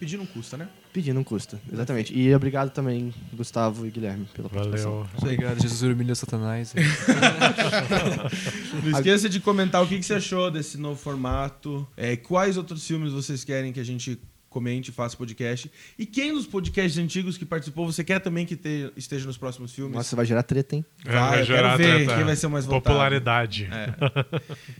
[0.00, 0.66] Pedir não custa, né?
[0.92, 2.12] Pedir não custa, exatamente.
[2.18, 4.90] E obrigado também, Gustavo e Guilherme, pela participação.
[4.92, 5.06] Valeu.
[5.18, 6.74] Obrigado, Jesus humilha Satanás.
[8.82, 11.86] Não esqueça de comentar o que, que você achou desse novo formato.
[11.96, 14.18] é, quais outros filmes vocês querem que a gente
[14.54, 15.70] comente, faça podcast.
[15.98, 19.72] E quem dos podcasts antigos que participou você quer também que te- esteja nos próximos
[19.72, 19.94] filmes?
[19.96, 20.84] Nossa, vai gerar treta, hein?
[21.04, 22.14] É, Vai, eu gerar quero ver treta.
[22.16, 22.82] quem vai ser o mais votado.
[22.84, 23.68] Popularidade.
[23.70, 23.94] É.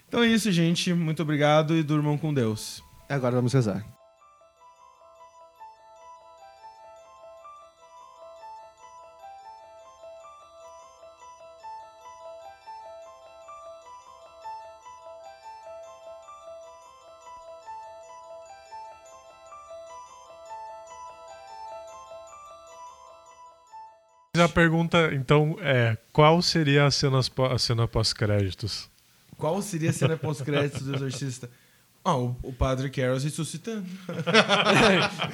[0.09, 0.95] Então é isso, gente.
[0.95, 2.83] Muito obrigado e durmam com Deus.
[3.09, 3.94] Agora vamos rezar.
[24.55, 27.21] Pergunta, então, é: qual seria a cena,
[27.51, 28.89] a cena pós-créditos?
[29.37, 31.51] Qual seria a cena pós-créditos do Exorcista?
[32.05, 33.87] Ah, o, o Padre Carol ressuscitando.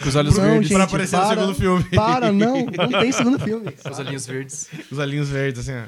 [0.03, 0.69] Com os olhos Não, verdes.
[0.69, 1.85] gente, Pra aparecer no para, segundo filme.
[1.91, 3.75] Para, não, não tem segundo filme.
[3.91, 4.71] Os olhinhos verdes.
[4.91, 5.87] Os olhinhos verdes, assim, ó.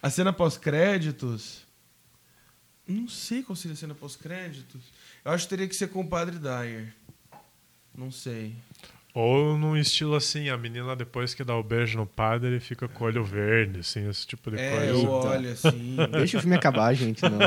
[0.00, 1.64] A cena pós-créditos.
[2.86, 4.80] Não sei qual seria a cena pós-créditos.
[5.24, 6.94] Eu acho que teria que ser com o Padre Dyer.
[7.96, 8.54] Não sei.
[9.16, 13.04] Ou num estilo assim, a menina depois que dá o beijo no padre fica com
[13.04, 14.86] o olho verde, assim, esse tipo de É, coisa.
[14.92, 15.96] eu olho assim.
[16.10, 17.38] Deixa o filme acabar, gente, não.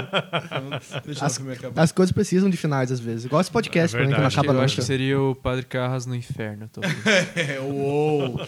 [1.06, 1.82] Deixa As- o filme acabar.
[1.82, 3.26] As coisas precisam de finais, às vezes.
[3.26, 4.36] Igual esse podcast, É também, que não verdade.
[4.36, 4.66] acaba eu nunca.
[4.66, 6.70] acho que seria o Padre Carras no inferno.
[6.72, 6.96] talvez.
[7.36, 8.40] É, uou.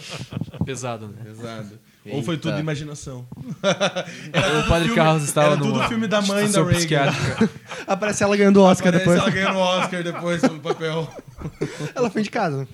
[0.64, 1.22] Pesado, né?
[1.22, 1.78] Pesado.
[2.06, 2.48] Ou foi Eita.
[2.50, 3.26] tudo imaginação.
[3.30, 7.12] o Padre filme- Carras estava era no tudo filme da mãe da Reagan.
[7.86, 9.20] Aparece ela ganhando o Oscar Aparece depois.
[9.20, 11.08] ela ganhando o Oscar depois pelo papel.
[11.94, 12.68] Ela foi de casa.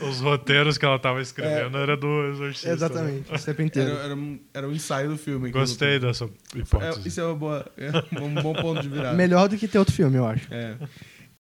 [0.00, 2.68] Os roteiros que ela tava escrevendo era do Exorcista.
[2.68, 2.74] né?
[2.74, 3.96] Exatamente, o tempo Era, inteiro.
[3.98, 5.50] era, um, era um ensaio do filme.
[5.52, 7.06] Gostei dessa É, hipótese.
[7.08, 7.90] isso é, uma boa, é
[8.20, 9.14] um bom ponto de virada.
[9.16, 10.52] Melhor do que ter outro filme, eu acho.
[10.52, 10.74] É.